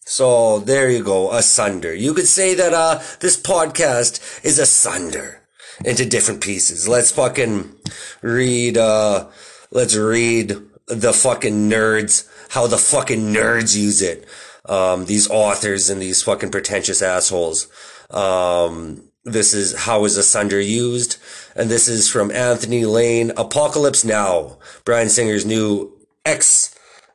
So 0.00 0.60
there 0.60 0.90
you 0.90 1.04
go, 1.04 1.32
asunder. 1.32 1.94
You 1.94 2.14
could 2.14 2.28
say 2.28 2.54
that 2.54 2.72
uh 2.72 3.00
this 3.20 3.40
podcast 3.40 4.44
is 4.44 4.58
asunder 4.58 5.42
into 5.84 6.06
different 6.06 6.40
pieces. 6.40 6.88
Let's 6.88 7.12
fucking 7.12 7.74
read 8.22 8.78
uh 8.78 9.28
let's 9.70 9.96
read 9.96 10.56
the 10.86 11.12
fucking 11.12 11.68
nerds 11.68 12.26
how 12.50 12.66
the 12.66 12.78
fucking 12.78 13.32
nerds 13.34 13.76
use 13.76 14.00
it. 14.00 14.26
Um 14.64 15.04
these 15.06 15.28
authors 15.28 15.90
and 15.90 16.00
these 16.00 16.22
fucking 16.22 16.50
pretentious 16.50 17.02
assholes. 17.02 17.68
Um 18.10 19.04
this 19.24 19.52
is 19.52 19.74
how 19.80 20.06
is 20.06 20.16
asunder 20.16 20.60
used 20.60 21.18
and 21.54 21.68
this 21.68 21.86
is 21.86 22.08
from 22.08 22.30
Anthony 22.30 22.86
Lane 22.86 23.32
Apocalypse 23.36 24.04
Now, 24.04 24.56
Bryan 24.84 25.10
Singer's 25.10 25.44
new 25.44 25.92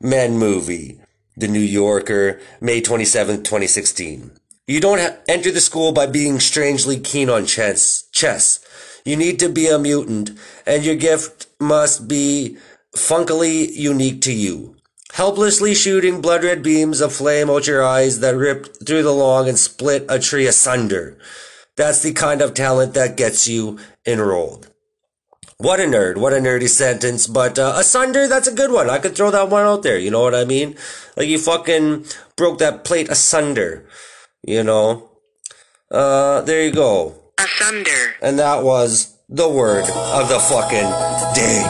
X-Men 0.03 0.37
movie. 0.37 0.99
The 1.37 1.47
New 1.47 1.61
Yorker, 1.61 2.41
May 2.59 2.81
27th, 2.81 3.45
2016. 3.45 4.31
You 4.67 4.81
don't 4.81 4.99
ha- 4.99 5.15
enter 5.29 5.49
the 5.49 5.61
school 5.61 5.93
by 5.93 6.07
being 6.07 6.41
strangely 6.41 6.99
keen 6.99 7.29
on 7.29 7.45
chess. 7.45 8.03
Chess. 8.11 8.59
You 9.05 9.15
need 9.15 9.39
to 9.39 9.47
be 9.47 9.67
a 9.67 9.79
mutant, 9.79 10.31
and 10.65 10.83
your 10.83 10.95
gift 10.95 11.47
must 11.57 12.09
be 12.09 12.57
funkily 12.93 13.71
unique 13.73 14.19
to 14.23 14.33
you. 14.33 14.75
Helplessly 15.13 15.73
shooting 15.73 16.19
blood 16.19 16.43
red 16.43 16.61
beams 16.61 16.99
of 16.99 17.13
flame 17.13 17.49
out 17.49 17.65
your 17.67 17.81
eyes 17.81 18.19
that 18.19 18.35
ripped 18.35 18.85
through 18.85 19.03
the 19.03 19.13
lawn 19.13 19.47
and 19.47 19.57
split 19.57 20.05
a 20.09 20.19
tree 20.19 20.47
asunder. 20.47 21.17
That's 21.77 22.01
the 22.01 22.11
kind 22.11 22.41
of 22.41 22.53
talent 22.53 22.93
that 22.95 23.15
gets 23.15 23.47
you 23.47 23.79
enrolled. 24.05 24.67
What 25.63 25.79
a 25.79 25.83
nerd. 25.83 26.17
What 26.17 26.33
a 26.33 26.43
nerdy 26.43 26.67
sentence. 26.67 27.25
But 27.25 27.57
uh, 27.57 27.75
asunder, 27.77 28.27
that's 28.27 28.49
a 28.49 28.53
good 28.53 28.69
one. 28.69 28.89
I 28.89 28.99
could 28.99 29.15
throw 29.15 29.31
that 29.31 29.47
one 29.47 29.63
out 29.63 29.81
there. 29.81 29.97
You 29.97 30.11
know 30.11 30.19
what 30.19 30.35
I 30.35 30.43
mean? 30.43 30.75
Like 31.15 31.29
you 31.29 31.39
fucking 31.39 32.03
broke 32.35 32.59
that 32.59 32.83
plate 32.83 33.07
asunder. 33.07 33.87
You 34.43 34.61
know? 34.61 35.09
Uh, 35.89 36.41
there 36.41 36.65
you 36.65 36.73
go. 36.73 37.15
asunder, 37.39 38.15
And 38.21 38.37
that 38.39 38.61
was 38.61 39.15
the 39.29 39.47
word 39.47 39.85
of 39.87 40.27
the 40.27 40.39
fucking 40.51 40.91
day. 41.31 41.63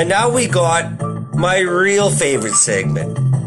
And 0.00 0.08
now 0.08 0.34
we 0.34 0.48
got 0.48 0.98
my 1.32 1.60
real 1.60 2.10
favorite 2.10 2.54
segment. 2.54 3.41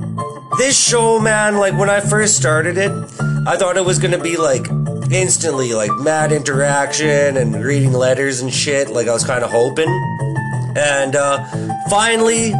This 0.57 0.79
show, 0.79 1.19
man, 1.19 1.57
like 1.57 1.77
when 1.77 1.89
I 1.89 1.99
first 1.99 2.37
started 2.37 2.77
it, 2.77 2.91
I 3.45 3.57
thought 3.57 3.75
it 3.75 3.83
was 3.83 3.99
gonna 3.99 4.21
be 4.21 4.37
like 4.37 4.67
instantly 5.11 5.73
like 5.73 5.91
mad 5.99 6.31
interaction 6.31 7.35
and 7.37 7.63
reading 7.63 7.91
letters 7.91 8.39
and 8.39 8.53
shit, 8.53 8.89
like 8.89 9.07
I 9.07 9.13
was 9.13 9.25
kind 9.25 9.43
of 9.43 9.51
hoping. 9.51 9.89
And 10.77 11.15
uh, 11.15 11.43
finally, 11.89 12.53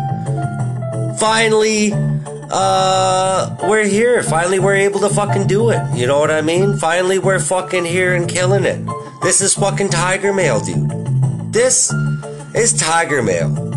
finally, 1.20 1.94
uh, 2.52 3.56
we're 3.64 3.86
here. 3.86 4.24
Finally, 4.24 4.60
we're 4.60 4.76
able 4.76 5.00
to 5.00 5.10
fucking 5.10 5.48
do 5.48 5.70
it. 5.70 5.82
You 5.96 6.06
know 6.06 6.20
what 6.20 6.32
I 6.32 6.42
mean? 6.42 6.78
Finally, 6.78 7.20
we're 7.20 7.40
fucking 7.40 7.86
here 7.86 8.14
and 8.14 8.28
killing 8.28 8.66
it. 8.66 8.86
This 9.22 9.42
is 9.42 9.54
fucking 9.56 9.90
Tiger 9.90 10.34
Mail, 10.34 10.60
dude. 10.60 10.90
This 11.54 11.94
is 12.54 12.74
Tiger 12.74 13.24
Mail. 13.24 13.75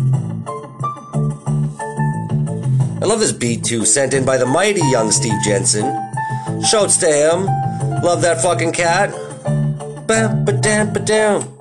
I 3.01 3.05
love 3.05 3.21
this 3.21 3.31
beat 3.31 3.63
too, 3.63 3.85
sent 3.85 4.13
in 4.13 4.25
by 4.25 4.37
the 4.37 4.45
mighty 4.45 4.81
young 4.91 5.09
Steve 5.11 5.41
Jensen. 5.43 5.85
Shouts 6.69 6.97
to 6.97 7.07
him. 7.07 7.45
Love 8.03 8.21
that 8.23 8.41
fucking 8.41 8.73
cat. 8.73 9.11
Ba 10.05 10.27
ba 10.43 10.51
dam 10.51 10.91
ba 10.91 10.99
dam. 10.99 11.58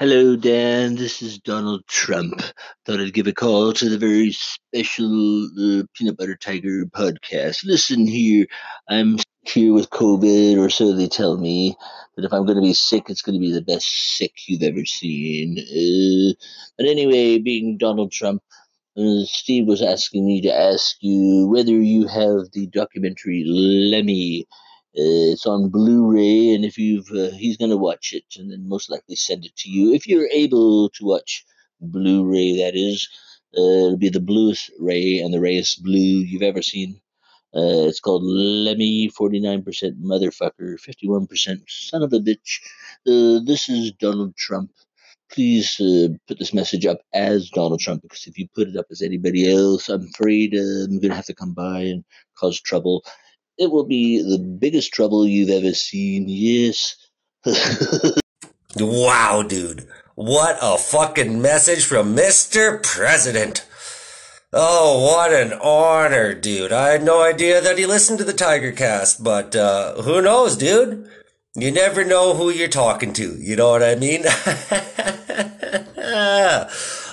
Hello, 0.00 0.34
Dan. 0.34 0.94
This 0.94 1.20
is 1.20 1.38
Donald 1.40 1.86
Trump. 1.86 2.40
Thought 2.86 3.00
I'd 3.00 3.12
give 3.12 3.26
a 3.26 3.34
call 3.34 3.74
to 3.74 3.90
the 3.90 3.98
very 3.98 4.32
special 4.32 5.44
uh, 5.44 5.82
Peanut 5.92 6.16
Butter 6.16 6.36
Tiger 6.36 6.86
podcast. 6.86 7.66
Listen 7.66 8.06
here, 8.06 8.46
I'm 8.88 9.18
here 9.42 9.74
with 9.74 9.90
COVID, 9.90 10.56
or 10.58 10.70
so 10.70 10.94
they 10.94 11.06
tell 11.06 11.36
me. 11.36 11.76
But 12.16 12.24
if 12.24 12.32
I'm 12.32 12.46
going 12.46 12.56
to 12.56 12.62
be 12.62 12.72
sick, 12.72 13.10
it's 13.10 13.20
going 13.20 13.34
to 13.34 13.46
be 13.46 13.52
the 13.52 13.60
best 13.60 14.16
sick 14.16 14.32
you've 14.46 14.62
ever 14.62 14.86
seen. 14.86 15.58
Uh, 15.58 16.32
but 16.78 16.86
anyway, 16.86 17.38
being 17.38 17.76
Donald 17.76 18.10
Trump, 18.10 18.42
uh, 18.96 19.24
Steve 19.24 19.66
was 19.66 19.82
asking 19.82 20.26
me 20.26 20.40
to 20.40 20.50
ask 20.50 20.96
you 21.00 21.46
whether 21.46 21.72
you 21.72 22.06
have 22.06 22.50
the 22.54 22.68
documentary 22.72 23.44
Lemmy. 23.46 24.46
It's 24.94 25.46
on 25.46 25.70
Blu-ray, 25.70 26.50
and 26.54 26.64
if 26.64 26.76
you've, 26.76 27.08
uh, 27.10 27.30
he's 27.36 27.56
going 27.56 27.70
to 27.70 27.76
watch 27.76 28.12
it, 28.12 28.24
and 28.36 28.50
then 28.50 28.68
most 28.68 28.90
likely 28.90 29.16
send 29.16 29.44
it 29.44 29.56
to 29.58 29.70
you 29.70 29.94
if 29.94 30.06
you're 30.06 30.28
able 30.32 30.90
to 30.90 31.04
watch 31.04 31.44
Blu-ray. 31.80 32.56
That 32.58 32.74
is, 32.74 33.08
uh, 33.56 33.60
it'll 33.60 33.96
be 33.96 34.10
the 34.10 34.20
bluest 34.20 34.70
ray 34.80 35.18
and 35.18 35.32
the 35.32 35.40
rayest 35.40 35.82
blue 35.84 35.98
you've 35.98 36.42
ever 36.42 36.62
seen. 36.62 37.00
Uh, 37.54 37.86
it's 37.88 38.00
called 38.00 38.22
Lemmy, 38.24 39.10
49% 39.10 39.64
motherfucker, 40.02 40.76
51% 40.80 41.60
son 41.68 42.02
of 42.02 42.12
a 42.12 42.20
bitch. 42.20 42.60
Uh, 43.06 43.40
this 43.44 43.68
is 43.68 43.92
Donald 43.92 44.36
Trump. 44.36 44.70
Please 45.32 45.80
uh, 45.80 46.08
put 46.28 46.38
this 46.38 46.54
message 46.54 46.86
up 46.86 47.00
as 47.12 47.50
Donald 47.50 47.80
Trump 47.80 48.02
because 48.02 48.26
if 48.26 48.38
you 48.38 48.46
put 48.54 48.68
it 48.68 48.76
up 48.76 48.86
as 48.90 49.02
anybody 49.02 49.50
else, 49.52 49.88
I'm 49.88 50.08
afraid 50.14 50.54
uh, 50.54 50.84
I'm 50.84 51.00
going 51.00 51.10
to 51.10 51.16
have 51.16 51.26
to 51.26 51.34
come 51.34 51.54
by 51.54 51.80
and 51.80 52.04
cause 52.38 52.60
trouble. 52.60 53.04
It 53.58 53.70
will 53.70 53.84
be 53.86 54.22
the 54.22 54.38
biggest 54.38 54.92
trouble 54.92 55.26
you've 55.26 55.50
ever 55.50 55.74
seen. 55.74 56.26
Yes. 56.28 56.96
Wow, 58.76 59.42
dude. 59.42 59.88
What 60.14 60.58
a 60.62 60.78
fucking 60.78 61.42
message 61.42 61.84
from 61.84 62.14
Mr. 62.14 62.80
President. 62.82 63.66
Oh, 64.52 65.06
what 65.06 65.32
an 65.32 65.54
honor, 65.60 66.34
dude. 66.34 66.72
I 66.72 66.90
had 66.90 67.02
no 67.02 67.22
idea 67.22 67.60
that 67.60 67.78
he 67.78 67.86
listened 67.86 68.18
to 68.18 68.24
the 68.24 68.32
Tiger 68.32 68.70
Cast, 68.70 69.24
but 69.24 69.56
uh, 69.56 70.02
who 70.02 70.22
knows, 70.22 70.56
dude? 70.56 71.08
You 71.56 71.72
never 71.72 72.04
know 72.04 72.34
who 72.34 72.50
you're 72.50 72.68
talking 72.68 73.12
to. 73.14 73.36
You 73.40 73.56
know 73.56 73.70
what 73.70 73.82
I 73.82 73.96
mean? 73.96 74.24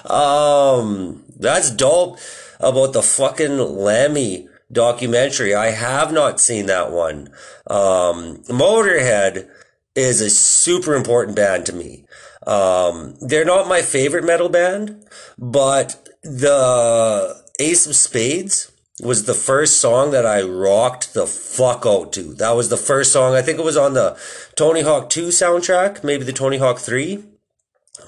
um, 0.05 1.23
that's 1.39 1.71
dope 1.71 2.19
about 2.59 2.93
the 2.93 3.01
fucking 3.01 3.57
Lemmy 3.57 4.47
documentary. 4.71 5.55
I 5.55 5.71
have 5.71 6.11
not 6.11 6.39
seen 6.39 6.65
that 6.67 6.91
one. 6.91 7.29
Um, 7.67 8.43
Motorhead 8.49 9.49
is 9.95 10.21
a 10.21 10.29
super 10.29 10.95
important 10.95 11.35
band 11.35 11.65
to 11.67 11.73
me. 11.73 12.05
Um, 12.45 13.15
they're 13.19 13.45
not 13.45 13.67
my 13.67 13.81
favorite 13.81 14.23
metal 14.23 14.49
band, 14.49 15.03
but 15.37 16.07
the 16.23 17.43
Ace 17.59 17.87
of 17.87 17.95
Spades 17.95 18.71
was 19.01 19.25
the 19.25 19.33
first 19.33 19.79
song 19.79 20.11
that 20.11 20.25
I 20.25 20.41
rocked 20.41 21.13
the 21.13 21.27
fuck 21.27 21.85
out 21.85 22.13
to. 22.13 22.33
That 22.35 22.55
was 22.55 22.69
the 22.69 22.77
first 22.77 23.11
song. 23.11 23.35
I 23.35 23.41
think 23.41 23.59
it 23.59 23.65
was 23.65 23.77
on 23.77 23.93
the 23.93 24.17
Tony 24.55 24.81
Hawk 24.81 25.09
2 25.09 25.27
soundtrack, 25.27 26.03
maybe 26.03 26.23
the 26.23 26.33
Tony 26.33 26.57
Hawk 26.57 26.79
3 26.79 27.23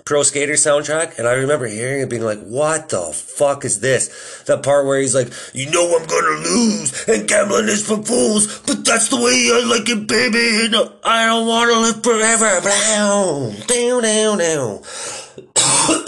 Pro 0.06 0.24
Skater 0.24 0.54
soundtrack. 0.54 1.20
And 1.20 1.28
I 1.28 1.34
remember 1.34 1.68
hearing 1.68 2.02
it 2.02 2.10
being 2.10 2.24
like, 2.24 2.42
what 2.42 2.90
the 2.90 3.12
fuck 3.14 3.66
is 3.66 3.80
this? 3.80 4.44
That 4.48 4.64
part 4.64 4.86
where 4.86 5.00
he's 5.00 5.16
like, 5.16 5.32
you 5.54 5.70
know 5.70 5.98
I'm 5.98 6.08
gonna 6.08 6.42
lose 6.50 7.08
and 7.08 7.28
gambling 7.28 7.68
is 7.68 7.86
for 7.86 8.02
fools, 8.04 8.60
but 8.62 8.86
that's 8.86 9.10
the 9.10 9.18
way 9.18 9.50
I 9.54 9.64
like 9.70 9.90
it, 9.90 10.08
baby. 10.08 10.66
And 10.66 10.76
I 11.04 11.26
don't 11.26 11.48
wanna 11.48 11.74
live 11.74 12.04
forever. 12.04 12.60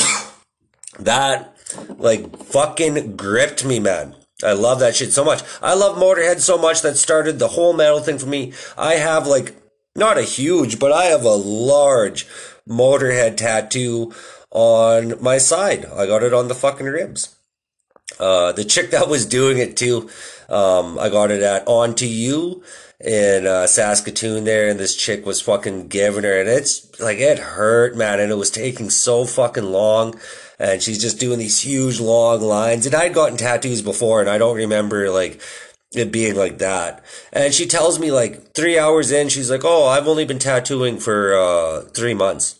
That 0.99 1.57
like 1.97 2.37
fucking 2.37 3.15
gripped 3.15 3.65
me, 3.65 3.79
man. 3.79 4.15
I 4.43 4.53
love 4.53 4.79
that 4.79 4.95
shit 4.95 5.11
so 5.13 5.23
much. 5.23 5.41
I 5.61 5.73
love 5.73 5.97
Motorhead 5.97 6.39
so 6.39 6.57
much 6.57 6.81
that 6.81 6.97
started 6.97 7.39
the 7.39 7.49
whole 7.49 7.73
metal 7.73 7.99
thing 7.99 8.17
for 8.17 8.25
me. 8.25 8.53
I 8.77 8.95
have 8.95 9.27
like 9.27 9.55
not 9.95 10.17
a 10.17 10.23
huge, 10.23 10.79
but 10.79 10.91
I 10.91 11.05
have 11.05 11.23
a 11.23 11.35
large 11.35 12.27
Motorhead 12.67 13.37
tattoo 13.37 14.13
on 14.51 15.21
my 15.21 15.37
side. 15.37 15.85
I 15.85 16.05
got 16.05 16.23
it 16.23 16.33
on 16.33 16.47
the 16.47 16.55
fucking 16.55 16.85
ribs. 16.85 17.35
Uh, 18.19 18.51
the 18.51 18.65
chick 18.65 18.91
that 18.91 19.07
was 19.07 19.25
doing 19.25 19.57
it 19.57 19.77
too, 19.77 20.09
um, 20.49 20.99
I 20.99 21.09
got 21.09 21.31
it 21.31 21.41
at 21.41 21.67
On 21.67 21.95
to 21.95 22.07
You 22.07 22.63
in 22.99 23.47
uh, 23.47 23.67
Saskatoon 23.67 24.43
there, 24.43 24.69
and 24.69 24.79
this 24.79 24.95
chick 24.95 25.25
was 25.25 25.41
fucking 25.41 25.87
giving 25.87 26.23
her, 26.23 26.39
and 26.39 26.49
it's 26.49 26.99
like 26.99 27.17
it 27.17 27.39
hurt, 27.39 27.95
man, 27.95 28.19
and 28.19 28.31
it 28.31 28.35
was 28.35 28.51
taking 28.51 28.89
so 28.89 29.25
fucking 29.25 29.63
long. 29.63 30.19
And 30.59 30.83
she's 30.83 31.01
just 31.01 31.19
doing 31.19 31.39
these 31.39 31.61
huge 31.61 31.99
long 31.99 32.41
lines. 32.41 32.85
And 32.85 32.93
I'd 32.93 33.15
gotten 33.15 33.37
tattoos 33.37 33.81
before, 33.81 34.21
and 34.21 34.29
I 34.29 34.37
don't 34.37 34.57
remember 34.57 35.09
like 35.09 35.41
it 35.93 36.11
being 36.11 36.35
like 36.35 36.59
that. 36.59 37.03
And 37.33 37.53
she 37.53 37.65
tells 37.65 37.99
me 37.99 38.11
like 38.11 38.53
three 38.53 38.79
hours 38.79 39.11
in, 39.11 39.29
she's 39.29 39.51
like, 39.51 39.61
"Oh, 39.63 39.87
I've 39.87 40.07
only 40.07 40.25
been 40.25 40.39
tattooing 40.39 40.99
for 40.99 41.35
uh, 41.35 41.81
three 41.93 42.13
months." 42.13 42.59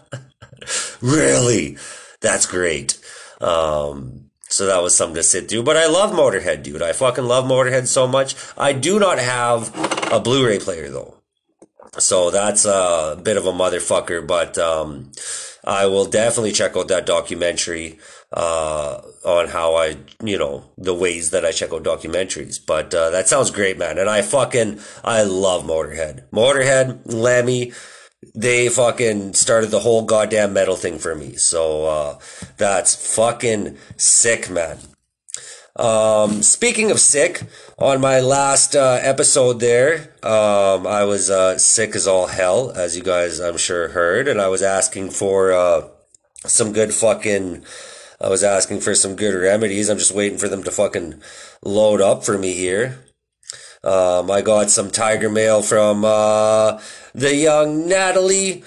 really, 1.00 1.76
that's 2.20 2.46
great. 2.46 2.98
Um, 3.40 4.30
so 4.48 4.66
that 4.66 4.82
was 4.82 4.96
something 4.96 5.16
to 5.16 5.22
sit 5.22 5.48
through. 5.48 5.64
But 5.64 5.76
I 5.76 5.86
love 5.86 6.12
Motorhead, 6.12 6.62
dude. 6.62 6.82
I 6.82 6.92
fucking 6.92 7.24
love 7.24 7.44
Motorhead 7.44 7.86
so 7.86 8.06
much. 8.06 8.34
I 8.56 8.72
do 8.72 8.98
not 8.98 9.18
have 9.18 9.72
a 10.12 10.20
Blu-ray 10.20 10.58
player 10.60 10.88
though. 10.90 11.14
So 11.98 12.30
that's 12.30 12.64
a 12.64 13.18
bit 13.22 13.36
of 13.36 13.46
a 13.46 13.52
motherfucker, 13.52 14.26
but 14.26 14.58
um, 14.58 15.12
I 15.64 15.86
will 15.86 16.04
definitely 16.04 16.52
check 16.52 16.76
out 16.76 16.88
that 16.88 17.06
documentary 17.06 17.98
uh, 18.32 19.00
on 19.24 19.48
how 19.48 19.76
I, 19.76 19.96
you 20.22 20.38
know, 20.38 20.64
the 20.76 20.94
ways 20.94 21.30
that 21.30 21.44
I 21.44 21.52
check 21.52 21.72
out 21.72 21.84
documentaries. 21.84 22.58
But 22.64 22.94
uh, 22.94 23.10
that 23.10 23.28
sounds 23.28 23.50
great, 23.50 23.78
man. 23.78 23.98
And 23.98 24.08
I 24.08 24.22
fucking, 24.22 24.80
I 25.04 25.22
love 25.22 25.64
Motorhead. 25.64 26.28
Motorhead, 26.30 27.00
Lemmy, 27.04 27.72
they 28.34 28.68
fucking 28.68 29.34
started 29.34 29.70
the 29.70 29.80
whole 29.80 30.04
goddamn 30.04 30.52
metal 30.52 30.76
thing 30.76 30.98
for 30.98 31.14
me. 31.14 31.36
So 31.36 31.86
uh, 31.86 32.18
that's 32.56 33.14
fucking 33.14 33.76
sick, 33.96 34.50
man. 34.50 34.78
Um, 35.76 36.42
speaking 36.42 36.90
of 36.90 36.98
sick, 36.98 37.42
on 37.78 38.00
my 38.00 38.20
last 38.20 38.74
uh, 38.74 38.98
episode 39.02 39.60
there, 39.60 40.14
um, 40.22 40.86
I 40.86 41.04
was 41.04 41.28
uh, 41.28 41.58
sick 41.58 41.94
as 41.94 42.06
all 42.06 42.28
hell, 42.28 42.70
as 42.70 42.96
you 42.96 43.02
guys 43.02 43.40
I'm 43.40 43.58
sure 43.58 43.88
heard, 43.88 44.26
and 44.26 44.40
I 44.40 44.48
was 44.48 44.62
asking 44.62 45.10
for 45.10 45.52
uh, 45.52 45.88
some 46.46 46.72
good 46.72 46.94
fucking. 46.94 47.64
I 48.20 48.28
was 48.28 48.42
asking 48.42 48.80
for 48.80 48.94
some 48.94 49.16
good 49.16 49.34
remedies. 49.34 49.88
I'm 49.88 49.98
just 49.98 50.14
waiting 50.14 50.38
for 50.38 50.48
them 50.48 50.62
to 50.64 50.70
fucking 50.70 51.20
load 51.62 52.00
up 52.00 52.24
for 52.24 52.38
me 52.38 52.54
here. 52.54 53.04
Um, 53.84 54.30
I 54.30 54.40
got 54.40 54.70
some 54.70 54.90
tiger 54.90 55.28
mail 55.28 55.62
from 55.62 56.04
uh, 56.04 56.80
the 57.14 57.34
young 57.34 57.88
Natalie 57.88 58.64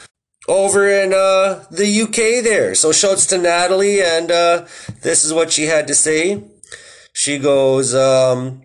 over 0.48 0.88
in 0.88 1.14
uh, 1.14 1.66
the 1.70 2.02
UK 2.02 2.44
there. 2.44 2.74
So 2.76 2.92
shouts 2.92 3.26
to 3.28 3.38
Natalie, 3.38 4.02
and 4.02 4.32
uh, 4.32 4.66
this 5.02 5.26
is 5.26 5.34
what 5.34 5.52
she 5.52 5.66
had 5.66 5.88
to 5.88 5.96
say. 5.96 6.44
She 7.14 7.38
goes, 7.38 7.94
um, 7.94 8.62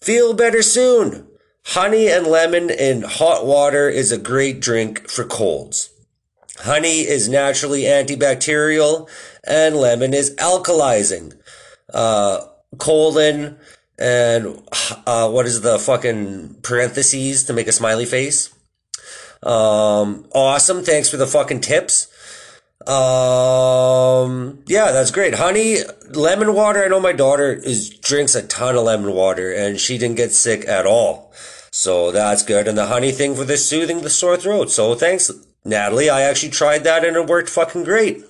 feel 0.00 0.34
better 0.34 0.62
soon. 0.62 1.28
Honey 1.66 2.08
and 2.08 2.26
lemon 2.26 2.70
in 2.70 3.02
hot 3.02 3.46
water 3.46 3.88
is 3.88 4.10
a 4.10 4.18
great 4.18 4.60
drink 4.60 5.08
for 5.08 5.24
colds. 5.24 5.90
Honey 6.58 7.00
is 7.00 7.28
naturally 7.28 7.82
antibacterial 7.82 9.08
and 9.46 9.76
lemon 9.76 10.14
is 10.14 10.34
alkalizing. 10.36 11.34
Uh, 11.92 12.40
colon 12.78 13.58
and 13.98 14.62
uh, 15.06 15.30
what 15.30 15.46
is 15.46 15.60
the 15.60 15.78
fucking 15.78 16.56
parentheses 16.62 17.44
to 17.44 17.52
make 17.52 17.66
a 17.66 17.72
smiley 17.72 18.06
face? 18.06 18.52
Um, 19.42 20.26
awesome. 20.32 20.82
Thanks 20.82 21.10
for 21.10 21.16
the 21.16 21.26
fucking 21.26 21.60
tips. 21.60 22.08
Um, 22.86 24.64
yeah, 24.66 24.90
that's 24.90 25.10
great. 25.10 25.34
Honey, 25.34 25.78
lemon 26.10 26.54
water. 26.54 26.84
I 26.84 26.88
know 26.88 27.00
my 27.00 27.12
daughter 27.12 27.52
is 27.52 27.90
drinks 27.90 28.34
a 28.34 28.46
ton 28.46 28.76
of 28.76 28.84
lemon 28.84 29.12
water 29.12 29.52
and 29.52 29.78
she 29.78 29.98
didn't 29.98 30.16
get 30.16 30.32
sick 30.32 30.66
at 30.66 30.86
all. 30.86 31.32
So 31.70 32.10
that's 32.10 32.42
good. 32.42 32.66
And 32.66 32.76
the 32.76 32.86
honey 32.86 33.12
thing 33.12 33.34
for 33.34 33.44
the 33.44 33.56
soothing 33.56 34.02
the 34.02 34.10
sore 34.10 34.36
throat. 34.36 34.70
So 34.70 34.94
thanks, 34.94 35.30
Natalie. 35.64 36.10
I 36.10 36.22
actually 36.22 36.50
tried 36.50 36.84
that 36.84 37.04
and 37.04 37.16
it 37.16 37.26
worked 37.26 37.48
fucking 37.48 37.84
great. 37.84 38.24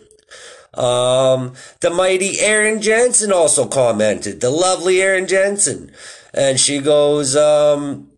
Um, 0.74 1.54
the 1.80 1.90
mighty 1.90 2.40
Erin 2.40 2.80
Jensen 2.80 3.32
also 3.32 3.66
commented, 3.66 4.40
the 4.40 4.50
lovely 4.50 5.02
Erin 5.02 5.26
Jensen. 5.26 5.92
And 6.32 6.58
she 6.58 6.78
goes, 6.78 7.36
um, 7.36 8.08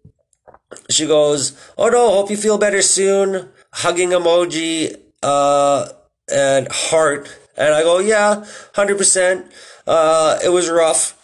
she 0.88 1.06
goes, 1.06 1.58
oh 1.76 1.88
no, 1.88 2.10
hope 2.10 2.30
you 2.30 2.36
feel 2.36 2.58
better 2.58 2.82
soon. 2.82 3.48
Hugging 3.72 4.10
emoji, 4.10 4.96
uh, 5.22 5.88
and 6.32 6.68
heart. 6.70 7.38
And 7.56 7.74
I 7.74 7.82
go, 7.82 7.98
yeah, 7.98 8.44
100%. 8.74 9.50
Uh, 9.86 10.38
it 10.44 10.50
was 10.50 10.70
rough. 10.70 11.20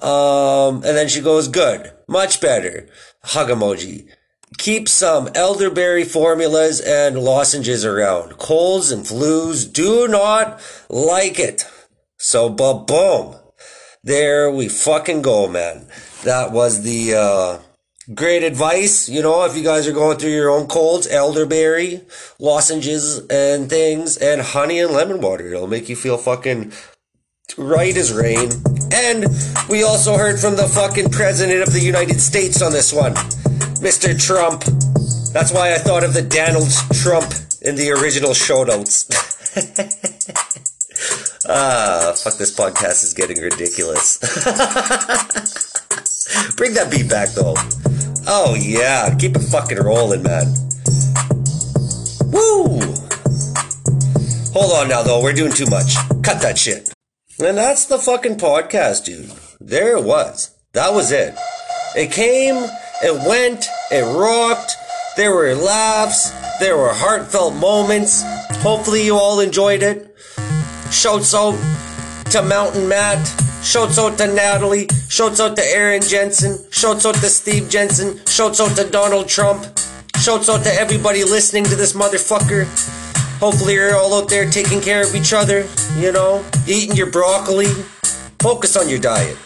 Um, 0.00 0.76
and 0.76 0.96
then 0.96 1.08
she 1.08 1.20
goes, 1.20 1.48
good, 1.48 1.92
much 2.06 2.40
better. 2.40 2.88
Hug 3.22 3.48
emoji. 3.48 4.08
Keep 4.56 4.88
some 4.88 5.28
elderberry 5.34 6.04
formulas 6.04 6.80
and 6.80 7.18
lozenges 7.18 7.84
around. 7.84 8.38
Colds 8.38 8.90
and 8.90 9.04
flus 9.04 9.70
do 9.70 10.08
not 10.08 10.60
like 10.88 11.38
it. 11.38 11.64
So, 12.16 12.48
but 12.48 12.86
boom. 12.86 13.36
There 14.02 14.50
we 14.50 14.68
fucking 14.68 15.22
go, 15.22 15.48
man. 15.48 15.86
That 16.24 16.52
was 16.52 16.82
the, 16.82 17.14
uh, 17.14 17.58
great 18.14 18.42
advice. 18.42 19.08
You 19.08 19.22
know, 19.22 19.44
if 19.44 19.56
you 19.56 19.62
guys 19.62 19.86
are 19.86 19.92
going 19.92 20.18
through 20.18 20.30
your 20.30 20.50
own 20.50 20.66
colds, 20.66 21.06
elderberry, 21.06 22.02
lozenges 22.38 23.18
and 23.28 23.68
things, 23.68 24.16
and 24.16 24.40
honey 24.40 24.80
and 24.80 24.92
lemon 24.92 25.20
water. 25.20 25.48
It'll 25.48 25.66
make 25.66 25.88
you 25.88 25.96
feel 25.96 26.16
fucking 26.16 26.72
right 27.56 27.96
as 27.96 28.12
rain. 28.12 28.50
And 28.92 29.26
we 29.68 29.82
also 29.84 30.16
heard 30.16 30.40
from 30.40 30.56
the 30.56 30.66
fucking 30.66 31.10
president 31.10 31.62
of 31.62 31.72
the 31.72 31.80
United 31.80 32.20
States 32.20 32.62
on 32.62 32.72
this 32.72 32.92
one, 32.92 33.14
Mr. 33.80 34.18
Trump. 34.20 34.64
That's 35.32 35.52
why 35.52 35.74
I 35.74 35.78
thought 35.78 36.04
of 36.04 36.14
the 36.14 36.22
Donald 36.22 36.68
Trump 37.00 37.32
in 37.62 37.76
the 37.76 37.90
original 37.90 38.34
show 38.34 38.64
notes. 38.64 39.06
ah, 41.48 42.12
fuck, 42.16 42.36
this 42.38 42.54
podcast 42.54 43.04
is 43.04 43.14
getting 43.14 43.40
ridiculous. 43.40 44.18
Bring 46.56 46.74
that 46.74 46.90
beat 46.90 47.08
back 47.08 47.30
though. 47.30 47.54
Oh 48.26 48.54
yeah, 48.58 49.14
keep 49.14 49.36
it 49.36 49.40
fucking 49.40 49.78
rolling, 49.78 50.22
man. 50.22 50.46
Woo! 52.32 52.80
Hold 54.52 54.72
on 54.72 54.88
now 54.88 55.02
though, 55.02 55.22
we're 55.22 55.32
doing 55.32 55.52
too 55.52 55.66
much. 55.66 55.94
Cut 56.22 56.42
that 56.42 56.58
shit. 56.58 56.92
And 57.38 57.56
that's 57.56 57.86
the 57.86 57.98
fucking 57.98 58.36
podcast, 58.38 59.04
dude. 59.04 59.30
There 59.60 59.96
it 59.96 60.04
was. 60.04 60.54
That 60.72 60.92
was 60.92 61.12
it. 61.12 61.34
It 61.96 62.12
came, 62.12 62.68
it 63.02 63.28
went, 63.28 63.66
it 63.90 64.04
rocked. 64.16 64.72
There 65.16 65.34
were 65.34 65.54
laughs, 65.54 66.30
there 66.60 66.76
were 66.76 66.92
heartfelt 66.92 67.54
moments. 67.54 68.22
Hopefully 68.62 69.04
you 69.04 69.16
all 69.16 69.40
enjoyed 69.40 69.82
it. 69.82 70.16
Shouts 70.90 71.34
out 71.34 71.58
to 72.30 72.42
Mountain 72.42 72.88
Matt. 72.88 73.26
Shouts 73.62 73.98
out 73.98 74.18
to 74.18 74.26
Natalie. 74.26 74.88
Shouts 75.08 75.40
out 75.40 75.56
to 75.56 75.62
Erin 75.62 76.02
Jensen. 76.02 76.58
Shouts 76.70 77.04
out 77.04 77.16
to 77.16 77.28
Steve 77.28 77.68
Jensen. 77.68 78.24
Shouts 78.26 78.60
out 78.60 78.76
to 78.76 78.88
Donald 78.88 79.28
Trump. 79.28 79.64
Shouts 80.20 80.48
out 80.48 80.64
to 80.64 80.72
everybody 80.72 81.24
listening 81.24 81.64
to 81.64 81.76
this 81.76 81.92
motherfucker. 81.92 82.64
Hopefully 83.38 83.74
you're 83.74 83.96
all 83.96 84.14
out 84.14 84.28
there 84.28 84.48
taking 84.50 84.80
care 84.80 85.02
of 85.02 85.14
each 85.14 85.32
other, 85.32 85.66
you 85.96 86.10
know, 86.10 86.44
eating 86.66 86.96
your 86.96 87.10
broccoli. 87.10 87.66
Focus 88.40 88.76
on 88.76 88.88
your 88.88 88.98
diet. 88.98 89.36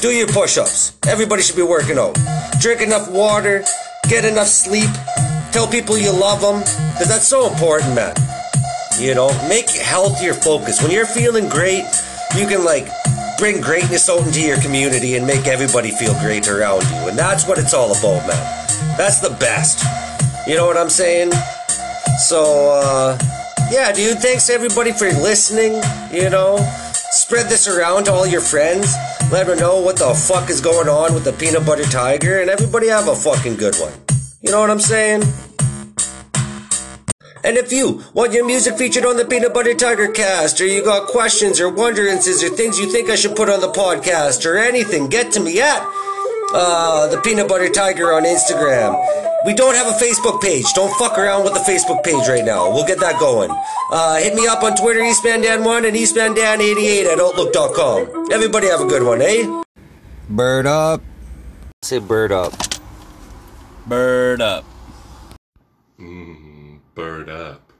Do 0.00 0.08
your 0.08 0.28
push-ups. 0.28 0.96
Everybody 1.06 1.42
should 1.42 1.56
be 1.56 1.62
working 1.62 1.98
out. 1.98 2.16
Drink 2.58 2.80
enough 2.80 3.10
water. 3.10 3.62
Get 4.08 4.24
enough 4.24 4.46
sleep. 4.46 4.88
Tell 5.52 5.66
people 5.66 5.98
you 5.98 6.10
love 6.10 6.40
them. 6.40 6.60
Because 6.60 7.08
that's 7.08 7.28
so 7.28 7.46
important, 7.52 7.94
man. 7.94 8.14
You 8.98 9.14
know, 9.14 9.28
make 9.46 9.68
health 9.68 10.22
your 10.22 10.32
focus. 10.32 10.80
When 10.80 10.90
you're 10.90 11.04
feeling 11.04 11.50
great, 11.50 11.84
you 12.34 12.46
can 12.46 12.64
like 12.64 12.88
bring 13.36 13.60
greatness 13.60 14.08
out 14.08 14.26
into 14.26 14.40
your 14.40 14.58
community 14.62 15.16
and 15.16 15.26
make 15.26 15.46
everybody 15.46 15.90
feel 15.90 16.14
great 16.20 16.48
around 16.48 16.82
you. 16.82 17.08
And 17.08 17.18
that's 17.18 17.46
what 17.46 17.58
it's 17.58 17.74
all 17.74 17.90
about, 17.90 18.26
man. 18.26 18.96
That's 18.96 19.20
the 19.20 19.36
best. 19.38 19.84
You 20.48 20.56
know 20.56 20.66
what 20.66 20.78
I'm 20.78 20.88
saying? 20.88 21.32
So, 22.18 22.70
uh, 22.72 23.18
yeah, 23.70 23.92
dude, 23.92 24.18
thanks 24.18 24.48
everybody 24.48 24.92
for 24.92 25.06
listening. 25.06 25.74
You 26.10 26.30
know, 26.30 26.56
spread 27.10 27.46
this 27.46 27.68
around 27.68 28.04
to 28.04 28.12
all 28.12 28.26
your 28.26 28.40
friends. 28.40 28.94
Let 29.30 29.46
them 29.46 29.58
know 29.58 29.80
what 29.80 29.98
the 29.98 30.14
fuck 30.14 30.50
is 30.50 30.60
going 30.60 30.88
on 30.88 31.14
with 31.14 31.24
the 31.24 31.32
peanut 31.32 31.66
butter 31.66 31.84
tiger, 31.84 32.40
and 32.40 32.50
everybody 32.50 32.88
have 32.88 33.08
a 33.08 33.14
fucking 33.14 33.56
good 33.56 33.76
one. 33.76 33.92
You 34.42 34.50
know 34.50 34.60
what 34.60 34.70
I'm 34.70 34.80
saying? 34.80 35.22
And 37.42 37.56
if 37.56 37.72
you 37.72 38.02
want 38.12 38.32
your 38.32 38.44
music 38.44 38.76
featured 38.76 39.06
on 39.06 39.16
the 39.16 39.24
Peanut 39.24 39.54
Butter 39.54 39.72
Tiger 39.72 40.08
cast, 40.08 40.60
or 40.60 40.66
you 40.66 40.84
got 40.84 41.08
questions 41.08 41.58
or 41.58 41.72
wonderances 41.72 42.44
or 42.44 42.54
things 42.54 42.78
you 42.78 42.90
think 42.92 43.08
I 43.08 43.16
should 43.16 43.34
put 43.34 43.48
on 43.48 43.62
the 43.62 43.72
podcast 43.72 44.44
or 44.44 44.58
anything, 44.58 45.08
get 45.08 45.32
to 45.32 45.40
me 45.40 45.60
at 45.60 45.82
uh, 46.54 47.08
the 47.08 47.20
Peanut 47.20 47.48
Butter 47.48 47.68
Tiger 47.68 48.12
on 48.12 48.24
Instagram. 48.24 48.94
We 49.46 49.54
don't 49.54 49.74
have 49.74 49.86
a 49.86 49.96
Facebook 49.98 50.42
page. 50.42 50.66
Don't 50.74 50.92
fuck 50.98 51.16
around 51.16 51.44
with 51.44 51.54
the 51.54 51.60
Facebook 51.60 52.04
page 52.04 52.28
right 52.28 52.44
now. 52.44 52.70
We'll 52.70 52.86
get 52.86 53.00
that 53.00 53.18
going. 53.18 53.50
Uh, 53.90 54.16
hit 54.18 54.34
me 54.34 54.46
up 54.46 54.62
on 54.62 54.76
Twitter, 54.76 55.00
EastmanDan1 55.00 55.88
and 55.88 55.96
EastmanDan88 55.96 57.06
at 57.06 57.18
Outlook.com. 57.18 58.32
Everybody 58.32 58.66
have 58.66 58.80
a 58.80 58.86
good 58.86 59.02
one, 59.02 59.22
eh? 59.22 59.62
Bird 60.28 60.66
up. 60.66 61.02
Say 61.82 61.98
bird 61.98 62.32
up. 62.32 62.52
Bird 63.86 64.42
up. 64.42 64.64
Mm, 65.98 66.80
bird 66.94 67.30
up. 67.30 67.72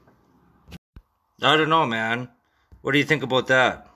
I 1.43 1.57
don't 1.57 1.69
know, 1.69 1.87
man. 1.87 2.29
What 2.81 2.93
do 2.93 2.99
you 2.99 3.05
think 3.05 3.23
about 3.23 3.49
that? 3.49 3.87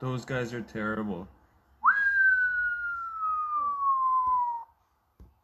Those 0.00 0.24
guys 0.24 0.54
are 0.54 0.62
terrible. 0.62 1.28